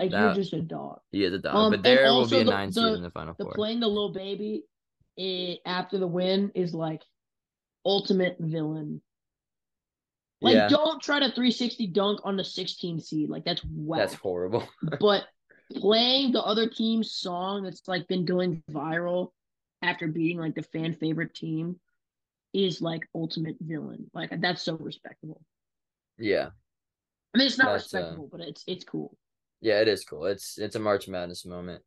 Like 0.00 0.10
you're 0.12 0.34
just 0.34 0.52
a 0.54 0.62
dog. 0.62 1.00
He 1.12 1.24
is 1.24 1.32
a 1.34 1.38
dog, 1.38 1.54
Um, 1.54 1.70
but 1.72 1.82
there 1.82 2.04
will 2.12 2.26
be 2.28 2.38
a 2.40 2.44
the- 2.44 2.50
nine 2.50 2.68
the- 2.68 2.72
seed 2.74 2.94
in 2.94 3.02
the 3.02 3.10
final 3.10 3.34
The 3.38 3.44
four. 3.44 3.52
playing 3.54 3.80
the 3.80 3.88
little 3.88 4.12
baby 4.12 4.64
it, 5.16 5.60
after 5.66 5.98
the 5.98 6.06
win 6.06 6.50
is 6.54 6.72
like 6.74 7.02
ultimate 7.84 8.36
villain. 8.38 9.02
Like 10.40 10.54
yeah, 10.54 10.68
don't 10.68 11.02
try 11.02 11.18
to 11.20 11.26
360 11.26 11.86
dunk 11.88 12.20
on 12.24 12.36
the 12.38 12.44
16 12.44 13.00
seed. 13.00 13.28
Like 13.28 13.44
that's 13.44 13.62
whack. 13.64 14.00
that's 14.00 14.14
horrible. 14.14 14.66
but 15.00 15.24
playing 15.76 16.32
the 16.32 16.42
other 16.42 16.68
team's 16.68 17.12
song 17.12 17.62
that's 17.64 17.86
like 17.86 18.08
been 18.08 18.24
going 18.24 18.62
viral 18.70 19.32
after 19.82 20.08
beating 20.08 20.38
like 20.38 20.54
the 20.54 20.62
fan 20.62 20.94
favorite 20.94 21.34
team 21.34 21.78
is 22.54 22.80
like 22.80 23.06
ultimate 23.14 23.56
villain. 23.60 24.10
Like 24.14 24.30
that's 24.40 24.62
so 24.62 24.76
respectable. 24.76 25.42
yeah, 26.18 26.48
I 27.34 27.38
mean, 27.38 27.46
it's 27.46 27.58
not 27.58 27.72
That's, 27.72 27.92
uh, 27.94 27.98
respectable, 27.98 28.28
but 28.32 28.40
it's 28.40 28.64
it's 28.66 28.84
cool. 28.84 29.16
Yeah, 29.60 29.80
it 29.80 29.88
is 29.88 30.04
cool. 30.04 30.26
It's 30.26 30.58
it's 30.58 30.76
a 30.76 30.80
March 30.80 31.08
Madness 31.08 31.44
moment. 31.46 31.82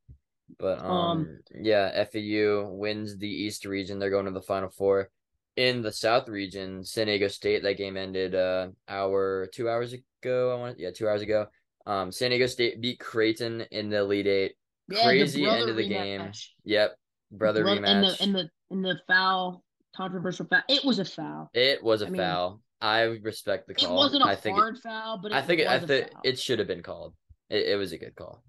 But 0.60 0.80
um, 0.80 0.90
Um, 0.90 1.40
yeah, 1.62 2.04
FAU 2.06 2.68
wins 2.70 3.18
the 3.18 3.28
East 3.28 3.66
region. 3.66 3.98
They're 3.98 4.10
going 4.10 4.26
to 4.26 4.32
the 4.32 4.42
final 4.42 4.70
four. 4.70 5.10
In 5.56 5.82
the 5.82 5.92
South 5.92 6.28
region, 6.30 6.84
San 6.84 7.08
Diego 7.08 7.28
State. 7.28 7.64
That 7.64 7.78
game 7.78 7.96
ended 7.98 8.34
uh 8.36 8.70
hour 8.88 9.48
two 9.54 9.70
hours 9.70 9.94
ago. 9.94 10.56
I 10.56 10.60
want 10.60 10.80
yeah 10.80 10.92
two 10.92 11.08
hours 11.08 11.22
ago. 11.22 11.48
Um, 11.86 12.12
San 12.12 12.30
Diego 12.32 12.48
State 12.48 12.82
beat 12.82 13.00
Creighton 13.00 13.62
in 13.72 13.90
the 13.90 13.98
Elite 13.98 14.28
Eight. 14.28 14.54
Yeah, 14.90 15.04
crazy 15.04 15.46
end 15.46 15.70
of 15.70 15.76
the 15.76 15.88
game. 15.88 16.32
Yep, 16.66 16.96
brother 17.32 17.64
Bro- 17.64 17.78
rematch. 17.78 17.88
And 17.88 18.04
the 18.04 18.18
and 18.22 18.36
the 18.36 18.50
and 18.72 18.86
the 18.86 19.00
foul, 19.08 19.64
controversial 19.96 20.48
foul. 20.48 20.62
It 20.68 20.84
was 20.84 21.00
a 21.00 21.06
foul. 21.06 21.50
it 21.54 21.84
was 21.84 22.02
a 22.02 22.08
I 22.08 22.10
mean, 22.10 22.22
foul. 22.22 22.62
I 22.82 23.02
respect 23.04 23.68
the 23.68 23.76
call. 23.76 23.94
It 23.94 23.96
wasn't 23.96 24.24
a 24.24 24.28
I 24.28 24.36
think 24.36 24.58
it- 24.58 24.60
hard 24.62 24.78
foul, 24.80 25.20
but 25.22 25.32
it 25.32 25.36
I 25.36 25.42
think 25.42 25.62
it, 25.62 25.68
I 25.68 25.80
think 25.80 26.10
it 26.24 26.40
should 26.40 26.60
have 26.60 26.68
been 26.68 26.84
called. 26.84 27.14
It, 27.54 27.68
it 27.70 27.76
was 27.78 27.92
a 27.92 27.98
good 28.00 28.16
call. 28.16 28.44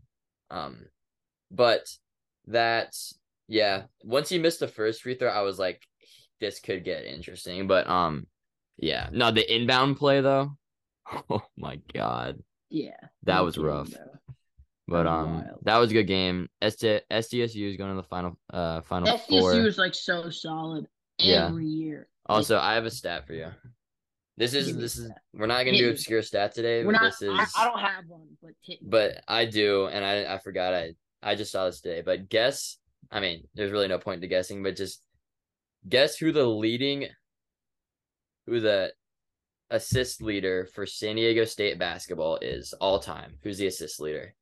Um, 0.50 0.86
but 1.50 1.84
that 2.46 2.96
yeah, 3.48 3.82
once 4.02 4.30
he 4.30 4.38
missed 4.38 4.60
the 4.60 4.68
first 4.68 5.02
free 5.02 5.14
throw, 5.14 5.28
I 5.28 5.42
was 5.42 5.58
like, 5.58 5.82
this 6.40 6.58
could 6.58 6.84
get 6.84 7.04
interesting. 7.04 7.66
But 7.66 7.86
um, 7.88 8.26
yeah, 8.78 9.10
no, 9.12 9.30
the 9.30 9.54
inbound 9.54 9.98
play 9.98 10.20
though. 10.20 10.56
Oh 11.28 11.42
my 11.58 11.78
god, 11.92 12.42
yeah, 12.70 12.96
that 13.24 13.44
was 13.44 13.58
rough. 13.58 13.90
bro. 13.90 14.00
But 14.88 15.06
um, 15.06 15.34
wild. 15.34 15.58
that 15.64 15.76
was 15.76 15.90
a 15.90 15.94
good 15.94 16.06
game. 16.06 16.48
ST, 16.66 17.02
SDSU 17.10 17.70
is 17.70 17.76
going 17.76 17.90
to 17.90 17.96
the 17.96 18.08
final 18.08 18.38
uh 18.50 18.80
final 18.80 19.18
four. 19.18 19.52
SDSU 19.52 19.66
is 19.66 19.76
like 19.76 19.94
so 19.94 20.30
solid 20.30 20.86
Yeah. 21.18 21.48
every 21.48 21.66
year. 21.66 22.08
Like, 22.26 22.36
Also, 22.38 22.58
I 22.58 22.74
have 22.74 22.86
a 22.86 22.90
stat 22.90 23.26
for 23.26 23.34
you. 23.34 23.50
This 24.36 24.52
is 24.52 24.76
this 24.76 24.98
is 24.98 25.10
we're 25.32 25.46
not 25.46 25.64
gonna 25.64 25.78
do 25.78 25.90
obscure 25.90 26.20
stat 26.22 26.54
today. 26.54 26.84
we're 26.84 26.92
but 26.92 27.02
not. 27.02 27.12
this 27.12 27.22
is 27.22 27.38
I, 27.56 27.62
I 27.62 27.64
don't 27.64 27.78
have 27.78 28.04
one, 28.08 28.26
but 28.42 28.52
but 28.82 29.22
I 29.28 29.44
do, 29.44 29.86
and 29.86 30.04
I 30.04 30.34
I 30.34 30.38
forgot 30.38 30.74
I 30.74 30.94
I 31.22 31.36
just 31.36 31.52
saw 31.52 31.66
this 31.66 31.80
today. 31.80 32.02
But 32.04 32.28
guess, 32.28 32.78
I 33.12 33.20
mean, 33.20 33.46
there's 33.54 33.70
really 33.70 33.86
no 33.86 33.98
point 33.98 34.22
to 34.22 34.28
guessing, 34.28 34.62
but 34.62 34.74
just 34.74 35.02
guess 35.88 36.16
who 36.16 36.32
the 36.32 36.44
leading, 36.44 37.06
who 38.46 38.58
the 38.58 38.92
assist 39.70 40.20
leader 40.20 40.68
for 40.74 40.84
San 40.84 41.14
Diego 41.14 41.44
State 41.44 41.78
basketball 41.78 42.38
is 42.42 42.74
all 42.80 42.98
time. 42.98 43.34
Who's 43.44 43.58
the 43.58 43.68
assist 43.68 44.00
leader 44.00 44.34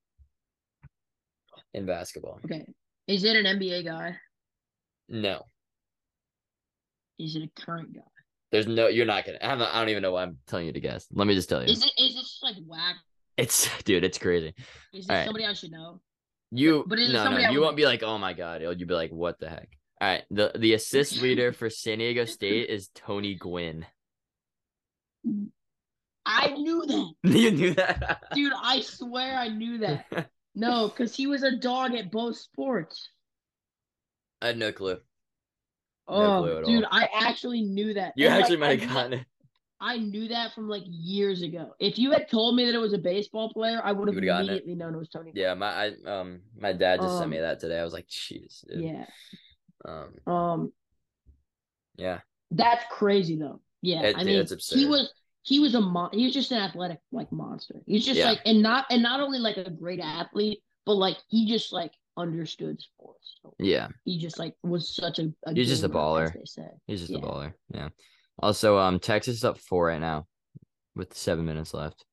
in 1.75 1.85
basketball? 1.85 2.41
okay, 2.47 2.65
is 3.07 3.25
it 3.25 3.37
an 3.37 3.59
NBA 3.59 3.85
guy? 3.85 4.17
No, 5.11 5.43
Is 7.19 7.37
it 7.37 7.43
a 7.43 7.61
current 7.61 7.93
guy? 7.95 8.01
There's 8.53 8.67
no. 8.67 8.87
You're 8.87 9.07
not 9.07 9.27
gonna. 9.27 9.38
I'm 9.43 9.61
I 9.61 9.81
don't 9.81 9.88
even 9.88 10.03
know 10.03 10.12
why 10.12 10.23
I'm 10.23 10.38
telling 10.47 10.67
you 10.67 10.73
to 10.73 10.81
guess. 10.81 11.07
Let 11.12 11.27
me 11.27 11.35
just 11.35 11.49
tell 11.49 11.62
you. 11.62 11.73
Is 11.73 11.83
it? 11.83 11.93
Is 11.99 12.15
this 12.15 12.38
like 12.43 12.57
whack? 12.67 12.97
It's 13.37 13.69
dude, 13.85 14.05
it's 14.05 14.19
crazy. 14.19 14.55
Is 14.93 15.07
this 15.07 15.11
All 15.11 15.17
right. 15.17 15.25
somebody 15.25 15.47
I 15.47 15.55
should 15.55 15.73
know? 15.73 16.01
You 16.53 16.85
But 16.87 16.99
is 16.99 17.09
it 17.09 17.12
no 17.15 17.31
no 17.31 17.51
you 17.51 17.62
won't 17.62 17.77
be 17.77 17.87
like 17.87 18.03
oh 18.03 18.19
my 18.19 18.35
god 18.35 18.61
you'll 18.61 18.75
be 18.75 18.85
like 18.85 19.11
what 19.11 19.41
the 19.41 19.49
heck 19.49 19.71
all 20.03 20.09
right 20.09 20.25
the 20.31 20.53
the 20.55 20.75
assist 20.75 21.21
leader 21.23 21.51
for 21.51 21.71
San 21.71 21.99
Diego 21.99 22.27
State 22.27 22.69
is 22.69 22.91
Tony 22.95 23.35
Gwynn 23.35 23.87
I 26.27 26.49
knew 26.49 26.85
that, 26.87 27.12
you 27.38 27.51
knew 27.53 27.75
that 27.75 28.23
dude. 28.35 28.53
I 28.55 28.81
swear 28.83 29.38
I 29.38 29.49
knew 29.49 29.79
that. 29.79 30.29
No, 30.55 30.88
because 30.88 31.17
he 31.17 31.27
was 31.27 31.43
a 31.43 31.57
dog 31.57 31.95
at 31.95 32.12
both 32.12 32.37
sports. 32.37 33.09
I 34.43 34.49
had 34.49 34.59
no 34.59 34.73
clue 34.73 34.99
No 36.09 36.15
Oh, 36.45 36.62
dude, 36.65 36.85
all. 36.85 36.91
I 36.93 37.09
actually 37.15 37.62
knew 37.62 37.95
that. 37.95 38.12
you 38.17 38.27
And, 38.29 38.35
actually 38.43 38.57
I 38.57 38.61
might 38.61 38.81
have 38.81 38.91
gotten 38.93 39.12
it 39.15 39.27
I 39.85 39.97
knew 39.99 40.29
that 40.29 40.55
from 40.55 40.69
like 40.69 40.85
years 40.87 41.43
ago. 41.43 41.75
If 41.81 41.99
you 41.99 42.12
had 42.12 42.29
told 42.31 42.55
me 42.55 42.67
that 42.67 42.75
it 42.75 42.79
was 42.79 42.93
a 42.93 42.99
baseball 42.99 43.53
player, 43.53 43.81
I 43.83 43.91
would 43.91 44.07
have 44.07 44.15
would've 44.15 44.29
it. 44.29 44.37
immediately 44.41 44.75
known 44.77 44.95
it 44.95 44.99
was 44.99 45.09
Tony. 45.09 45.33
yeah 45.35 45.55
my 45.55 45.67
I 45.67 45.93
um 46.07 46.41
my 46.57 46.73
dad 46.73 47.01
just 47.01 47.19
sent 47.19 47.31
me 47.31 47.38
Um, 47.38 47.43
that 47.43 47.59
today 47.61 47.81
I 47.81 47.85
was 47.85 47.93
like 47.93 48.07
jeez 48.07 48.65
dude. 48.69 48.81
Yeah. 48.85 49.07
um 49.85 50.33
Um, 50.33 50.73
yeah 51.97 52.21
that's 52.51 52.85
crazy 52.91 53.37
though. 53.37 53.61
Yeah, 53.81 54.03
It- 54.03 54.17
I 54.17 54.25
mean, 54.25 54.47
he 54.71 54.87
was 54.87 55.12
he 55.43 55.59
was 55.59 55.75
a 55.75 55.81
mon- 55.81 56.11
he 56.12 56.25
was 56.25 56.35
just 56.35 56.53
an 56.53 56.59
athletic 56.59 57.01
like 57.11 57.33
monster. 57.33 57.77
He's 57.87 58.05
just 58.05 58.19
Yeah. 58.19 58.29
like 58.29 58.41
and 58.45 58.62
not 58.62 58.87
and 58.91 59.03
not 59.03 59.21
only 59.21 59.38
like 59.41 59.57
a 59.57 59.69
great 59.71 59.99
athlete, 60.01 60.62
but 60.87 60.95
like 60.95 61.17
he 61.29 61.47
just 61.49 61.73
like 61.73 61.93
understood 62.16 62.81
sports. 62.81 63.37
So 63.42 63.55
yeah 63.59 63.88
he 64.05 64.18
just 64.18 64.38
like 64.38 64.55
was 64.62 64.94
such 64.94 65.18
a, 65.18 65.33
a 65.46 65.55
He's 65.55 65.68
just 65.68 65.85
a 65.85 65.88
baller. 65.88 66.33
they 66.33 66.44
say. 66.44 66.68
he's 66.87 67.01
just 67.01 67.12
Yeah. 67.12 67.18
a 67.18 67.22
baller 67.22 67.53
yeah 67.75 67.88
also 68.38 68.79
um 68.79 68.98
Texas 68.98 69.37
is 69.37 69.44
up 69.44 69.59
four 69.59 69.87
right 69.87 70.01
now 70.01 70.27
with 70.94 71.14
seven 71.14 71.44
minutes 71.44 71.72
left 71.75 72.05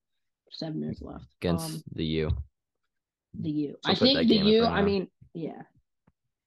Seven 0.51 0.79
minutes 0.79 1.01
left 1.01 1.25
against 1.41 1.75
Um, 1.75 1.83
the 1.93 2.05
U 2.05 2.31
the 3.39 3.49
U. 3.51 3.75
So 3.85 3.91
I 3.91 3.95
think 3.95 4.27
the 4.27 4.35
U. 4.37 4.63
right 4.63 4.71
I 4.71 4.79
now. 4.79 4.85
mean, 4.85 5.07
yeah. 5.35 5.61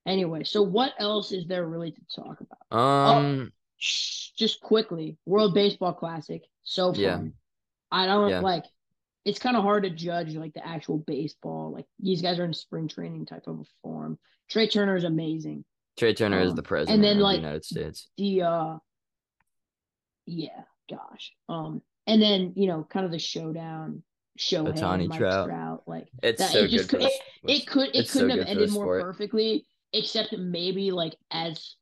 Anyway, 0.04 0.42
so 0.42 0.62
what 0.62 0.92
else 0.98 1.30
is 1.30 1.46
there 1.46 1.64
really 1.64 1.92
to 1.92 2.00
talk 2.16 2.38
about? 2.40 2.76
um 2.76 3.52
Shh, 3.78 4.30
just 4.36 4.60
quickly, 4.60 5.16
World 5.24 5.54
Baseball 5.54 5.92
Classic, 5.92 6.42
so 6.64 6.92
fun. 6.92 7.00
Yeah. 7.00 7.20
I 7.92 8.06
don't 8.06 8.30
Yeah. 8.30 8.40
like. 8.40 8.64
It's 9.24 9.38
kind 9.38 9.56
of 9.56 9.62
hard 9.62 9.85
to 9.85 9.90
judge 9.90 10.35
like 10.35 10.52
the 10.54 10.66
actual 10.66 10.98
baseball. 10.98 11.72
Like 11.72 11.87
these 12.00 12.22
guys 12.22 12.38
are 12.38 12.44
in 12.44 12.52
spring 12.52 12.88
training 12.88 13.26
type 13.26 13.46
of 13.46 13.61
a 13.61 13.64
form. 13.82 14.18
Trea 14.50 14.68
Turner 14.68 14.96
is 14.96 15.04
amazing. 15.04 15.64
Trea 15.98 16.14
Turner 16.14 16.40
is 16.40 16.50
um, 16.50 16.56
the 16.56 16.62
president 16.62 16.96
and 16.96 17.04
then, 17.04 17.16
of 17.18 17.22
like, 17.22 17.37
the 17.37 17.42
United 17.42 17.64
States 17.64 18.08
The 18.18 18.42
uh, 18.42 18.76
yeah, 20.26 20.62
gosh. 20.90 21.32
Um, 21.48 21.82
and 22.06 22.20
then 22.20 22.52
you 22.56 22.66
know, 22.66 22.87
kind 22.88 23.04
of 23.06 23.12
the 23.12 23.18
showdown. 23.18 24.02
show 24.38 24.64
Ohtani 24.64 25.00
and 25.00 25.08
Mike 25.08 25.18
Trout. 25.18 25.46
Trout, 25.46 25.82
like 25.87 26.08
it's 26.22 26.40
that- 26.40 26.50
so 26.52 26.61
it 26.61 26.68
just 26.68 26.90
good 26.90 27.02
the 27.02 27.11
it 27.52 27.66
could 27.66 27.88
it 27.88 27.96
it's 27.96 28.12
couldn't 28.12 28.28
good 28.28 28.38
have 28.38 28.48
ended 28.48 28.70
more 28.72 29.00
perfectly, 29.00 29.66
except 29.92 30.32
maybe 30.37 30.90
like 30.90 31.14
as 31.30 31.76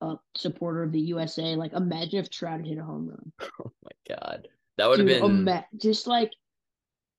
a 0.00 0.16
supporter 0.36 0.82
of 0.82 0.92
the 0.92 1.00
USA, 1.00 1.54
like 1.56 1.72
imagine 1.72 2.18
if 2.18 2.28
Trout 2.30 2.58
had 2.58 2.66
hit 2.66 2.78
a 2.78 2.82
home 2.84 3.08
run. 3.08 3.32
Oh 3.64 3.72
my 3.82 4.16
god, 4.16 4.48
that 4.76 4.88
would 4.88 4.98
have 5.00 5.08
Dude, 5.08 5.20
been 5.20 5.30
ima- 5.30 5.66
just 5.76 6.06
like 6.06 6.32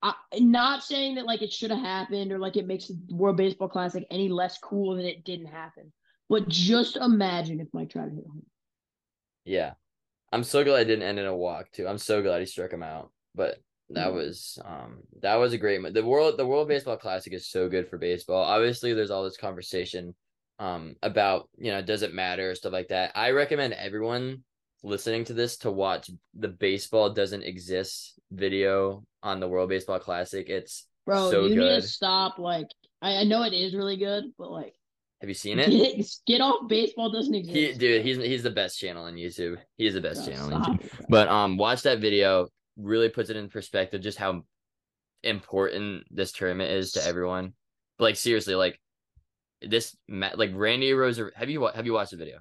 I 0.01 0.13
not 0.39 0.83
saying 0.83 1.15
that 1.15 1.25
like 1.25 1.41
it 1.41 1.51
should 1.51 1.71
have 1.71 1.79
happened 1.79 2.31
or 2.31 2.39
like 2.39 2.57
it 2.57 2.67
makes 2.67 2.87
the 2.87 2.97
World 3.09 3.37
Baseball 3.37 3.69
Classic 3.69 4.05
any 4.11 4.29
less 4.29 4.57
cool 4.59 4.95
than 4.95 5.05
it 5.05 5.23
didn't 5.23 5.47
happen. 5.47 5.91
But 6.29 6.47
just 6.47 6.97
imagine 6.97 7.59
if 7.59 7.67
Mike 7.73 7.89
Trout 7.91 8.09
hit 8.09 8.25
home. 8.25 8.45
yeah. 9.45 9.73
I'm 10.31 10.43
so 10.43 10.63
glad 10.63 10.81
it 10.81 10.85
didn't 10.85 11.03
end 11.07 11.19
in 11.19 11.25
a 11.27 11.35
walk 11.35 11.71
too. 11.71 11.87
I'm 11.87 11.97
so 11.97 12.21
glad 12.21 12.39
he 12.41 12.45
struck 12.45 12.71
him 12.73 12.83
out. 12.83 13.11
But 13.35 13.59
that 13.91 14.07
Yeah. 14.07 14.13
was 14.13 14.59
um 14.65 15.03
that 15.21 15.35
was 15.35 15.53
a 15.53 15.57
great 15.57 15.79
mo- 15.81 15.91
the 15.91 16.03
world 16.05 16.37
the 16.37 16.45
World 16.45 16.67
Baseball 16.67 16.97
Classic 16.97 17.31
is 17.33 17.47
so 17.47 17.69
good 17.69 17.87
for 17.87 17.97
baseball. 17.97 18.43
Obviously, 18.43 18.93
there's 18.93 19.11
all 19.11 19.23
this 19.23 19.37
conversation 19.37 20.13
um 20.59 20.95
about 21.03 21.49
you 21.57 21.71
know 21.71 21.81
does 21.81 22.01
it 22.01 22.13
matter 22.13 22.53
stuff 22.55 22.73
like 22.73 22.89
that. 22.89 23.11
I 23.15 23.31
recommend 23.31 23.73
everyone 23.73 24.43
listening 24.85 25.25
to 25.25 25.33
this 25.33 25.57
to 25.57 25.71
watch 25.71 26.09
the 26.37 26.47
baseball 26.47 27.09
doesn't 27.09 27.43
exist 27.43 28.19
video 28.31 29.03
on 29.23 29.39
the 29.39 29.47
World 29.47 29.69
Baseball 29.69 29.99
Classic. 29.99 30.47
It's 30.49 30.85
Bro, 31.05 31.31
so 31.31 31.43
you 31.43 31.49
need 31.49 31.55
good. 31.55 31.81
to 31.81 31.87
stop. 31.87 32.39
Like 32.39 32.67
I, 33.01 33.17
I 33.17 33.23
know 33.23 33.43
it 33.43 33.53
is 33.53 33.75
really 33.75 33.97
good, 33.97 34.25
but 34.37 34.51
like 34.51 34.73
Have 35.21 35.29
you 35.29 35.33
seen 35.35 35.59
it? 35.59 35.69
get, 35.69 36.07
get 36.27 36.41
off 36.41 36.67
baseball 36.69 37.11
doesn't 37.11 37.33
exist. 37.35 37.55
He, 37.55 37.73
dude, 37.73 38.05
he's 38.05 38.17
he's 38.17 38.43
the 38.43 38.51
best 38.51 38.79
channel 38.79 39.05
on 39.05 39.15
YouTube. 39.15 39.57
He's 39.77 39.93
the 39.95 40.01
best 40.01 40.25
Bro, 40.25 40.33
channel 40.33 40.53
on 40.53 40.63
YouTube. 40.77 40.97
bro. 40.97 41.05
But 41.09 41.27
um, 41.29 41.57
watch 41.57 41.81
that 41.83 41.99
video. 41.99 42.47
Really 42.77 43.09
puts 43.09 43.29
it 43.29 43.37
in 43.37 43.49
perspective 43.49 44.01
just 44.01 44.17
how 44.17 44.43
important 45.23 46.03
this 46.11 46.31
tournament 46.31 46.71
is 46.71 46.91
to 46.93 47.03
everyone. 47.05 47.53
But 47.97 48.05
like 48.05 48.15
seriously, 48.17 48.55
like 48.55 48.79
this, 49.61 49.95
like 50.09 50.51
Randy 50.53 50.93
Rose. 50.93 51.19
Have 51.35 51.49
you 51.49 51.67
have 51.73 51.85
you 51.85 51.93
watched 51.93 52.11
the 52.11 52.17
video? 52.17 52.39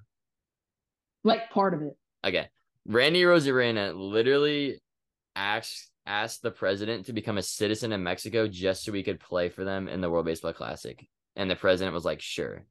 like 1.25 1.51
part 1.51 1.73
of 1.75 1.81
it. 1.83 1.97
Okay, 2.25 2.49
Randy 2.87 3.23
Arozarena 3.23 3.93
literally 3.95 4.81
asked 5.37 5.91
asked 6.07 6.43
the 6.43 6.51
president 6.51 7.07
to 7.07 7.13
become 7.13 7.39
a 7.39 7.43
citizen 7.43 7.93
in 7.93 8.03
Mexico 8.03 8.47
just 8.47 8.85
so 8.85 8.93
we 8.93 9.03
could 9.03 9.21
play 9.21 9.49
for 9.49 9.65
them 9.65 9.89
in 9.89 10.01
the 10.01 10.11
World 10.11 10.27
Baseball 10.27 10.53
Classic, 10.53 11.07
and 11.37 11.51
the 11.51 11.57
president 11.57 11.95
was 11.95 12.05
like, 12.05 12.21
"Sure, 12.21 12.65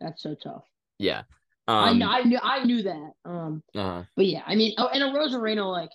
That's 0.00 0.22
so 0.22 0.34
tough. 0.34 0.64
yeah." 0.98 1.22
I, 1.68 1.90
Um, 1.90 1.98
kn- 1.98 2.08
I 2.10 2.20
knew 2.22 2.38
I 2.42 2.64
knew 2.64 2.82
that. 2.82 3.10
Um, 3.24 3.62
uh, 3.76 4.02
but 4.16 4.26
yeah, 4.26 4.42
I 4.46 4.54
mean, 4.56 4.74
oh, 4.78 4.88
and 4.88 5.02
Arozarena, 5.04 5.70
like 5.70 5.90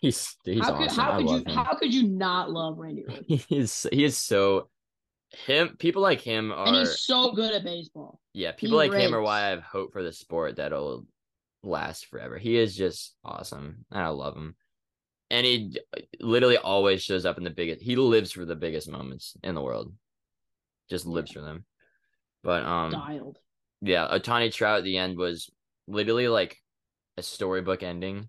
he's 0.00 0.36
he's 0.44 0.62
how 0.64 0.76
could 0.76 0.88
awesome. 0.88 1.04
how 1.04 1.12
I 1.12 1.16
could 1.22 1.30
you 1.30 1.36
him. 1.38 1.44
how 1.64 1.74
could 1.74 1.94
you 1.94 2.08
not 2.08 2.50
love 2.50 2.76
Randy 2.78 3.04
Rose? 3.08 3.24
he 3.26 3.56
is 3.56 3.86
he 3.92 4.04
is 4.04 4.16
so 4.18 4.68
him 5.46 5.76
people 5.78 6.02
like 6.02 6.20
him 6.20 6.52
are 6.52 6.66
And 6.68 6.76
he's 6.76 7.00
so 7.00 7.32
good 7.32 7.52
at 7.54 7.64
baseball. 7.64 8.20
yeah 8.34 8.52
people 8.52 8.76
like 8.76 8.92
him 8.92 9.14
are 9.14 9.20
why 9.22 9.44
i 9.44 9.48
have 9.48 9.60
hope 9.62 9.92
for 9.92 10.02
the 10.02 10.12
sport 10.12 10.56
that'll 10.56 11.04
last 11.66 12.06
forever. 12.06 12.38
He 12.38 12.56
is 12.56 12.76
just 12.76 13.14
awesome 13.24 13.84
and 13.90 14.02
i 14.02 14.08
love 14.08 14.36
him. 14.36 14.54
And 15.30 15.44
he 15.44 15.76
literally 16.20 16.56
always 16.56 17.02
shows 17.02 17.26
up 17.26 17.36
in 17.38 17.44
the 17.44 17.50
biggest 17.50 17.82
he 17.82 17.96
lives 17.96 18.32
for 18.32 18.44
the 18.44 18.56
biggest 18.56 18.88
moments 18.88 19.36
in 19.42 19.54
the 19.54 19.62
world. 19.62 19.92
Just 20.88 21.06
lives 21.06 21.32
for 21.32 21.40
them. 21.40 21.64
But 22.42 22.64
um 22.64 22.92
Dialed. 22.92 23.38
yeah 23.82 24.06
Ohtani 24.08 24.52
trout 24.52 24.78
at 24.78 24.84
the 24.84 24.98
end 24.98 25.18
was 25.18 25.50
literally 25.88 26.28
like 26.28 26.56
a 27.16 27.22
storybook 27.22 27.82
ending. 27.82 28.28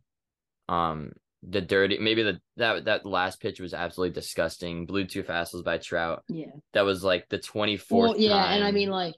Um 0.68 1.12
the 1.44 1.62
dirty 1.62 2.00
maybe 2.00 2.24
the 2.24 2.42
that 2.58 2.86
that 2.86 3.06
last 3.06 3.40
pitch 3.40 3.60
was 3.60 3.76
absolutely 3.76 4.14
disgusting. 4.16 4.88
Blew 4.88 5.06
two 5.06 5.22
fastballs 5.24 5.64
by 5.64 5.78
trout. 5.78 6.24
Yeah. 6.28 6.48
that 6.74 6.82
was 6.82 7.04
like 7.04 7.30
the 7.30 7.38
24th 7.38 7.92
Well, 7.92 8.18
yeah, 8.18 8.54
and 8.54 8.64
I 8.64 8.72
mean 8.72 8.90
like 8.90 9.14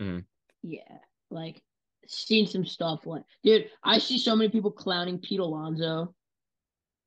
Mhm. 0.00 0.24
yeah, 0.62 0.98
like 1.30 1.60
seen 2.06 2.46
some 2.46 2.64
stuff 2.64 3.06
like 3.06 3.22
dude, 3.44 3.70
I 3.84 3.98
see 3.98 4.18
so 4.18 4.34
many 4.36 4.50
people 4.50 4.70
clowning 4.70 5.18
Pete 5.18 5.40
Alonso, 5.40 6.14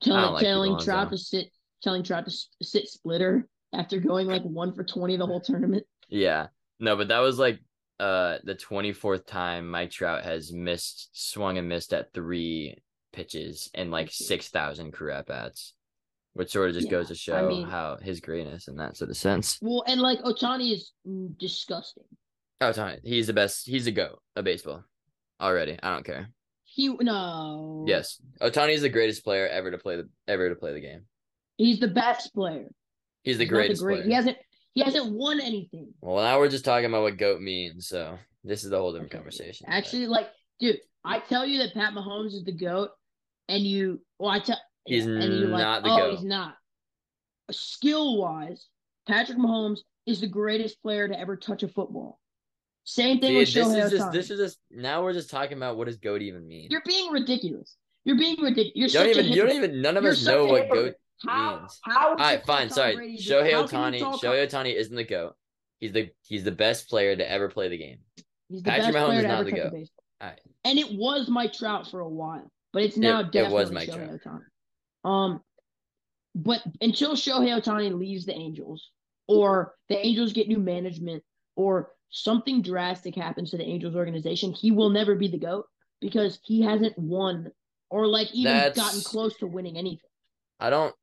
I 0.01 0.05
telling 0.05 0.33
like 0.33 0.43
telling 0.43 0.79
Trout 0.79 1.09
to 1.11 1.17
sit 1.17 1.47
telling 1.83 2.03
Trout 2.03 2.25
to 2.25 2.31
sit 2.65 2.87
splitter. 2.87 3.47
after 3.73 3.99
going 3.99 4.27
like 4.27 4.43
one 4.43 4.73
for 4.73 4.83
20 4.83 5.17
the 5.17 5.25
whole 5.25 5.41
tournament. 5.41 5.83
Yeah. 6.07 6.47
No, 6.79 6.95
but 6.95 7.09
that 7.09 7.19
was 7.19 7.37
like 7.39 7.59
uh 7.99 8.37
the 8.43 8.55
24th 8.55 9.25
time 9.25 9.69
Mike 9.69 9.91
Trout 9.91 10.23
has 10.23 10.51
missed 10.53 11.09
swung 11.13 11.57
and 11.57 11.67
missed 11.69 11.93
at 11.93 12.13
three 12.13 12.77
pitches 13.13 13.69
and 13.73 13.91
like 13.91 14.11
6,000 14.11 14.91
career 14.91 15.15
at 15.15 15.27
bats. 15.27 15.73
Which 16.33 16.51
sort 16.51 16.67
of 16.69 16.75
just 16.75 16.87
Yeah, 16.87 16.91
goes 16.91 17.07
to 17.07 17.13
I 17.13 17.15
show 17.15 17.47
mean- 17.47 17.65
how 17.67 17.97
his 18.01 18.19
greatness 18.19 18.67
in 18.67 18.75
that 18.77 18.97
sort 18.97 19.09
of 19.09 19.15
sense. 19.17 19.57
Well, 19.61 19.83
and 19.87 20.01
like 20.01 20.19
Ohtani 20.21 20.73
is 20.73 20.91
disgusting. 21.37 22.03
Oh, 22.61 22.71
Tony, 22.71 22.99
he's 23.03 23.27
the 23.27 23.33
best. 23.33 23.67
He's 23.67 23.85
the 23.85 23.91
goat 23.91 24.19
of 24.35 24.45
baseball 24.45 24.83
already. 25.41 25.77
I 25.81 25.93
don't 25.93 26.05
care. 26.05 26.29
He 26.63 26.89
no. 26.89 27.85
Yes, 27.87 28.21
Ohtani 28.41 28.73
is 28.73 28.81
the 28.81 28.89
greatest 28.89 29.23
player 29.23 29.47
ever 29.47 29.71
to 29.71 29.77
play 29.77 29.97
the 29.97 30.09
ever 30.27 30.49
to 30.49 30.55
play 30.55 30.73
the 30.73 30.81
game. 30.81 31.01
He's 31.57 31.79
the 31.79 31.87
best 31.87 32.33
player. 32.33 32.67
He's 33.23 33.37
the 33.37 33.43
He's 33.45 33.49
greatest 33.51 33.81
great- 33.81 33.95
player. 33.97 34.07
He 34.07 34.13
hasn't 34.13 34.37
he 34.73 34.81
hasn't 34.81 35.13
won 35.13 35.39
anything. 35.39 35.93
Well, 36.01 36.23
now 36.23 36.37
we're 36.39 36.49
just 36.49 36.65
talking 36.65 36.85
about 36.85 37.03
what 37.03 37.17
goat 37.17 37.41
means. 37.41 37.87
So 37.87 38.17
this 38.43 38.63
is 38.63 38.71
a 38.71 38.77
whole 38.77 38.91
different 38.91 39.11
Okay. 39.11 39.19
conversation. 39.19 39.65
but- 39.69 39.75
Actually, 39.75 40.07
like, 40.07 40.27
dude, 40.59 40.79
I 41.03 41.19
tell 41.19 41.45
you 41.45 41.59
that 41.59 41.73
Pat 41.73 41.93
Mahomes 41.93 42.33
is 42.33 42.43
the 42.43 42.51
GOAT, 42.51 42.89
and 43.47 43.63
you 43.63 44.01
well, 44.19 44.31
I 44.31 44.39
tell 44.39 44.59
He's 44.85 45.05
and 45.05 45.21
you're 45.21 45.47
like, 45.49 45.61
not 45.61 45.83
the 45.83 45.89
oh, 45.91 45.97
GOAT. 45.97 46.11
he's 46.15 46.23
not. 46.25 46.55
Skill 47.51 48.17
wise, 48.17 48.67
Patrick 49.07 49.37
Mahomes 49.37 49.79
is 50.05 50.19
the 50.21 50.27
greatest 50.27 50.81
player 50.81 51.07
to 51.07 51.17
ever 51.19 51.35
touch 51.37 51.63
a 51.63 51.67
football. 51.67 52.19
Same 52.85 53.19
thing 53.19 53.31
See, 53.31 53.37
with 53.37 53.53
this 53.53 53.65
Shohei 53.67 53.83
is 53.85 53.91
just 53.91 54.03
Ohtani. 54.07 54.13
this 54.13 54.29
is 54.31 54.39
just 54.39 54.59
now 54.71 55.03
we're 55.03 55.13
just 55.13 55.29
talking 55.29 55.57
about 55.57 55.75
what 55.77 55.85
does 55.87 55.97
goat 55.97 56.21
even 56.21 56.47
mean. 56.47 56.67
You're 56.69 56.83
being 56.85 57.11
ridiculous. 57.11 57.75
You're 58.05 58.17
being 58.17 58.39
ridiculous. 58.39 58.71
You're 58.75 58.83
you 58.85 58.89
such 58.89 59.15
don't 59.15 59.25
even 59.25 59.25
you 59.33 59.41
don't 59.47 59.55
even 59.55 59.81
none 59.81 59.97
of 59.97 60.03
You're 60.03 60.13
us 60.13 60.25
know 60.25 60.45
what 60.45 60.69
goat 60.69 60.93
How 61.25 61.59
means. 61.59 61.79
how? 61.83 62.09
All 62.09 62.15
right, 62.15 62.45
fine. 62.45 62.69
Sorry, 62.69 63.17
Shohei 63.19 63.51
Ohtani. 63.53 63.99
Shohei 64.01 64.47
Ohtani 64.47 64.75
isn't 64.75 64.95
the 64.95 65.03
goat. 65.03 65.33
He's 65.79 65.91
the 65.93 66.09
he's 66.27 66.43
the 66.43 66.51
best 66.51 66.87
player 66.89 67.15
to 67.15 67.29
ever 67.29 67.49
play 67.49 67.69
the 67.69 67.77
game. 67.77 67.97
He's 68.49 68.61
the 68.61 68.69
Patrick 68.69 68.93
best 68.93 69.09
Mahomes 69.09 69.17
is 69.17 69.23
not 69.25 69.45
the 69.45 69.51
GOAT. 69.51 69.71
baseball. 69.71 70.03
All 70.21 70.27
right. 70.29 70.39
And 70.63 70.77
it 70.79 70.93
was 70.93 71.27
Mike 71.27 71.53
Trout 71.53 71.89
for 71.89 72.01
a 72.01 72.07
while, 72.09 72.51
but 72.71 72.83
it's 72.83 72.97
now 72.97 73.19
It- 73.21 73.25
it 73.27 73.31
definitely 73.31 73.53
was 73.55 73.71
Mike 73.71 73.89
Shohei 73.89 74.19
Ohtani. 74.23 75.09
Um, 75.09 75.41
but 76.35 76.61
until 76.81 77.15
Shohei 77.15 77.59
Ohtani 77.59 77.91
leaves 77.97 78.25
the 78.27 78.33
Angels, 78.35 78.91
or 79.27 79.73
the 79.89 79.97
Angels 80.05 80.33
get 80.33 80.47
new 80.47 80.59
management, 80.59 81.23
or 81.55 81.91
something 82.09 82.61
drastic 82.61 83.15
happens 83.15 83.51
to 83.51 83.57
the 83.57 83.63
Angels 83.65 83.95
organization, 83.95 84.53
he 84.53 84.71
will 84.71 84.89
never 84.89 85.15
be 85.15 85.27
the 85.27 85.37
GOAT 85.39 85.65
because 86.01 86.39
he 86.43 86.61
hasn't 86.61 86.97
won 86.97 87.51
or 87.89 88.07
like 88.07 88.33
even 88.33 88.53
That's- 88.53 88.75
gotten 88.75 89.01
close 89.01 89.35
to 89.37 89.47
winning 89.47 89.77
anything. 89.77 90.09
I 90.59 90.69
don't. 90.69 90.93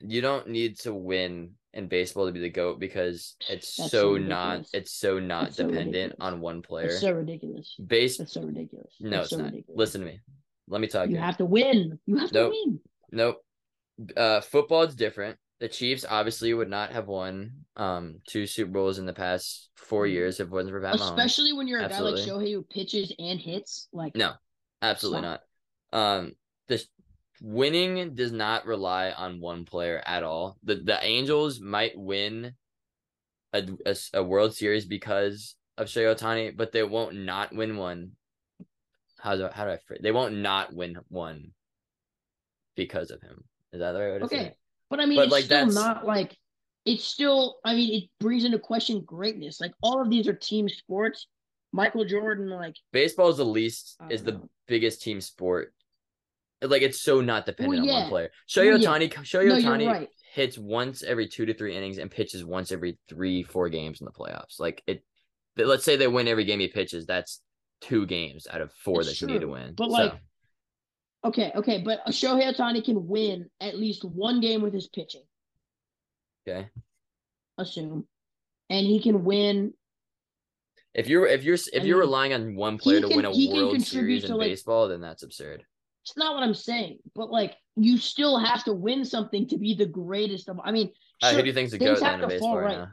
You 0.00 0.20
don't 0.22 0.48
need 0.48 0.78
to 0.80 0.94
win 0.94 1.52
in 1.74 1.86
baseball 1.86 2.26
to 2.26 2.32
be 2.32 2.40
the 2.40 2.48
goat 2.48 2.80
because 2.80 3.36
it's 3.48 3.68
so 3.74 3.86
so 3.88 4.16
not. 4.16 4.66
It's 4.72 4.92
so 4.92 5.18
not 5.18 5.44
That's 5.44 5.56
dependent 5.56 5.86
ridiculous. 5.94 6.16
on 6.20 6.40
one 6.40 6.62
player. 6.62 6.86
It's 6.86 7.00
so 7.00 7.12
ridiculous. 7.12 7.74
Base. 7.84 8.16
That's 8.16 8.32
so 8.32 8.42
ridiculous. 8.42 8.94
No, 9.00 9.10
That's 9.10 9.22
it's 9.24 9.30
so 9.30 9.36
not. 9.38 9.44
ridiculous. 9.52 9.78
Listen 9.78 10.00
to 10.02 10.06
me. 10.06 10.20
Let 10.68 10.80
me 10.80 10.86
talk. 10.86 11.08
You 11.08 11.16
here. 11.16 11.24
have 11.24 11.36
to 11.38 11.44
win. 11.44 11.98
You 12.06 12.16
have 12.16 12.32
Nope. 12.32 12.52
to 12.52 12.58
win. 12.66 12.80
Nope. 13.12 13.36
Uh, 14.16 14.40
football 14.40 14.82
is 14.84 14.94
different. 14.94 15.36
The 15.60 15.68
Chiefs 15.68 16.06
obviously 16.08 16.54
would 16.54 16.70
not 16.70 16.92
have 16.92 17.06
won 17.06 17.52
um 17.76 18.20
two 18.26 18.46
Super 18.46 18.72
Bowls 18.72 18.98
in 18.98 19.06
the 19.06 19.12
past 19.12 19.68
four 19.76 20.06
Mhm. 20.06 20.12
years 20.12 20.40
if 20.40 20.48
it 20.48 20.50
wasn't 20.50 20.72
for 20.72 20.80
Pat 20.80 20.96
Mahomes. 20.96 21.10
Especially 21.10 21.52
when 21.52 21.68
you're 21.68 21.80
a 21.80 21.88
guy 21.88 22.00
like 22.00 22.14
Shohei 22.14 22.52
who 22.52 22.62
pitches 22.62 23.12
and 23.18 23.38
hits. 23.38 23.88
Like 23.92 24.16
No, 24.16 24.34
absolutely 24.80 25.22
not. 25.22 25.42
Um, 25.92 26.34
this 26.66 26.88
winning 27.42 28.14
does 28.14 28.32
not 28.32 28.66
rely 28.66 29.10
on 29.10 29.40
one 29.40 29.64
player 29.66 30.02
at 30.04 30.22
all. 30.22 30.56
The 30.62 30.76
the 30.76 31.04
Angels 31.04 31.60
might 31.60 31.96
win 31.96 32.54
a, 33.52 33.68
a, 33.84 33.96
a 34.14 34.22
World 34.22 34.54
Series 34.54 34.86
because 34.86 35.56
of 35.76 35.88
Shohei 35.88 36.14
Ohtani, 36.14 36.56
but 36.56 36.72
they 36.72 36.82
won't 36.82 37.16
not 37.16 37.54
win 37.54 37.76
one. 37.76 38.12
How 39.18 39.36
do 39.36 39.48
how 39.52 39.64
do 39.64 39.72
I 39.72 39.76
phrase? 39.76 40.00
They 40.02 40.12
won't 40.12 40.36
not 40.36 40.72
win 40.74 40.96
one 41.08 41.52
because 42.76 43.10
of 43.10 43.20
him. 43.20 43.44
Is 43.72 43.80
that 43.80 43.92
the 43.92 44.00
right 44.00 44.12
way 44.12 44.18
to 44.20 44.28
say 44.28 44.36
Okay? 44.40 44.54
But 44.90 45.00
I 45.00 45.06
mean, 45.06 45.16
But, 45.16 45.22
it's 45.24 45.32
like, 45.32 45.44
still 45.44 45.58
that's- 45.66 45.74
not 45.74 46.04
like 46.06 46.36
it's 46.84 47.04
still. 47.04 47.58
I 47.64 47.74
mean, 47.74 48.02
it 48.02 48.10
brings 48.20 48.44
into 48.44 48.58
question 48.58 49.02
greatness. 49.02 49.60
Like 49.60 49.72
all 49.82 50.00
of 50.02 50.10
these 50.10 50.26
are 50.28 50.32
team 50.34 50.68
sports. 50.68 51.26
Michael 51.72 52.04
Jordan, 52.04 52.50
like 52.50 52.74
Baseball 52.92 53.28
is 53.28 53.36
the 53.36 53.44
least 53.44 53.96
is 54.10 54.22
don't 54.22 54.26
the 54.26 54.32
know. 54.40 54.50
biggest 54.66 55.02
team 55.02 55.20
sport. 55.20 55.72
Like 56.62 56.82
it's 56.82 57.00
so 57.00 57.20
not 57.20 57.46
dependent 57.46 57.86
Well, 57.86 57.94
on 57.94 58.00
one 58.02 58.08
player. 58.10 58.30
Shohei 58.48 58.70
Well, 58.72 58.80
yeah. 58.80 58.88
Ohtani, 58.88 59.12
Shohei 59.12 59.48
no, 59.48 59.56
you're 59.56 59.70
Ohtani 59.72 59.86
right. 59.86 60.08
hits 60.34 60.58
once 60.58 61.02
every 61.04 61.28
two 61.28 61.46
to 61.46 61.54
three 61.54 61.76
innings 61.76 61.98
and 61.98 62.10
pitches 62.10 62.44
once 62.44 62.72
every 62.72 62.98
three, 63.08 63.42
four 63.44 63.68
games 63.68 64.00
in 64.00 64.04
the 64.04 64.10
playoffs. 64.10 64.58
Like 64.58 64.82
it, 64.86 65.04
let's 65.56 65.84
say 65.84 65.94
they 65.96 66.08
win 66.08 66.26
every 66.28 66.44
game 66.44 66.58
he 66.60 66.68
pitches. 66.68 67.06
That's 67.06 67.40
two 67.82 68.04
games 68.04 68.46
out 68.50 68.60
of 68.62 68.72
four 68.72 69.00
It's 69.02 69.10
that 69.10 69.20
you 69.20 69.28
need 69.28 69.40
to 69.42 69.48
win. 69.48 69.74
but, 69.76 69.86
So, 69.86 69.90
like, 69.92 70.14
Okay, 71.24 71.52
okay, 71.54 71.82
but 71.84 72.04
Shohei 72.06 72.50
Ohtani 72.54 72.82
can 72.84 73.06
win 73.06 73.50
at 73.60 73.78
least 73.78 74.04
one 74.04 74.40
game 74.40 74.62
with 74.62 74.72
his 74.72 74.88
pitching. 74.88 75.22
okay, 76.48 76.68
Assume, 77.58 78.06
and 78.70 78.86
he 78.86 79.00
can 79.02 79.22
win. 79.24 79.74
if 80.94 81.08
you're 81.08 81.26
if 81.26 81.44
you're 81.44 81.54
if 81.56 81.68
I 81.74 81.84
you're 81.84 81.98
mean, 81.98 82.08
relying 82.08 82.32
on 82.32 82.54
one 82.54 82.78
player 82.78 83.00
to 83.02 83.08
can- 83.08 83.16
win 83.16 83.26
a 83.26 83.30
World 83.54 83.82
Series 83.82 84.24
in 84.24 84.32
like- 84.36 84.48
baseball, 84.48 84.88
then 84.88 85.00
that's 85.02 85.22
absurd. 85.22 85.62
It's 86.04 86.16
not 86.16 86.34
what 86.34 86.42
I'm 86.42 86.54
saying, 86.54 86.98
but 87.14 87.30
like 87.30 87.54
you 87.76 87.98
still 87.98 88.38
have 88.38 88.64
to 88.64 88.72
win 88.72 89.04
something 89.04 89.46
to 89.48 89.58
be 89.58 89.74
the 89.74 89.84
greatest 89.86 90.48
of. 90.48 90.58
I 90.64 90.72
mean, 90.72 90.90
Uh, 91.22 91.28
sure, 91.28 91.36
who 91.36 91.42
do 91.42 91.48
you 91.48 91.52
think's 91.54 91.72
the 91.72 91.78
things 91.78 92.00
goat 92.00 92.14
in 92.14 92.20
to 92.20 92.26
baseball 92.28 92.56
right 92.56 92.78
right. 92.78 92.88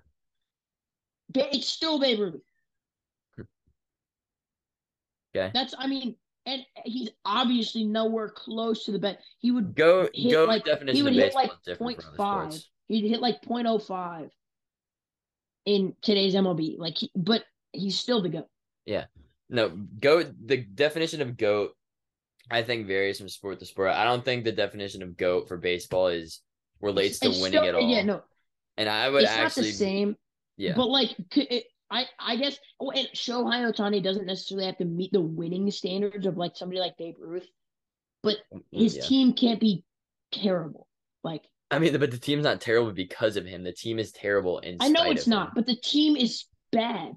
now? 1.35 1.47
It's 1.53 1.67
still 1.69 1.97
Babe 1.99 2.19
Ruth. 2.19 2.41
Okay. 5.35 5.51
That's 5.53 5.73
I 5.77 5.87
mean, 5.87 6.15
and 6.47 6.61
he's 6.85 7.09
obviously 7.25 7.83
nowhere 7.83 8.29
close 8.29 8.85
to 8.85 8.91
the 8.91 8.97
best. 8.99 9.19
He 9.39 9.51
would 9.51 9.75
Go 9.75 10.09
hit 10.13 10.31
go 10.31 10.45
like 10.45 10.63
definition 10.65 10.95
he 10.95 11.03
would 11.03 11.13
of 11.13 11.19
hit 11.19 11.35
like 11.35 11.51
is 11.51 11.57
different 11.65 11.79
point 11.79 12.01
from 12.01 12.07
other 12.09 12.17
five. 12.17 12.53
sports. 12.53 12.69
He'd 12.87 13.07
hit 13.09 13.19
like 13.21 13.41
0.05 13.43 14.29
in 15.65 15.93
today's 16.01 16.33
MLB. 16.35 16.77
Like, 16.79 16.97
he, 16.97 17.11
but 17.15 17.43
he's 17.73 17.99
still 17.99 18.21
the 18.21 18.29
goat. 18.29 18.47
Yeah. 18.85 19.05
No, 19.49 19.69
goat. 19.69 20.27
The 20.45 20.57
definition 20.57 21.21
of 21.21 21.37
goat, 21.37 21.71
I 22.49 22.61
think, 22.63 22.87
varies 22.87 23.17
from 23.19 23.29
sport 23.29 23.59
to 23.59 23.65
sport. 23.65 23.89
I 23.91 24.03
don't 24.05 24.23
think 24.23 24.43
the 24.45 24.51
definition 24.53 25.03
of 25.03 25.17
goat 25.17 25.47
for 25.49 25.57
baseball 25.57 26.07
is 26.07 26.41
relates 26.81 27.19
to 27.19 27.29
It's 27.29 27.41
winning 27.41 27.59
still- 27.59 27.67
at 27.69 27.75
all. 27.75 27.89
Yeah, 27.89 28.03
no, 28.03 28.21
and 28.77 28.87
I 28.89 29.09
would 29.09 29.23
it's 29.23 29.31
actually, 29.31 29.63
not 29.63 29.67
the 29.67 29.73
same. 29.73 30.15
yeah, 30.57 30.73
But 30.75 30.87
like, 30.87 31.15
it, 31.35 31.65
I 31.89 32.05
I 32.19 32.35
guess. 32.35 32.57
Oh, 32.79 32.91
and 32.91 33.07
Shohei 33.15 33.71
Ohtani 33.73 34.03
doesn't 34.03 34.25
necessarily 34.25 34.65
have 34.65 34.77
to 34.77 34.85
meet 34.85 35.11
the 35.13 35.21
winning 35.21 35.69
standards 35.71 36.25
of 36.25 36.37
like 36.37 36.55
somebody 36.55 36.79
like 36.79 36.97
Babe 36.97 37.15
Ruth, 37.19 37.47
but 38.23 38.37
his 38.71 38.93
Mm, 38.93 38.97
yeah. 38.97 39.03
team 39.03 39.33
can't 39.33 39.59
be 39.59 39.83
terrible. 40.31 40.87
Like, 41.23 41.43
I 41.71 41.79
mean, 41.79 41.97
but 41.97 42.11
the 42.11 42.17
team's 42.17 42.43
not 42.43 42.61
terrible 42.61 42.91
because 42.91 43.37
of 43.37 43.45
him. 43.45 43.63
The 43.63 43.71
team 43.73 43.99
is 43.99 44.11
terrible 44.11 44.59
in. 44.59 44.77
I 44.81 44.89
know 44.89 45.03
it's 45.09 45.27
not, 45.27 45.47
him. 45.49 45.53
but 45.55 45.65
the 45.65 45.75
team 45.77 46.15
is 46.17 46.45
bad. 46.71 47.13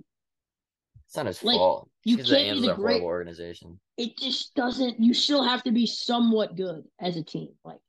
It's 1.07 1.17
not 1.17 1.27
his 1.27 1.43
like, 1.43 1.57
fault. 1.57 1.91
you 2.05 2.17
can't 2.19 2.29
be 2.29 2.35
Angels 2.37 2.67
the 2.67 2.75
horrible 2.75 2.83
great- 2.99 3.03
organization. 3.03 3.81
It 3.97 4.17
just 4.17 4.55
doesn't. 4.55 5.01
You 5.01 5.13
still 5.15 5.43
have 5.43 5.63
to 5.65 5.73
be 5.73 5.87
somewhat 5.87 6.57
good 6.57 6.85
as 7.01 7.17
a 7.17 7.23
team. 7.25 7.49
Like, 7.65 7.81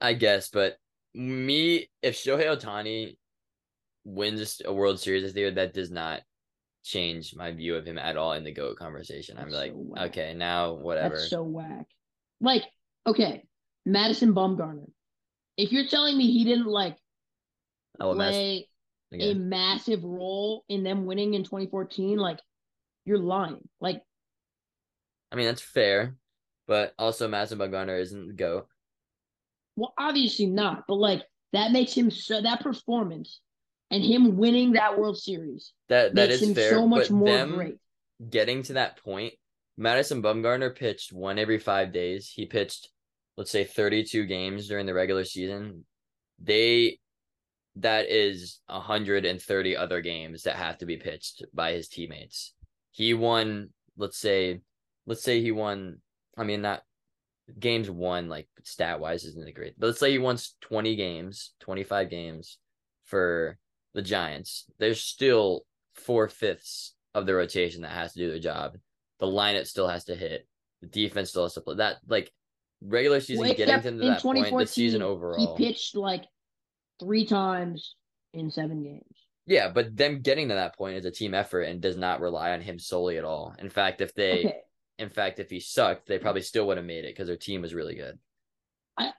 I 0.00 0.12
guess, 0.12 0.50
but 0.50 0.76
me, 1.14 1.88
if 2.02 2.16
Shohei 2.16 2.44
Ohtani 2.54 3.16
wins 4.04 4.60
a 4.64 4.72
World 4.72 5.00
Series 5.00 5.22
this 5.22 5.34
year, 5.34 5.50
that 5.50 5.74
does 5.74 5.90
not 5.90 6.20
change 6.82 7.34
my 7.34 7.52
view 7.52 7.76
of 7.76 7.86
him 7.86 7.98
at 7.98 8.16
all 8.16 8.32
in 8.32 8.44
the 8.44 8.52
GOAT 8.52 8.76
conversation. 8.76 9.36
I'm 9.38 9.50
like, 9.50 9.72
so 9.72 10.04
okay, 10.04 10.34
now 10.34 10.74
whatever. 10.74 11.16
that's 11.16 11.30
so 11.30 11.42
whack. 11.42 11.86
Like, 12.40 12.64
okay, 13.06 13.44
Madison 13.84 14.34
Bumgarner. 14.34 14.90
If 15.56 15.72
you're 15.72 15.86
telling 15.86 16.16
me 16.16 16.30
he 16.30 16.44
didn't 16.44 16.66
like 16.66 16.96
play 18.00 18.66
a 19.12 19.34
massive 19.34 20.04
role 20.04 20.64
in 20.68 20.82
them 20.82 21.04
winning 21.04 21.34
in 21.34 21.44
2014, 21.44 22.16
like 22.16 22.40
you're 23.04 23.18
lying. 23.18 23.68
Like 23.80 24.02
I 25.32 25.36
mean, 25.36 25.46
that's 25.46 25.62
fair, 25.62 26.16
but 26.66 26.94
also 26.98 27.28
Madison 27.28 27.58
Bumgarner 27.58 28.00
isn't 28.00 28.28
the 28.28 28.34
GOAT. 28.34 28.66
Well, 29.76 29.94
obviously 29.98 30.46
not, 30.46 30.84
but 30.88 30.96
like 30.96 31.22
that 31.52 31.72
makes 31.72 31.92
him 31.92 32.10
so 32.10 32.40
that 32.40 32.60
performance 32.60 33.40
and 33.90 34.04
him 34.04 34.36
winning 34.36 34.72
that 34.72 34.98
World 34.98 35.18
Series 35.18 35.72
That 35.88 36.14
that 36.14 36.28
makes 36.30 36.42
is 36.42 36.48
him 36.48 36.54
fair, 36.54 36.70
so 36.70 36.86
much 36.86 37.08
but 37.08 37.10
more 37.10 37.28
them 37.28 37.54
great. 37.54 37.78
getting 38.28 38.62
to 38.64 38.74
that 38.74 39.02
point, 39.02 39.34
Madison 39.76 40.22
Bumgarner 40.22 40.74
pitched 40.74 41.12
one 41.12 41.38
every 41.38 41.58
five 41.58 41.92
days. 41.92 42.28
He 42.28 42.46
pitched, 42.46 42.88
let's 43.36 43.50
say, 43.50 43.64
32 43.64 44.26
games 44.26 44.68
during 44.68 44.86
the 44.86 44.94
regular 44.94 45.24
season. 45.24 45.84
They 46.42 46.98
that 47.76 48.10
is 48.10 48.60
130 48.66 49.76
other 49.76 50.00
games 50.00 50.42
that 50.42 50.56
have 50.56 50.78
to 50.78 50.86
be 50.86 50.96
pitched 50.96 51.44
by 51.54 51.72
his 51.72 51.88
teammates. 51.88 52.52
He 52.90 53.14
won, 53.14 53.70
let's 53.96 54.18
say, 54.18 54.60
let's 55.06 55.22
say 55.22 55.40
he 55.40 55.52
won. 55.52 55.98
I 56.36 56.44
mean, 56.44 56.62
not 56.62 56.82
games 57.58 57.90
won 57.90 58.28
like 58.28 58.48
stat 58.64 59.00
wise 59.00 59.24
isn't 59.24 59.54
great. 59.54 59.74
But 59.78 59.88
let's 59.88 60.00
say 60.00 60.10
he 60.10 60.18
wants 60.18 60.56
20 60.62 60.96
games, 60.96 61.52
25 61.60 62.10
games 62.10 62.58
for 63.04 63.58
the 63.94 64.02
Giants. 64.02 64.66
There's 64.78 65.00
still 65.00 65.64
four 65.94 66.28
fifths 66.28 66.94
of 67.14 67.26
the 67.26 67.34
rotation 67.34 67.82
that 67.82 67.90
has 67.92 68.12
to 68.12 68.18
do 68.18 68.30
their 68.30 68.38
job. 68.38 68.76
The 69.18 69.26
lineup 69.26 69.66
still 69.66 69.88
has 69.88 70.04
to 70.04 70.14
hit. 70.14 70.46
The 70.80 70.86
defense 70.88 71.30
still 71.30 71.42
has 71.42 71.54
to 71.54 71.60
play 71.60 71.76
that 71.76 71.96
like 72.08 72.30
regular 72.80 73.20
season 73.20 73.44
Well, 73.44 73.54
getting 73.54 73.82
to 73.82 73.90
that 74.06 74.22
point. 74.22 74.58
The 74.58 74.66
season 74.66 75.02
overall. 75.02 75.56
He 75.56 75.66
pitched 75.66 75.94
like 75.94 76.24
three 76.98 77.26
times 77.26 77.96
in 78.32 78.50
seven 78.50 78.82
games. 78.82 79.04
Yeah, 79.46 79.70
but 79.70 79.96
them 79.96 80.20
getting 80.20 80.48
to 80.48 80.54
that 80.54 80.76
point 80.76 80.96
is 80.96 81.04
a 81.04 81.10
team 81.10 81.34
effort 81.34 81.62
and 81.62 81.80
does 81.80 81.96
not 81.96 82.20
rely 82.20 82.52
on 82.52 82.60
him 82.60 82.78
solely 82.78 83.18
at 83.18 83.24
all. 83.24 83.54
In 83.58 83.68
fact, 83.68 84.00
if 84.00 84.14
they, 84.14 84.38
Okay. 84.40 84.56
in 84.98 85.08
fact, 85.10 85.40
if 85.40 85.50
he 85.50 85.58
sucked, 85.60 86.06
they 86.06 86.18
probably 86.18 86.42
still 86.42 86.66
would 86.68 86.76
have 86.76 86.86
made 86.86 87.04
it 87.04 87.08
because 87.14 87.26
their 87.26 87.36
team 87.36 87.62
was 87.62 87.74
really 87.74 87.96
good. 87.96 88.18
I- 88.96 89.12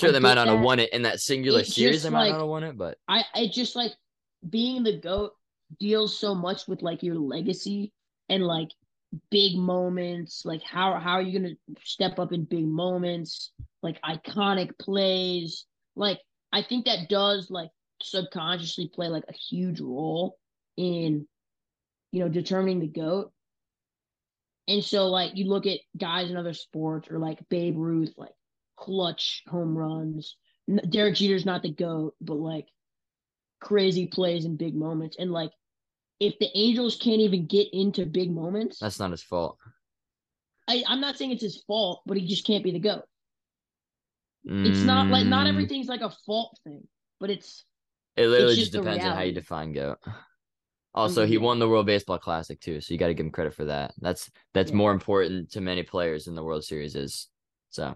Sure, 0.00 0.08
I 0.08 0.12
they 0.12 0.20
might 0.20 0.34
not 0.34 0.48
have 0.48 0.60
won 0.60 0.78
it 0.78 0.92
in 0.92 1.02
that 1.02 1.20
singular 1.20 1.64
series. 1.64 2.02
They 2.02 2.10
might 2.10 2.24
like- 2.24 2.32
not 2.32 2.40
have 2.40 2.48
won 2.48 2.64
it, 2.64 2.76
but 2.76 2.98
I 3.08 3.24
it 3.34 3.52
just 3.52 3.76
like 3.76 3.92
being 4.48 4.82
the 4.82 4.98
goat 4.98 5.32
deals 5.78 6.18
so 6.18 6.34
much 6.34 6.66
with 6.66 6.82
like 6.82 7.02
your 7.02 7.16
legacy 7.16 7.92
and 8.28 8.44
like 8.44 8.70
big 9.30 9.56
moments. 9.56 10.44
Like 10.44 10.62
how 10.62 10.98
how 10.98 11.12
are 11.12 11.22
you 11.22 11.38
gonna 11.38 11.54
step 11.84 12.18
up 12.18 12.32
in 12.32 12.44
big 12.44 12.66
moments? 12.66 13.52
Like 13.82 14.00
iconic 14.02 14.78
plays. 14.78 15.66
Like 15.96 16.20
I 16.52 16.62
think 16.62 16.86
that 16.86 17.08
does 17.08 17.50
like 17.50 17.70
subconsciously 18.02 18.88
play 18.94 19.08
like 19.08 19.24
a 19.28 19.34
huge 19.34 19.80
role 19.80 20.38
in 20.76 21.26
you 22.12 22.20
know 22.20 22.28
determining 22.28 22.80
the 22.80 22.88
goat. 22.88 23.32
And 24.66 24.84
so 24.84 25.08
like 25.08 25.36
you 25.36 25.46
look 25.46 25.66
at 25.66 25.80
guys 25.96 26.30
in 26.30 26.36
other 26.36 26.54
sports 26.54 27.10
or 27.10 27.18
like 27.18 27.38
Babe 27.48 27.76
Ruth, 27.76 28.14
like 28.16 28.32
clutch 28.80 29.44
home 29.48 29.78
runs. 29.78 30.36
Derek 30.90 31.16
Jeter's 31.16 31.46
not 31.46 31.62
the 31.62 31.72
goat, 31.72 32.16
but 32.20 32.34
like 32.36 32.68
crazy 33.60 34.06
plays 34.06 34.44
in 34.44 34.56
big 34.56 34.74
moments. 34.74 35.16
And 35.18 35.32
like 35.32 35.52
if 36.20 36.38
the 36.40 36.50
Angels 36.56 36.96
can't 36.96 37.20
even 37.22 37.46
get 37.46 37.68
into 37.72 38.06
big 38.06 38.30
moments, 38.32 38.80
that's 38.80 38.98
not 38.98 39.10
his 39.10 39.22
fault. 39.22 39.58
I, 40.68 40.84
I'm 40.86 41.00
not 41.00 41.18
saying 41.18 41.32
it's 41.32 41.42
his 41.42 41.62
fault, 41.64 42.02
but 42.06 42.16
he 42.16 42.26
just 42.26 42.46
can't 42.46 42.64
be 42.64 42.70
the 42.72 42.78
goat. 42.78 43.04
It's 44.62 44.82
not 44.84 45.10
like 45.10 45.26
not 45.26 45.46
Mm, 45.46 45.46
everything's 45.46 45.88
like 45.88 46.00
a 46.02 46.10
fault 46.10 46.58
thing, 46.64 46.86
but 47.18 47.30
it's 47.30 47.64
It 48.16 48.26
literally 48.26 48.56
just 48.56 48.56
just 48.56 48.72
depends 48.72 49.04
on 49.04 49.14
how 49.14 49.22
you 49.22 49.32
define 49.32 49.72
goat. 49.72 49.98
Also, 50.94 51.24
he 51.24 51.38
won 51.38 51.58
the 51.60 51.68
World 51.68 51.86
Baseball 51.86 52.18
Classic 52.18 52.60
too, 52.60 52.80
so 52.80 52.92
you 52.92 52.98
got 52.98 53.06
to 53.06 53.14
give 53.14 53.24
him 53.24 53.32
credit 53.32 53.54
for 53.54 53.64
that. 53.66 53.94
That's 54.00 54.30
that's 54.54 54.72
Yeah. 54.72 54.74
more 54.74 54.92
important 54.92 55.50
to 55.52 55.60
many 55.60 55.84
players 55.84 56.24
than 56.24 56.34
the 56.34 56.42
World 56.42 56.64
Series 56.64 56.96
is. 56.96 57.28
So, 57.70 57.94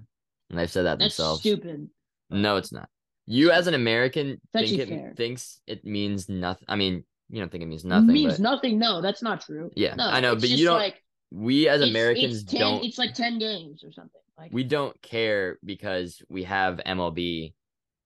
and 0.50 0.58
they've 0.58 0.70
said 0.70 0.84
that 0.84 0.98
that's 0.98 1.16
themselves. 1.16 1.40
stupid. 1.40 1.88
No, 2.30 2.56
it's 2.56 2.72
not. 2.72 2.88
You 3.26 3.50
as 3.52 3.66
an 3.66 3.74
American 3.74 4.40
think 4.52 4.78
it 4.78 5.16
thinks 5.16 5.60
it 5.66 5.84
means 5.84 6.28
nothing. 6.28 6.66
I 6.68 6.76
mean, 6.76 7.04
you 7.30 7.40
don't 7.40 7.50
think 7.50 7.62
it 7.62 7.66
means 7.66 7.84
Nothing 7.84 8.06
nothing, 8.06 8.22
means 8.22 8.34
but 8.38 8.42
nothing. 8.42 8.78
No, 8.78 9.00
that's 9.00 9.22
not 9.22 9.40
true. 9.40 9.70
Yeah, 9.74 9.94
no, 9.94 10.06
I 10.06 10.20
know, 10.20 10.34
but 10.34 10.48
you 10.48 10.66
don't- 10.66 10.78
Like, 10.78 11.02
we 11.30 11.68
as 11.68 11.80
it's- 11.80 11.90
Americans 11.90 12.42
it's 12.42 12.52
10, 12.52 12.60
don't 12.60 12.84
It's 12.84 12.98
like 12.98 13.14
ten 13.14 13.38
games 13.38 13.82
or 13.82 13.90
something. 13.92 14.20
Like 14.38 14.52
we 14.52 14.62
don't 14.64 15.00
care 15.00 15.58
because 15.64 16.20
we 16.28 16.44
have 16.44 16.80
MLB, 16.84 17.54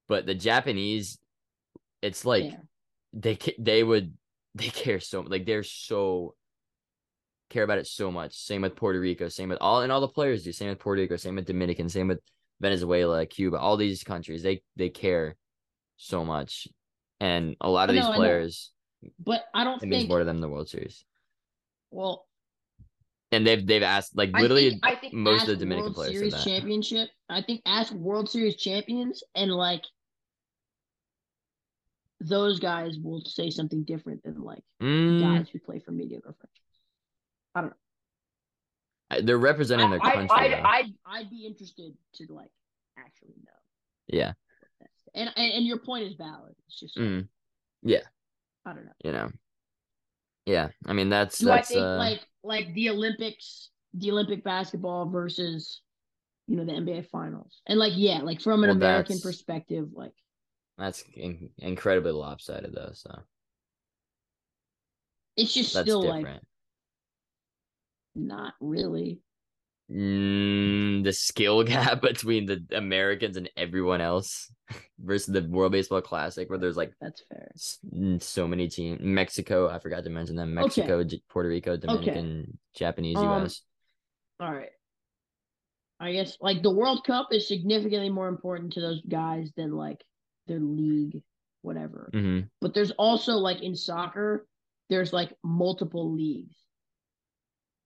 but 0.09 0.25
the 0.27 0.35
Japanese, 0.35 1.19
it's 2.01 2.25
like 2.25 2.45
yeah. 2.45 2.57
they 3.13 3.39
they 3.59 3.83
would 3.83 4.15
they 4.55 4.69
care 4.69 5.01
so 5.01 5.23
like 5.23 5.47
they're 5.47 5.63
so 5.63 6.35
care 7.51 7.65
about 7.65 7.79
it 7.79 7.87
so 7.87 8.11
much. 8.11 8.35
Same 8.35 8.63
with 8.63 8.77
Puerto 8.77 9.01
Rico, 9.01 9.29
same 9.29 9.49
with 9.49 9.59
all 9.61 9.83
and 9.83 9.93
all 9.93 10.01
the 10.01 10.09
players 10.09 10.45
do. 10.45 10.53
Same 10.53 10.69
with 10.69 10.79
Puerto 10.79 11.01
Rico, 11.03 11.17
same 11.17 11.35
with 11.37 11.47
Dominican, 11.47 11.89
same 11.89 12.09
with 12.09 12.21
Venezuela, 12.61 13.25
Cuba. 13.27 13.59
All 13.59 13.77
these 13.77 14.03
countries 14.05 14.43
they 14.43 14.63
they 14.77 14.89
care 14.89 15.37
so 15.97 16.25
much, 16.25 16.69
and 17.21 17.57
a 17.61 17.69
lot 17.69 17.89
of 17.91 17.97
I 17.97 18.01
these 18.01 18.09
I 18.09 18.15
players 18.17 18.73
but 19.19 19.45
I 19.55 19.65
don't 19.65 19.83
it 19.83 19.87
means 19.87 20.01
think. 20.03 20.09
more 20.09 20.19
to 20.19 20.25
them 20.25 20.37
than 20.37 20.43
the 20.43 20.49
World 20.49 20.69
Series. 20.69 21.05
Well, 21.91 22.27
And 23.31 23.47
they've 23.47 23.65
they've 23.67 23.83
asked 23.83 24.17
like 24.17 24.31
I 24.35 24.43
literally 24.43 24.71
think, 24.71 24.83
I 24.85 24.95
think 24.97 25.15
most 25.15 25.43
of 25.43 25.49
the 25.49 25.57
Dominican 25.57 25.93
World 25.93 25.95
players 25.97 26.13
Series 26.13 26.33
that. 26.33 26.45
championship. 26.45 27.09
I 27.29 27.43
think 27.43 27.63
ask 27.67 27.93
World 27.93 28.29
Series 28.31 28.57
champions 28.57 29.23
and 29.35 29.51
like 29.53 29.85
those 32.21 32.59
guys 32.59 32.99
will 32.99 33.23
say 33.25 33.51
something 33.51 33.85
different 33.85 34.23
than 34.25 34.43
like 34.43 34.63
Mm, 34.83 35.21
guys 35.21 35.49
who 35.49 35.59
play 35.61 35.79
for 35.79 35.93
mediocre 35.93 36.35
franchises. 36.39 36.68
I- 39.11 39.21
they're 39.23 39.39
representing 39.39 39.91
their 39.91 40.01
I, 40.03 40.13
country. 40.13 40.37
I, 40.37 40.49
though. 40.49 40.63
I'd, 40.69 40.95
I'd 41.07 41.31
be 41.31 41.47
interested 41.47 41.95
to 42.17 42.27
like 42.31 42.51
actually 42.99 43.35
know. 43.45 43.53
yeah. 44.09 44.33
And 45.15 45.31
and, 45.37 45.53
and 45.55 45.67
your 45.67 45.79
point 45.79 46.05
is 46.05 46.15
valid. 46.15 46.55
It's 46.67 46.79
just 46.81 46.97
like, 46.97 47.07
Mm, 47.07 47.29
I 48.67 48.73
don't 48.75 48.85
know. 48.85 48.93
you 49.05 49.13
know. 49.13 49.31
Yeah, 50.45 50.69
I 50.87 50.93
mean 50.93 51.09
that's 51.09 51.39
Do 51.39 51.47
that's 51.47 51.71
I 51.71 51.75
think 51.75 51.85
uh, 51.85 51.97
like 51.97 52.21
like 52.43 52.75
the 52.75 52.91
Olympics, 52.91 53.71
the 53.95 54.11
Olympic 54.11 54.45
basketball 54.45 55.09
versus 55.09 55.81
you 56.47 56.57
know 56.57 56.65
the 56.67 56.73
NBA 56.73 57.07
finals, 57.09 57.61
and 57.67 57.79
like 57.79 57.93
yeah, 57.97 58.19
like 58.23 58.41
from 58.43 58.63
an 58.65 58.69
Well, 58.69 58.77
American 58.77 59.17
that's- 59.17 59.23
perspective, 59.23 59.89
like 59.95 60.13
that's 60.77 61.03
in- 61.15 61.51
incredibly 61.59 62.13
lopsided 62.13 62.73
though. 62.75 62.91
So 62.93 63.11
it's 65.37 65.53
just 65.55 65.75
that's 65.75 65.85
still 65.87 66.03
like 66.03 66.25
different. 66.25 66.45
Not 68.15 68.55
really. 68.61 69.21
Mm, 69.91 71.03
the 71.03 71.13
skill 71.13 71.63
gap 71.65 72.03
between 72.03 72.47
the 72.47 72.63
Americans 72.73 73.37
and 73.37 73.49
everyone 73.57 74.01
else 74.01 74.53
versus 74.99 75.33
the 75.33 75.43
World 75.49 75.73
Baseball 75.73 76.03
Classic, 76.03 76.49
where 76.51 76.59
there's 76.59 76.77
like 76.77 76.93
That's 77.01 77.25
fair. 77.29 77.51
so 78.21 78.47
many 78.47 78.69
teams. 78.69 79.01
Mexico, 79.01 79.69
I 79.69 79.79
forgot 79.79 80.05
to 80.05 80.11
mention 80.11 80.37
them. 80.37 80.55
Mexico, 80.55 81.03
J- 81.05 81.23
Puerto 81.31 81.49
Rico, 81.49 81.77
Dominican, 81.77 82.59
Japanese, 82.75 83.17
Um, 83.17 83.25
U.S. 83.25 83.63
All 84.41 84.53
right. 84.53 84.71
I 86.01 86.13
guess 86.13 86.37
like 86.41 86.63
the 86.63 86.71
World 86.71 87.03
Cup 87.05 87.29
is 87.33 87.49
significantly 87.49 88.11
more 88.11 88.29
important 88.29 88.73
to 88.75 88.81
those 88.81 89.03
guys 89.09 89.51
than 89.57 89.73
like 89.73 90.05
their 90.47 90.61
league, 90.61 91.23
whatever. 91.63 92.09
hmm 92.13 92.41
But 92.61 92.73
there's 92.75 92.93
also 92.93 93.33
like 93.33 93.63
in 93.63 93.75
soccer, 93.75 94.47
there's 94.91 95.13
like 95.13 95.33
multiple 95.43 96.13
leagues. 96.15 96.55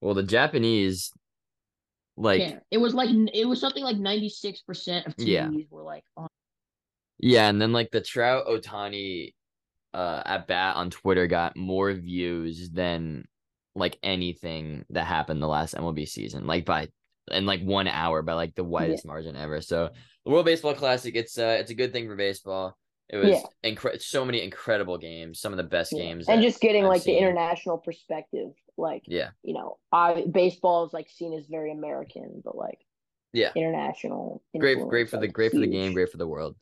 Well, 0.03 0.15
the 0.15 0.23
Japanese, 0.25 1.13
like, 2.17 2.41
Care. 2.41 2.63
It 2.71 2.79
was 2.79 2.93
like 2.93 3.09
it 3.33 3.47
was 3.47 3.61
something 3.61 3.85
like 3.85 3.97
96% 3.97 5.07
of 5.07 5.17
TVs 5.17 5.27
Yeah. 5.27 5.49
were 5.71 5.83
like 5.85 6.05
on 6.17 6.27
yeah, 7.19 7.49
and 7.49 7.63
then 7.63 7.73
like 7.73 7.91
the 7.93 8.01
Trout 8.01 8.47
Ohtani 8.49 9.33
uh 9.95 10.23
at 10.27 10.47
bat 10.49 10.75
on 10.77 10.91
Twitter 10.91 11.27
got 11.29 11.57
more 11.57 11.93
views 11.93 12.71
than 12.71 13.27
like 13.77 13.97
anything 14.03 14.85
that 14.91 15.07
happened 15.07 15.41
the 15.41 15.47
last 15.49 15.75
MLB 15.75 16.07
season, 16.09 16.47
like 16.49 16.65
by 16.65 16.89
in 17.31 17.47
like 17.47 17.63
one 17.63 17.87
hour 17.87 18.23
by 18.23 18.33
like 18.33 18.55
the 18.57 18.65
widest 18.65 19.07
margin 19.07 19.37
ever. 19.37 19.61
So 19.61 19.91
the 20.25 20.31
World 20.33 20.47
Baseball 20.47 20.75
Classic, 20.75 21.15
it's 21.15 21.39
uh 21.39 21.59
it's 21.61 21.71
a 21.71 21.75
good 21.75 21.93
thing 21.93 22.09
for 22.09 22.17
baseball. 22.17 22.77
It 23.09 23.19
was 23.19 23.31
Yeah. 23.31 23.71
incre- 23.73 24.03
so 24.03 24.25
many 24.25 24.43
incredible 24.43 24.99
games, 24.99 25.39
some 25.41 25.53
of 25.53 25.59
the 25.59 25.63
best 25.63 25.93
Yeah. 25.93 26.03
games, 26.03 26.29
and 26.29 26.43
just 26.43 26.61
getting 26.61 26.83
I've 26.85 26.89
like 26.91 27.03
seen. 27.03 27.15
the 27.15 27.21
international 27.21 27.79
perspective 27.79 28.51
like 28.77 29.05
yeah, 29.07 29.31
you 29.43 29.55
know 29.55 29.79
i 29.93 30.25
baseball 30.31 30.87
is 30.87 30.93
like 30.93 31.09
seen 31.11 31.33
as 31.33 31.47
very 31.47 31.71
american 31.73 32.41
but 32.45 32.57
like 32.57 32.79
yeah, 33.33 33.51
international 33.57 34.43
great, 34.59 34.79
great 34.89 35.09
for 35.09 35.17
the 35.17 35.29
great 35.29 35.53
for 35.53 35.61
the 35.61 35.67
game, 35.67 35.95
great 35.95 36.11
for 36.11 36.19
the 36.19 36.27
world. 36.27 36.55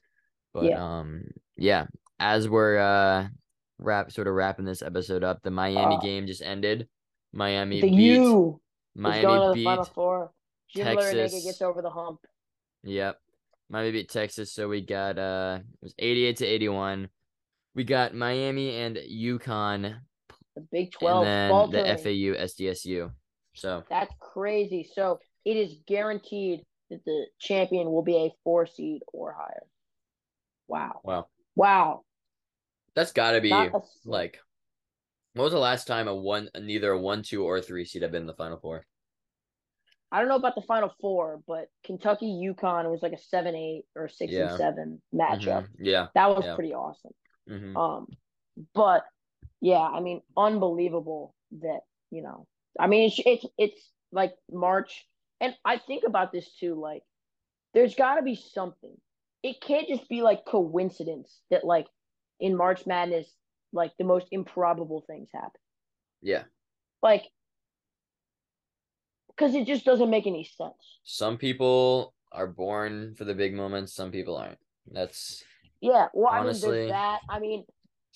But 0.55 0.71
Yeah. 0.71 0.99
um, 1.01 1.25
yeah, 1.57 1.87
as 2.19 2.49
we're 2.49 2.79
uh 2.79 3.29
wrap 3.79 4.13
sort 4.13 4.29
of 4.29 4.35
wrapping 4.35 4.65
this 4.65 4.83
episode 4.83 5.25
up, 5.25 5.43
the 5.43 5.51
Miami 5.51 5.97
Uh, 5.97 6.01
game 6.01 6.27
just 6.27 6.43
ended. 6.43 6.89
Miami 7.33 7.81
the 7.81 7.89
beat 7.89 7.97
u 7.97 8.61
is 8.97 9.03
going 9.03 9.23
to 9.23 9.31
Miami 9.31 9.55
beat 9.55 9.65
final 9.65 9.85
four 9.85 10.33
Jim 10.69 10.85
Texas. 10.85 11.45
gets 11.45 11.63
over 11.63 11.83
the 11.83 11.91
hump 11.91 12.21
Yep. 12.85 13.19
Miami 13.69 13.93
beat 13.93 14.09
Texas, 14.09 14.53
so 14.53 14.69
we 14.69 14.81
got 14.81 15.19
uh 15.19 15.59
it 15.61 15.83
was 15.83 15.95
88 15.99 16.37
to 16.39 16.47
81. 16.47 17.09
We 17.75 17.85
got 17.85 18.15
Miami 18.15 18.77
and 18.77 18.97
UConn 18.97 20.01
the 20.61 20.67
big 20.71 20.93
12 20.93 21.25
and 21.27 21.73
then 21.73 21.85
the 21.85 21.99
FAU 22.03 22.45
SDSU. 22.45 23.11
So, 23.55 23.83
that's 23.91 24.15
crazy 24.21 24.89
so 24.95 25.19
it 25.45 25.57
is 25.57 25.75
guaranteed 25.87 26.61
that 26.91 27.05
the 27.05 27.27
champion 27.41 27.91
will 27.91 28.03
be 28.03 28.17
a 28.17 28.31
four 28.45 28.67
seed 28.67 29.03
or 29.13 29.33
higher 29.37 29.65
wow 30.69 31.01
wow. 31.03 31.27
wow 31.57 32.01
That's 32.95 33.13
got 33.13 33.33
to 33.33 33.41
be 33.41 33.51
a- 33.51 33.73
like 34.05 34.39
when 35.35 35.45
was 35.45 35.53
the 35.53 35.59
last 35.59 35.87
time 35.87 36.09
a 36.09 36.15
one 36.15 36.49
neither 36.59 36.93
a 36.93 36.99
1, 36.99 37.23
2 37.23 37.45
or 37.45 37.61
3 37.61 37.85
seed 37.85 38.03
have 38.03 38.13
been 38.13 38.23
in 38.23 38.27
the 38.27 38.35
final 38.35 38.59
four? 38.59 38.85
I 40.13 40.19
don't 40.19 40.29
know 40.29 40.35
about 40.37 40.57
the 40.57 40.63
final 40.63 40.93
four, 41.01 41.41
but 41.47 41.69
Kentucky 41.85 42.27
UConn 42.27 42.91
was 42.91 43.01
like 43.01 43.13
a 43.13 43.19
seven 43.19 43.55
eight 43.55 43.85
or 43.95 44.09
six 44.09 44.33
Yeah. 44.33 44.49
and 44.49 44.59
seven 44.59 45.03
matchup. 45.15 45.67
Mhm. 45.67 45.69
Yeah. 45.79 46.07
That 46.15 46.35
was 46.37 46.45
Yeah. 46.45 46.55
pretty 46.57 46.75
awesome. 46.75 47.13
hmm 47.47 47.77
Um, 47.77 48.07
but 48.75 49.05
yeah, 49.61 49.79
I 49.79 50.01
mean, 50.01 50.23
unbelievable 50.37 51.35
that 51.61 51.81
you 52.11 52.23
know. 52.23 52.47
I 52.79 52.87
mean, 52.87 53.09
it's 53.09 53.21
it's 53.25 53.47
it's 53.59 53.91
like 54.13 54.35
March 54.51 55.07
and 55.41 55.55
I 55.65 55.79
think 55.79 56.05
about 56.07 56.33
this 56.33 56.49
too, 56.59 56.81
like 56.81 57.03
there's 57.75 57.95
gotta 57.95 58.23
be 58.23 58.37
something. 58.37 58.97
It 59.43 59.61
can't 59.61 59.89
just 59.89 60.09
be 60.09 60.23
like 60.23 60.45
coincidence 60.45 61.41
that 61.51 61.65
like 61.65 61.87
in 62.39 62.57
March 62.57 62.87
Madness, 62.87 63.27
like 63.73 63.93
the 63.99 64.05
most 64.05 64.27
improbable 64.31 65.03
things 65.07 65.29
happen. 65.33 65.61
Yeah. 66.21 66.45
Like 67.03 67.25
because 69.29 69.55
it 69.55 69.67
just 69.67 69.87
doesn't 69.87 70.11
make 70.11 70.27
any 70.27 70.45
sense. 70.45 70.99
Some 71.05 71.39
people 71.39 72.15
are 72.33 72.47
born 72.47 73.15
for 73.17 73.25
the 73.25 73.35
big 73.35 73.55
moments, 73.55 73.95
some 73.95 74.11
people 74.11 74.37
aren't. 74.37 74.59
That's 74.93 75.43
Yeah, 75.81 76.09
well, 76.13 76.31
Honestly, 76.31 76.69
I 76.69 76.73
mean, 76.73 76.79
there's 76.81 76.91
that. 76.91 77.21
I 77.31 77.39
mean, 77.39 77.65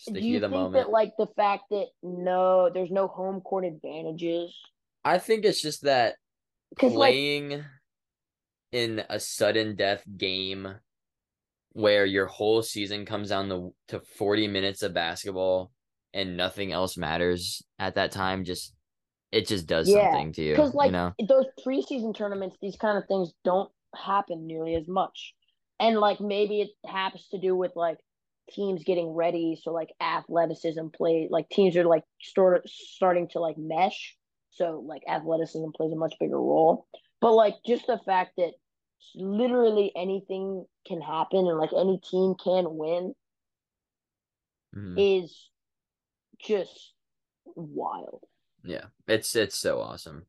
the 0.07 0.21
do 0.21 0.27
you 0.27 0.41
think 0.41 0.51
moment. 0.51 0.75
that 0.75 0.91
like 0.91 1.13
the 1.19 1.29
fact 1.37 1.65
that 1.71 1.87
no, 2.03 2.71
there's 2.73 2.91
no 2.91 3.07
home 3.07 3.41
court 3.41 3.65
advantages? 3.65 4.55
I 5.05 5.19
think 5.19 5.45
it's 5.45 5.61
just 5.61 5.83
that 5.83 6.17
Because 6.71 6.93
like, 6.93 7.13
playing 7.13 7.65
in 8.73 9.03
a 9.09 9.21
sudden 9.21 9.77
death 9.77 10.03
game 10.17 10.75
where 11.73 12.05
your 12.05 12.27
whole 12.27 12.63
season 12.63 13.05
comes 13.05 13.29
down 13.29 13.49
to, 13.49 13.75
to 13.89 14.01
40 14.01 14.49
minutes 14.49 14.83
of 14.83 14.95
basketball 14.95 15.73
and 16.13 16.37
nothing 16.37 16.73
else 16.73 16.97
matters 16.97 17.63
at 17.79 17.97
that 17.97 18.13
time 18.13 18.45
just 18.45 18.75
it 19.33 19.49
just 19.49 19.67
does 19.67 19.91
Yeah, 19.91 20.13
something 20.13 20.33
to 20.33 20.43
you 20.43 20.55
because 20.55 20.75
like 20.75 20.87
you 20.87 20.93
know 20.93 21.13
those 21.29 21.47
preseason 21.67 22.17
tournaments, 22.17 22.57
these 22.63 22.77
kind 22.77 22.97
of 22.97 23.05
things 23.09 23.33
don't 23.45 23.71
happen 23.95 24.47
nearly 24.47 24.77
as 24.77 24.87
much, 24.87 25.35
and 25.81 25.99
like 25.99 26.21
maybe 26.21 26.61
it 26.61 26.71
has 26.89 27.27
to 27.33 27.39
do 27.39 27.57
with 27.57 27.73
like 27.75 27.99
teams 28.51 28.85
getting 28.85 29.09
ready, 29.15 29.59
so 29.63 29.73
like 29.73 29.91
athleticism 30.01 30.89
play, 30.95 31.29
like 31.31 31.49
teams 31.49 31.77
are 31.77 31.85
like 31.85 32.05
start 32.21 32.69
starting 32.69 33.29
to 33.29 33.41
like 33.41 33.57
mesh, 33.59 34.17
so 34.51 34.83
like 34.87 35.03
athleticism 35.09 35.71
plays 35.75 35.93
a 35.93 35.97
much 35.97 36.15
bigger 36.21 36.39
role. 36.39 36.87
But 37.21 37.33
like 37.35 37.55
just 37.67 37.87
the 37.87 37.99
fact 38.05 38.33
that 38.37 38.53
literally 39.15 39.93
anything 39.97 40.65
can 40.87 41.01
happen 41.01 41.47
and 41.47 41.59
like 41.59 41.73
any 41.77 41.99
team 41.99 42.35
can 42.43 42.65
win 42.77 43.15
Mhm. 44.75 44.99
is 44.99 45.51
just 46.39 46.93
wild. 47.45 48.25
yeah 48.63 48.87
it's 49.07 49.37
it's 49.37 49.57
so 49.57 49.81
awesome 49.81 50.25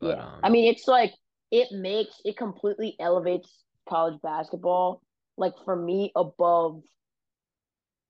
but 0.00 0.18
yeah. 0.18 0.24
um 0.24 0.40
I 0.42 0.48
mean, 0.50 0.70
it's 0.70 0.86
like 0.86 1.14
it 1.50 1.68
makes 1.72 2.20
it 2.24 2.36
completely 2.36 2.96
elevates 3.00 3.64
college 3.88 4.20
basketball, 4.22 5.02
like 5.36 5.54
for 5.64 5.74
me, 5.76 6.12
above 6.16 6.82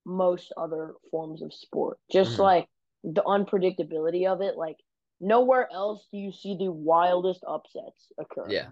most 0.04 0.52
other 0.56 0.94
forms 1.10 1.42
of 1.42 1.52
sport. 1.52 1.98
Just 2.10 2.36
Mhm. 2.36 2.42
like 2.42 2.68
the 3.02 3.22
unpredictability 3.22 4.26
of 4.26 4.40
it, 4.40 4.56
like 4.56 4.78
nowhere 5.20 5.68
else 5.72 6.06
do 6.10 6.18
you 6.18 6.32
see 6.32 6.56
the 6.56 6.70
wildest 6.70 7.44
upsets 7.46 8.12
occur. 8.18 8.50
yeah 8.50 8.68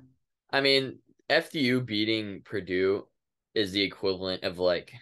i 0.50 0.60
mean 0.60 0.98
fdu 1.30 1.84
beating 1.86 2.42
purdue 2.44 3.06
is 3.54 3.72
the 3.72 3.80
equivalent 3.82 4.42
of 4.44 4.58
like 4.58 4.92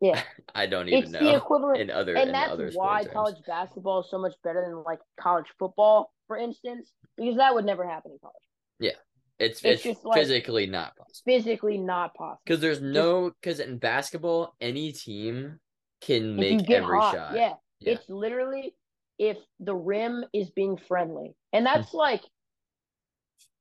Yeah. 0.00 0.20
i 0.54 0.66
don't 0.66 0.88
even 0.88 1.04
It's 1.04 1.12
know 1.12 1.20
the 1.20 1.36
equivalent 1.36 1.80
in 1.80 1.90
other 1.90 2.16
and 2.16 2.28
in 2.28 2.32
that's 2.34 2.50
other 2.50 2.70
why 2.72 3.04
terms. 3.04 3.12
college 3.12 3.36
basketball 3.46 4.00
is 4.00 4.10
so 4.10 4.18
much 4.18 4.34
better 4.42 4.62
than 4.66 4.82
like 4.84 5.00
college 5.20 5.46
football, 5.58 6.12
for 6.26 6.36
instance, 6.36 6.92
because 7.16 7.36
that 7.36 7.54
would 7.54 7.64
never 7.64 7.86
happen 7.86 8.12
in 8.12 8.18
college. 8.18 8.96
It's 9.38 9.60
it's 9.62 9.64
it's, 9.64 9.82
just 9.82 10.04
like- 10.04 10.18
physically 10.18 10.66
not 10.66 10.96
possible 10.96 11.12
Physically 11.24 11.78
not 11.78 12.14
possible. 12.14 12.40
Because 12.44 12.60
there's 12.60 12.80
no 12.80 13.30
because 13.40 13.60
in 13.60 13.78
basketball, 13.78 14.54
any 14.60 14.92
team 14.92 15.58
can 16.00 16.36
make 16.36 16.70
every 16.70 16.98
hot, 16.98 17.14
shot. 17.14 17.34
yeah, 17.34 17.54
Yeah. 17.80 17.92
it's 17.94 18.08
literally 18.08 18.74
if 19.18 19.38
the 19.60 19.74
rim 19.74 20.24
is 20.34 20.50
being 20.50 20.76
friendly, 20.76 21.34
and 21.52 21.66
Hmm. 21.66 21.72
that's 21.74 21.94
like, 21.94 22.22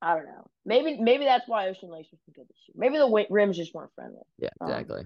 I 0.01 0.15
don't 0.15 0.25
know, 0.25 0.45
maybe 0.65 0.97
maybe 1.01 1.23
that's 1.25 1.47
why 1.47 1.69
Ocean 1.69 1.89
Lakes 1.89 2.09
was 2.11 2.19
good 2.35 2.47
this 2.47 2.57
year. 2.67 2.75
Maybe 2.75 2.97
the 2.97 3.05
wi- 3.05 3.27
rims 3.29 3.55
just 3.57 3.73
weren't 3.73 3.93
friendly. 3.95 4.21
Yeah, 4.37 4.49
Um, 4.61 4.69
exactly. 4.69 5.03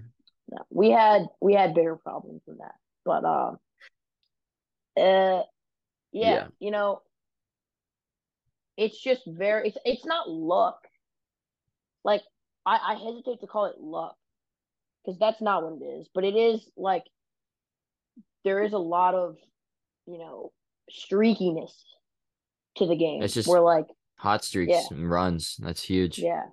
No, 0.52 0.66
we 0.72 0.90
had 0.90 1.28
we 1.40 1.54
had 1.54 1.74
bigger 1.76 1.96
problems 1.96 2.42
than 2.48 2.58
that, 2.58 2.76
but 3.06 3.24
uh, 3.24 3.56
uh, 5.00 5.44
yeah, 6.12 6.34
Yeah. 6.34 6.48
you 6.60 6.72
know, 6.72 7.02
it's 8.80 9.00
just 9.02 9.22
very 9.28 9.68
it's 9.70 9.78
it's 9.86 10.06
not 10.06 10.30
luck. 10.30 10.80
Like 12.04 12.22
I 12.66 12.78
I 12.92 12.94
hesitate 12.96 13.42
to 13.42 13.48
call 13.48 13.66
it 13.66 13.80
luck 13.80 14.16
because 15.04 15.20
that's 15.20 15.42
not 15.42 15.64
what 15.64 15.82
it 15.82 15.86
is, 15.86 16.08
but 16.14 16.24
it 16.24 16.36
is 16.36 16.68
like 16.78 17.04
there 18.46 18.64
is 18.64 18.74
a 18.74 18.78
lot 18.78 19.16
of 19.16 19.36
you 20.08 20.18
know 20.18 20.52
streakiness 20.92 21.72
to 22.78 22.88
the 22.88 22.96
game. 22.96 23.22
It's 23.22 23.34
just- 23.34 23.48
where 23.50 23.62
like 23.62 23.88
Hot 24.18 24.44
streaks 24.44 24.72
Yeah. 24.74 24.84
and 24.92 25.10
runs. 25.10 25.56
That's 25.58 25.82
huge. 25.82 26.20
yeah, 26.20 26.44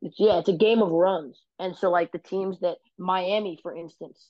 it's 0.00 0.14
yeah, 0.18 0.38
it's 0.38 0.48
a 0.48 0.52
game 0.56 0.80
of 0.80 0.90
runs, 0.92 1.42
and 1.58 1.74
so 1.76 1.90
like 1.90 2.12
the 2.12 2.18
teams 2.20 2.60
that 2.60 2.78
Miami, 2.98 3.58
for 3.62 3.74
instance, 3.74 4.28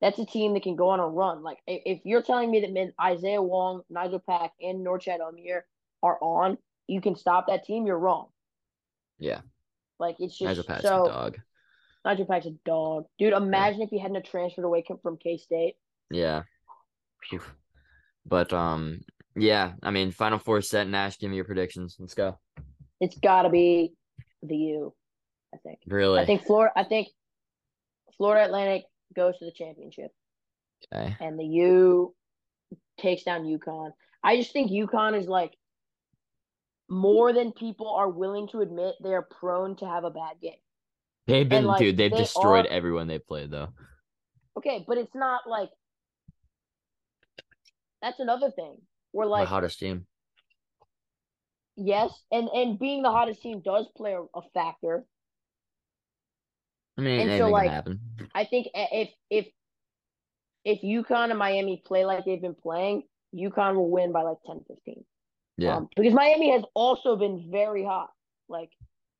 that's 0.00 0.18
a 0.18 0.24
team 0.24 0.54
that 0.54 0.62
can 0.62 0.74
go 0.76 0.88
on 0.88 1.00
a 1.00 1.06
run. 1.06 1.42
Like 1.42 1.58
if 1.66 2.00
you're 2.04 2.22
telling 2.22 2.50
me 2.50 2.60
that 2.60 2.92
Isaiah 2.98 3.42
Wong, 3.42 3.82
Nigel 3.90 4.20
Pack, 4.20 4.52
and 4.62 4.86
Norchad 4.86 5.18
Omier 5.20 5.62
are 6.02 6.18
on, 6.20 6.58
you 6.86 7.00
can 7.00 7.16
stop 7.16 7.46
that 7.48 7.64
team. 7.64 7.86
You're 7.86 7.98
wrong. 7.98 8.28
Yeah. 9.18 9.40
Like 9.98 10.16
it's 10.18 10.38
just 10.38 10.46
Nigel 10.46 10.64
Pack's 10.64 10.82
so 10.82 11.06
a 11.06 11.08
dog. 11.08 11.38
Nigel 12.04 12.26
Pack's 12.26 12.46
a 12.46 12.54
dog, 12.64 13.06
dude. 13.18 13.32
Imagine 13.32 13.82
if 13.82 13.90
he 13.90 13.98
hadn't 13.98 14.24
transferred 14.24 14.64
away 14.64 14.84
from 15.02 15.16
K 15.16 15.36
State. 15.36 15.74
Yeah. 16.10 16.42
Oof. 17.34 17.54
But 18.24 18.52
um, 18.52 19.00
yeah. 19.34 19.72
I 19.82 19.90
mean, 19.90 20.12
Final 20.12 20.38
Four 20.38 20.62
set. 20.62 20.88
Nash, 20.88 21.18
give 21.18 21.30
me 21.30 21.36
your 21.36 21.44
predictions. 21.44 21.96
Let's 21.98 22.14
go. 22.14 22.38
It's 23.00 23.18
got 23.18 23.42
to 23.42 23.50
be 23.50 23.92
the 24.42 24.56
U. 24.56 24.94
I 25.52 25.58
think. 25.58 25.80
Really? 25.86 26.20
I 26.20 26.26
think 26.26 26.44
Florida. 26.44 26.72
I 26.76 26.84
think 26.84 27.08
Florida 28.16 28.44
Atlantic 28.44 28.84
goes 29.14 29.36
to 29.38 29.44
the 29.44 29.52
championship. 29.52 30.12
Okay. 30.92 31.16
and 31.20 31.38
the 31.38 31.44
U 31.44 32.14
takes 33.00 33.24
down 33.24 33.44
UConn. 33.44 33.90
I 34.22 34.36
just 34.36 34.52
think 34.52 34.70
UConn 34.70 35.18
is 35.18 35.26
like 35.26 35.52
more 36.88 37.32
than 37.32 37.52
people 37.52 37.90
are 37.90 38.08
willing 38.08 38.48
to 38.48 38.60
admit. 38.60 38.94
They 39.02 39.12
are 39.12 39.22
prone 39.22 39.76
to 39.76 39.86
have 39.86 40.04
a 40.04 40.10
bad 40.10 40.40
game. 40.40 40.52
They've 41.26 41.48
been, 41.48 41.64
like, 41.64 41.78
dude. 41.78 41.96
They've 41.96 42.10
they 42.10 42.18
destroyed 42.18 42.66
are- 42.66 42.70
everyone 42.70 43.06
they 43.06 43.18
played 43.18 43.50
though. 43.50 43.68
Okay, 44.56 44.84
but 44.88 44.98
it's 44.98 45.14
not 45.14 45.42
like 45.46 45.68
that's 48.02 48.18
another 48.18 48.50
thing. 48.50 48.76
We're 49.12 49.24
the 49.24 49.30
like, 49.30 49.48
hottest 49.48 49.78
team. 49.78 50.06
yes, 51.76 52.10
and 52.32 52.48
and 52.48 52.78
being 52.78 53.02
the 53.02 53.10
hottest 53.10 53.42
team 53.42 53.60
does 53.64 53.86
play 53.96 54.14
a, 54.14 54.22
a 54.22 54.42
factor. 54.54 55.04
I 56.96 57.02
mean, 57.02 57.28
and 57.28 57.38
so, 57.38 57.48
like. 57.48 57.70
I 58.34 58.44
think 58.44 58.68
if 58.74 59.10
if 59.30 59.46
if 60.64 60.82
UConn 60.82 61.30
and 61.30 61.38
Miami 61.38 61.82
play 61.84 62.04
like 62.04 62.24
they've 62.24 62.42
been 62.42 62.54
playing, 62.54 63.04
UConn 63.34 63.76
will 63.76 63.90
win 63.90 64.12
by 64.12 64.22
like 64.22 64.38
10, 64.46 64.64
15. 64.66 65.04
Yeah. 65.58 65.76
Um, 65.76 65.88
because 65.96 66.14
Miami 66.14 66.52
has 66.52 66.62
also 66.74 67.16
been 67.16 67.48
very 67.50 67.84
hot. 67.84 68.10
Like 68.48 68.70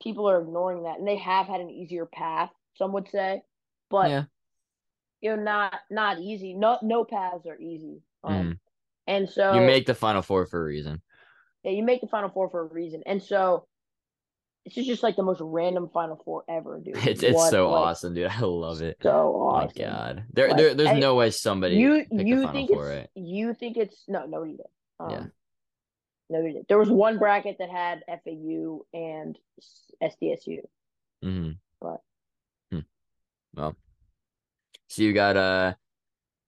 people 0.03 0.31
are 0.31 0.41
ignoring 0.41 0.85
that, 0.85 0.99
and 0.99 1.07
they 1.07 1.17
have 1.19 1.47
had 1.47 1.61
an 1.61 1.69
easier 1.69 2.07
path. 2.07 2.51
Some 2.77 2.93
would 2.93 3.09
say, 3.11 3.43
but 3.91 4.09
yeah. 4.09 4.25
you 5.21 5.37
know, 5.37 5.43
not 5.43 5.75
not 5.91 6.19
easy. 6.21 6.55
No, 6.55 6.79
no 6.83 7.05
paths 7.05 7.47
are 7.47 7.59
easy. 7.61 8.03
Um, 8.25 8.35
Mhm. 8.35 8.59
and 9.09 9.29
so 9.29 9.53
You 9.55 9.61
make 9.67 9.87
the 9.87 9.95
Final 9.95 10.23
Four 10.23 10.47
for 10.47 10.61
a 10.61 10.65
reason. 10.65 11.03
yeah, 11.65 11.73
you 11.73 11.83
make 11.83 12.01
the 12.01 12.07
Final 12.09 12.31
Four 12.31 12.49
for 12.51 12.61
a 12.61 12.65
reason. 12.67 13.03
And 13.05 13.21
so 13.23 13.67
it's 14.65 14.75
just, 14.77 14.87
just 14.89 15.03
like 15.03 15.17
the 15.17 15.23
most 15.23 15.41
random 15.43 15.89
Final 15.93 16.21
Four 16.25 16.45
ever, 16.49 16.79
dude. 16.81 16.95
It's 17.07 17.23
it's 17.23 17.35
What, 17.35 17.51
so 17.51 17.71
like, 17.71 17.81
awesome, 17.89 18.15
dude. 18.15 18.31
I 18.31 18.41
love 18.41 18.81
it. 18.81 18.97
So 19.03 19.11
Oh 19.11 19.49
awesome. 19.49 19.73
my 19.77 19.85
god. 19.89 20.25
There, 20.33 20.49
Like, 20.49 20.57
there 20.57 20.75
there's 20.75 20.89
I- 20.91 20.99
no 21.01 21.17
way 21.17 21.31
somebody 21.31 21.77
You 21.77 22.05
you 22.13 22.47
think 22.53 22.71
it's 22.71 22.81
right? 22.81 23.09
you 23.15 23.55
think 23.55 23.77
it's 23.77 24.05
no 24.09 24.25
nobody 24.27 24.53
did. 24.53 24.67
Um, 25.01 25.11
Yeah. 25.11 25.25
Nobody 26.31 26.55
did. 26.55 26.67
There 26.69 26.79
was 26.79 26.91
one 26.91 27.19
bracket 27.19 27.57
that 27.59 27.71
had 27.71 28.03
FAU 28.07 28.81
and 28.93 29.37
SDSU. 30.03 30.61
Mm-hmm. 31.25 31.53
But- 31.81 32.01
Hmm. 32.71 32.81
Well, 33.55 33.77
so 34.89 35.03
you 35.03 35.13
got 35.13 35.37
uh 35.37 35.75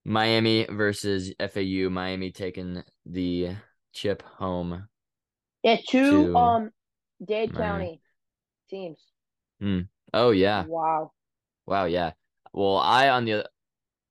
Miami 0.05 0.65
versus 0.69 1.33
FAU. 1.39 1.89
Miami 1.89 2.31
taking 2.31 2.83
the 3.05 3.55
chip 3.93 4.21
home. 4.23 4.87
Yeah, 5.63 5.77
two 5.87 6.27
To 6.27 6.35
um 6.35 6.71
Dade 7.23 7.53
Miami. 7.53 7.61
County 7.89 8.01
teams. 8.69 8.99
Oh 10.13 10.31
yeah, 10.31 10.65
Wow. 10.65 11.11
wow, 11.65 11.85
yeah. 11.85 12.11
Well, 12.53 12.77
I 12.77 13.09
on 13.09 13.25
the 13.25 13.47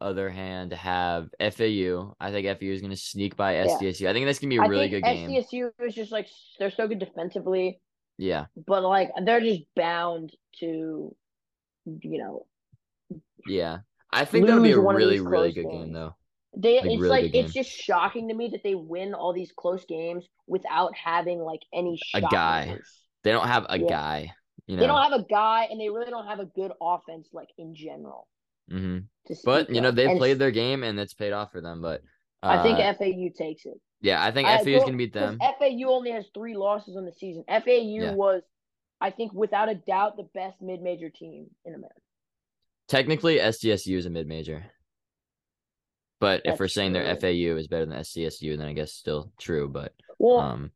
other 0.01 0.31
hand 0.31 0.73
have 0.73 1.29
FAU. 1.39 2.15
I 2.21 2.31
think 2.31 2.47
FAU 2.47 2.67
is 2.67 2.81
gonna 2.83 2.97
sneak 2.97 3.37
by 3.37 3.55
SDSU. 3.55 4.09
I 4.09 4.13
think 4.13 4.27
that's 4.27 4.39
gonna 4.39 4.51
be 4.51 4.57
a 4.57 4.63
I 4.63 4.67
really 4.67 4.89
good 4.89 5.05
game. 5.05 5.31
SDSU 5.31 5.71
is 5.87 5.95
just 5.95 6.13
like 6.13 6.29
they're 6.59 6.71
so 6.71 6.89
good 6.89 6.99
defensively, 6.99 7.81
Yeah, 8.19 8.47
but 8.67 8.83
like 8.83 9.11
they're 9.25 9.41
just 9.41 9.63
bound 9.77 10.35
to, 10.61 11.15
you 11.87 12.19
know, 12.19 12.47
yeah. 13.47 13.79
I 14.13 14.25
think 14.25 14.47
that'll 14.47 14.63
be 14.63 14.73
a 14.73 14.81
really, 14.81 15.21
really 15.21 15.53
good 15.53 15.71
game 15.71 15.93
though. 15.93 16.17
They 16.57 16.81
Like, 16.81 16.87
it's 16.87 17.01
really 17.01 17.23
like 17.23 17.35
it's 17.35 17.53
just 17.53 17.71
shocking 17.71 18.29
to 18.29 18.35
me 18.35 18.49
that 18.53 18.63
they 18.65 18.75
win 18.75 19.15
all 19.15 19.33
these 19.33 19.53
close 19.57 19.85
games 19.85 20.27
without 20.49 20.93
having 20.97 21.39
like 21.39 21.61
any 21.73 21.99
A 22.15 22.21
guy. 22.21 22.79
They 23.23 23.31
don't 23.31 23.47
have 23.47 23.67
a 23.69 23.79
Yeah. 23.79 23.87
guy. 23.87 24.33
You 24.67 24.77
know. 24.77 24.81
They 24.81 24.87
don't 24.87 25.03
have 25.03 25.21
a 25.21 25.25
guy, 25.25 25.69
and 25.71 25.81
they 25.81 25.89
really 25.89 26.11
don't 26.11 26.27
have 26.27 26.41
a 26.41 26.47
good 26.47 26.73
offense 26.81 27.29
like 27.33 27.49
in 27.59 27.75
general. 27.75 28.27
Hmm 28.71 28.99
But 29.45 29.71
you 29.71 29.81
know 29.81 29.91
they've 29.91 30.17
played 30.17 30.39
their 30.39 30.51
game 30.51 30.83
and 30.83 30.99
it's 30.99 31.15
paid 31.15 31.33
off 31.33 31.53
for 31.53 31.61
them. 31.61 31.81
But 31.83 32.03
uh, 32.43 32.47
I 32.47 32.63
think 32.63 32.79
FAU 32.79 33.29
takes 33.37 33.67
it. 33.67 33.81
yeah, 34.01 34.23
I 34.25 34.31
think 34.31 34.49
I- 34.49 34.59
FAU 34.65 34.71
is 34.71 34.85
gonna 34.85 34.97
beat 34.97 35.13
them. 35.13 35.39
FAU 35.41 35.89
only 35.91 36.11
has 36.13 36.27
three 36.33 36.57
losses 36.57 36.97
on 36.97 37.05
the 37.05 37.13
season. 37.13 37.45
FAU 37.49 37.65
Yeah. 37.67 38.15
was, 38.15 38.43
I 39.01 39.11
think, 39.11 39.33
without 39.33 39.69
a 39.69 39.75
doubt, 39.75 40.17
the 40.17 40.29
best 40.35 40.61
mid-major 40.63 41.11
team 41.11 41.49
in 41.65 41.75
America. 41.75 42.01
Technically, 42.89 43.39
SDSU 43.39 43.97
is 43.97 44.07
a 44.07 44.11
mid 44.11 44.27
major. 44.27 44.65
But 46.19 46.43
if 46.45 46.59
we're 46.61 46.69
saying 46.69 46.93
their. 46.93 47.17
FAU 47.17 47.57
is 47.57 47.67
better 47.67 47.87
than 47.87 47.99
SDSU, 47.99 48.59
then 48.59 48.67
I 48.67 48.73
guess 48.75 48.93
still 48.93 49.33
true. 49.39 49.69
But 49.69 49.95
Well, 50.19 50.39
um, 50.39 50.71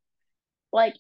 like, 0.73 0.95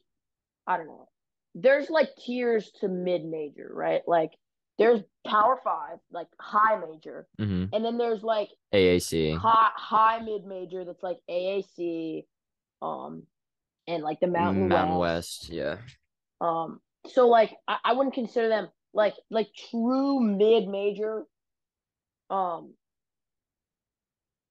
I 0.66 0.76
don't 0.76 0.86
know. 0.86 1.08
There's 1.54 1.88
like 1.88 2.10
tiers 2.16 2.70
to 2.80 2.88
mid-major, 2.88 3.70
right? 3.72 4.02
Like, 4.06 4.32
there's 4.78 5.00
Power 5.26 5.58
Five, 5.62 5.98
like 6.10 6.26
high 6.40 6.78
major, 6.78 7.26
mhm. 7.40 7.68
and 7.72 7.84
then 7.84 7.96
there's 7.98 8.22
like 8.22 8.48
AAC. 8.74 9.36
high 9.38 9.70
high 9.76 10.18
mid-major 10.20 10.84
that's 10.84 11.02
like 11.02 11.18
AAC, 11.30 12.24
um, 12.82 13.22
and 13.86 14.02
like 14.02 14.20
the 14.20 14.26
Mountain, 14.26 14.68
Mountain 14.68 14.96
West. 14.98 15.48
West, 15.48 15.52
yeah. 15.52 15.76
Um, 16.40 16.80
so 17.06 17.28
like 17.28 17.54
I, 17.68 17.78
I 17.84 17.92
wouldn't 17.92 18.14
consider 18.14 18.48
them 18.48 18.68
like 18.92 19.14
like 19.30 19.48
true 19.70 20.20
mid 20.20 20.68
major. 20.68 21.24
Um, 22.30 22.74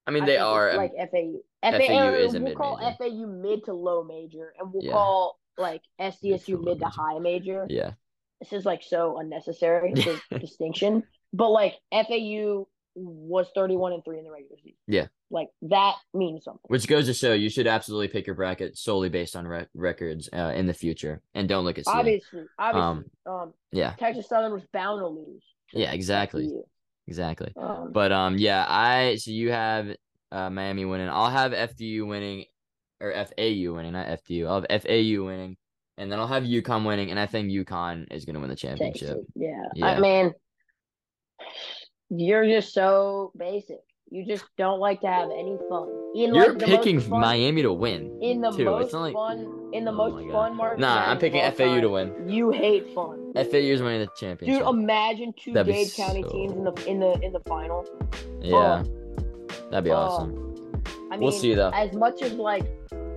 I 0.07 0.11
mean, 0.11 0.25
they 0.25 0.33
think 0.33 0.43
are. 0.43 0.71
um, 0.71 0.77
like 0.77 0.91
FAU. 0.95 1.39
FAU, 1.63 1.79
FAU 1.87 2.13
is 2.13 2.37
we'll 2.37 2.55
call. 2.55 2.77
FAU 2.97 3.25
mid 3.27 3.65
to 3.65 3.73
low 3.73 4.03
major, 4.03 4.53
and 4.59 4.73
we'll 4.73 4.83
Yeah. 4.83 4.91
call 4.91 5.39
like 5.57 5.81
Mid 5.99 6.13
SDSU 6.13 6.63
mid 6.63 6.79
to 6.79 6.85
high 6.85 7.19
major. 7.19 7.65
yeah. 7.69 7.91
This 8.43 8.59
is 8.59 8.65
like 8.65 8.83
so 8.83 9.17
unnecessary 9.17 9.93
this 9.95 10.19
distinction, 10.39 11.03
but 11.31 11.49
like 11.49 11.75
FAU 11.91 12.67
was 12.95 13.47
thirty 13.55 13.75
one 13.75 13.93
and 13.93 14.03
three 14.03 14.19
in 14.19 14.23
the 14.25 14.31
regular 14.31 14.57
season. 14.57 14.77
Yeah. 14.87 15.07
like 15.31 15.47
that 15.63 15.95
means 16.13 16.43
something. 16.43 16.61
Which 16.67 16.87
goes 16.87 17.05
to 17.07 17.13
show 17.13 17.33
you 17.33 17.49
should 17.49 17.65
absolutely 17.67 18.09
pick 18.09 18.27
your 18.27 18.35
bracket 18.35 18.77
solely 18.77 19.09
based 19.09 19.35
on 19.35 19.47
rec- 19.47 19.69
records 19.73 20.29
uh, 20.33 20.51
in 20.55 20.67
the 20.67 20.73
future, 20.73 21.21
and 21.33 21.47
don't 21.49 21.63
look 21.65 21.77
at 21.79 21.85
seeding. 21.85 21.99
Obviously, 21.99 22.43
obviously, 22.59 23.05
um, 23.25 23.53
Yeah. 23.71 23.93
Texas 23.97 24.27
Southern 24.29 24.51
was 24.51 24.63
bound 24.73 24.99
to 25.01 25.07
lose. 25.07 25.43
to 25.71 25.79
Yeah, 25.79 25.91
exactly. 25.93 26.49
FAU. 26.49 26.63
Exactly. 27.07 27.51
Um, 27.57 27.91
But 27.91 28.11
um, 28.11 28.37
yeah, 28.37 28.65
I 28.67 29.15
so 29.15 29.31
you 29.31 29.51
have 29.51 29.87
uh 30.31 30.49
Miami 30.49 30.85
winning. 30.85 31.09
I'll 31.09 31.29
have 31.31 31.51
FDU 31.53 32.05
winning, 32.07 32.45
or 33.01 33.11
FAU 33.13 33.73
winning, 33.73 33.93
not 33.93 34.07
FDU. 34.07 34.47
I'll 34.47 34.61
have 34.69 34.81
FAU 34.83 35.23
winning, 35.25 35.57
and 35.97 36.11
then 36.11 36.19
I'll 36.19 36.27
have 36.27 36.43
UConn 36.43 36.85
winning, 36.85 37.11
and 37.11 37.19
I 37.19 37.25
think 37.25 37.49
UConn 37.49 38.11
is 38.11 38.25
gonna 38.25 38.39
win 38.39 38.49
the 38.49 38.55
championship. 38.55 39.17
Yeah. 39.35 39.63
Yeah. 39.75 39.85
I 39.87 39.99
mean, 39.99 40.33
you're 42.09 42.45
just 42.45 42.73
so 42.73 43.31
basic. 43.37 43.77
You 44.11 44.25
just 44.27 44.45
don't 44.59 44.79
like 44.79 45.01
to 45.01 45.07
have 45.07 45.29
any 45.31 45.57
fun. 45.69 45.89
In 46.15 46.35
You're 46.35 46.53
like 46.53 46.59
picking 46.59 46.99
fun, 46.99 47.19
Miami 47.19 47.63
to 47.63 47.73
win. 47.73 48.19
in 48.21 48.41
the 48.41 48.51
too. 48.51 48.65
most 48.65 48.93
like- 48.93 49.13
fun 49.13 49.69
in 49.73 49.85
the 49.85 49.91
Oh 49.91 49.95
most 50.11 50.31
fun 50.31 50.55
March. 50.55 50.77
Nah, 50.77 51.09
I'm 51.09 51.17
picking 51.17 51.41
FAU 51.51 51.81
to 51.81 51.89
win. 51.89 52.29
You 52.29 52.51
hate 52.51 52.93
fun. 52.93 53.31
FAU 53.35 53.57
is 53.57 53.81
winning 53.81 54.01
the 54.01 54.09
championship. 54.15 54.59
Dude, 54.61 54.67
imagine 54.69 55.33
two 55.39 55.53
That'd 55.53 55.73
Dade 55.73 55.91
County 55.95 56.21
so- 56.21 56.29
teams 56.29 56.53
in 56.53 56.63
the 56.63 56.73
in 56.87 56.99
the 56.99 57.19
in 57.23 57.33
the 57.33 57.39
final. 57.47 57.83
yeah, 58.39 58.83
oh. 58.85 59.59
that'd 59.71 59.83
be 59.83 59.89
Oh. 59.89 59.95
awesome. 59.95 60.39
I 61.11 61.15
mean, 61.17 61.21
We'll 61.23 61.31
see, 61.31 61.55
though. 61.55 61.69
As 61.73 61.93
much 61.93 62.21
as 62.21 62.33
like, 62.33 62.65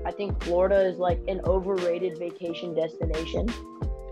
I 0.07 0.13
think 0.13 0.41
Florida 0.45 0.81
is 0.87 0.99
like 0.99 1.19
an 1.27 1.41
overrated 1.45 2.17
vacation 2.19 2.75
destination. 2.75 3.49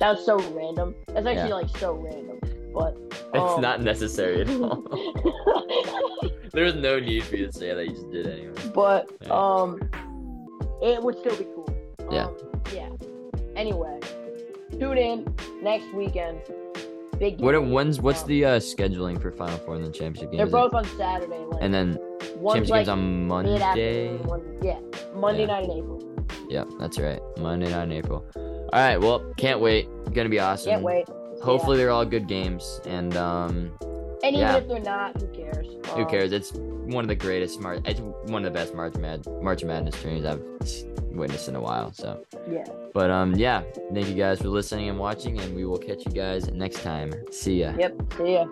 That's 0.00 0.26
so 0.26 0.38
random. 0.50 0.94
That's 1.06 1.24
actually 1.26 1.50
Yeah. 1.50 1.54
like 1.54 1.76
so 1.78 1.92
random. 1.94 2.40
But 2.74 2.96
It's 3.32 3.52
um, 3.54 3.60
not 3.60 3.80
necessary 3.80 4.40
at 4.40 4.50
all. 4.50 4.82
There's 6.52 6.74
no 6.74 6.98
need 6.98 7.22
for 7.24 7.36
you 7.36 7.46
to 7.46 7.52
say 7.52 7.72
that. 7.74 7.84
You 7.86 7.92
just 7.92 8.10
did 8.10 8.26
anyway. 8.26 8.54
but 8.74 9.08
Yeah. 9.22 9.28
um, 9.32 9.80
it 10.82 11.00
would 11.00 11.16
still 11.18 11.36
be 11.36 11.44
cool. 11.54 11.68
Yeah. 12.10 12.24
Um, 12.26 12.36
yeah. 12.74 12.88
Anyway, 13.54 14.00
tune 14.72 14.98
in 14.98 15.34
next 15.62 15.92
weekend. 15.94 16.40
Big. 17.20 17.40
What? 17.40 17.54
When's 17.64 18.00
what's 18.00 18.22
Um, 18.22 18.28
the 18.28 18.44
uh, 18.44 18.50
scheduling 18.58 19.20
for 19.22 19.30
Final 19.30 19.58
Four 19.58 19.76
and 19.76 19.84
the 19.84 19.90
championship 19.92 20.32
game? 20.32 20.38
They're 20.38 20.46
Is 20.48 20.52
it- 20.52 20.56
both 20.56 20.74
on 20.74 20.84
Saturday. 20.98 21.38
Like, 21.38 21.62
and 21.62 21.72
then 21.72 21.98
one's 22.44 22.68
championship 22.68 22.70
like 22.70 22.86
games 22.86 22.88
on 22.88 23.26
Monday. 23.26 24.18
yeah, 24.62 24.78
Monday 25.14 25.40
Yeah. 25.42 25.46
night 25.46 25.64
in 25.64 25.70
April. 25.70 26.00
Yeah, 26.48 26.64
that's 26.78 26.98
right. 26.98 27.20
Monday 27.38 27.70
night 27.70 27.84
in 27.84 27.92
April. 27.92 28.24
All 28.36 28.68
right. 28.72 28.98
Well, 29.00 29.24
can't 29.36 29.60
wait. 29.60 29.88
Gonna 30.12 30.28
be 30.28 30.40
awesome. 30.40 30.70
Can't 30.72 30.82
wait. 30.82 31.06
Hopefully 31.42 31.76
they're 31.76 31.90
all 31.90 32.04
good 32.06 32.26
games, 32.26 32.80
and 32.86 33.16
um, 33.16 33.70
And 34.22 34.34
even 34.36 34.40
yeah. 34.40 34.56
if 34.56 34.68
they're 34.68 34.80
not, 34.80 35.20
who 35.20 35.26
cares? 35.28 35.66
who 35.94 36.02
Um, 36.02 36.08
cares? 36.08 36.32
It's 36.32 36.52
one 36.52 37.04
of 37.04 37.08
the 37.08 37.14
greatest 37.14 37.60
March. 37.60 37.80
It's 37.84 38.00
one 38.00 38.44
of 38.44 38.52
the 38.52 38.58
best 38.58 38.74
March 38.74 38.94
Mad 38.96 39.26
March 39.42 39.64
Madness 39.64 40.00
tourneys 40.00 40.24
I've 40.24 40.42
witnessed 41.12 41.48
in 41.48 41.56
a 41.56 41.60
while. 41.60 41.92
So, 41.92 42.24
Yeah. 42.50 42.64
but 42.94 43.10
um, 43.10 43.34
yeah. 43.34 43.62
Thank 43.92 44.08
you 44.08 44.14
guys 44.14 44.40
for 44.40 44.48
listening 44.48 44.88
and 44.88 44.98
watching, 44.98 45.38
and 45.40 45.54
we 45.54 45.64
will 45.64 45.78
catch 45.78 46.04
you 46.06 46.12
guys 46.12 46.50
next 46.50 46.82
time. 46.82 47.12
See 47.30 47.60
ya. 47.60 47.72
Yep. 47.78 48.12
See 48.18 48.32
ya. 48.34 48.46